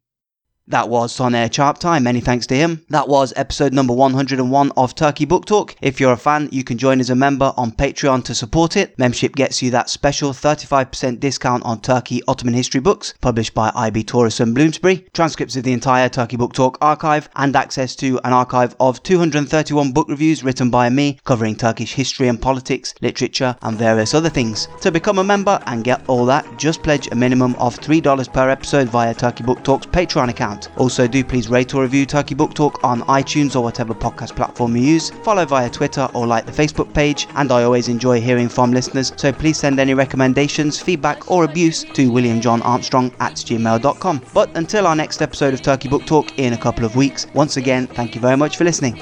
That 0.67 0.87
was 0.87 1.11
Soner 1.11 1.49
Çağaptay, 1.49 2.01
many 2.01 2.21
thanks 2.21 2.47
to 2.47 2.55
him. 2.55 2.85
That 2.89 3.09
was 3.09 3.33
episode 3.35 3.73
number 3.73 3.93
101 3.93 4.71
of 4.77 4.95
Turkey 4.95 5.25
Book 5.25 5.45
Talk. 5.45 5.75
If 5.81 5.99
you're 5.99 6.13
a 6.13 6.17
fan, 6.17 6.47
you 6.53 6.63
can 6.63 6.77
join 6.77 7.01
as 7.01 7.09
a 7.09 7.15
member 7.15 7.53
on 7.57 7.73
Patreon 7.73 8.23
to 8.23 8.33
support 8.33 8.77
it. 8.77 8.97
Membership 8.97 9.35
gets 9.35 9.61
you 9.61 9.71
that 9.71 9.89
special 9.89 10.31
35% 10.31 11.19
discount 11.19 11.65
on 11.65 11.81
Turkey 11.81 12.21
Ottoman 12.29 12.53
history 12.53 12.79
books, 12.79 13.13
published 13.19 13.53
by 13.53 13.73
IB 13.75 14.05
Tauris 14.05 14.39
and 14.39 14.55
Bloomsbury, 14.55 15.05
transcripts 15.11 15.57
of 15.57 15.63
the 15.63 15.73
entire 15.73 16.07
Turkey 16.07 16.37
Book 16.37 16.53
Talk 16.53 16.77
archive, 16.79 17.27
and 17.35 17.57
access 17.57 17.93
to 17.97 18.21
an 18.23 18.31
archive 18.31 18.73
of 18.79 19.03
231 19.03 19.91
book 19.91 20.07
reviews 20.07 20.45
written 20.45 20.69
by 20.69 20.89
me, 20.89 21.19
covering 21.25 21.57
Turkish 21.57 21.93
history 21.93 22.29
and 22.29 22.41
politics, 22.41 22.93
literature, 23.01 23.53
and 23.63 23.77
various 23.77 24.13
other 24.13 24.29
things. 24.29 24.69
To 24.79 24.91
become 24.91 25.19
a 25.19 25.25
member 25.25 25.61
and 25.65 25.83
get 25.83 26.07
all 26.07 26.25
that, 26.27 26.47
just 26.57 26.81
pledge 26.83 27.09
a 27.11 27.15
minimum 27.15 27.53
of 27.55 27.77
$3 27.77 28.31
per 28.31 28.49
episode 28.49 28.87
via 28.87 29.13
Turkey 29.13 29.43
Book 29.43 29.61
Talk's 29.61 29.87
Patreon 29.87 30.29
account 30.29 30.52
account. 30.53 30.69
Also, 30.77 31.07
do 31.07 31.23
please 31.23 31.49
rate 31.49 31.73
or 31.73 31.81
review 31.83 32.05
Turkey 32.05 32.35
Book 32.35 32.53
Talk 32.53 32.83
on 32.83 33.01
iTunes 33.03 33.55
or 33.55 33.61
whatever 33.61 33.93
podcast 33.93 34.35
platform 34.35 34.75
you 34.75 34.83
use. 34.83 35.09
Follow 35.09 35.45
via 35.45 35.69
Twitter 35.69 36.07
or 36.13 36.27
like 36.27 36.45
the 36.45 36.51
Facebook 36.51 36.93
page. 36.93 37.27
And 37.35 37.51
I 37.51 37.63
always 37.63 37.87
enjoy 37.87 38.21
hearing 38.21 38.49
from 38.49 38.71
listeners, 38.71 39.13
so 39.15 39.31
please 39.31 39.57
send 39.57 39.79
any 39.79 39.93
recommendations, 39.93 40.81
feedback, 40.81 41.29
or 41.29 41.43
abuse 41.43 41.83
to 41.83 42.11
williamjohnarmstrong 42.11 43.13
at 43.19 43.33
gmail.com. 43.33 44.21
But 44.33 44.55
until 44.55 44.87
our 44.87 44.95
next 44.95 45.21
episode 45.21 45.53
of 45.53 45.61
Turkey 45.61 45.89
Book 45.89 46.05
Talk 46.05 46.37
in 46.37 46.53
a 46.53 46.57
couple 46.57 46.85
of 46.85 46.95
weeks, 46.95 47.27
once 47.33 47.57
again, 47.57 47.87
thank 47.87 48.15
you 48.15 48.21
very 48.21 48.37
much 48.37 48.57
for 48.57 48.63
listening. 48.63 48.93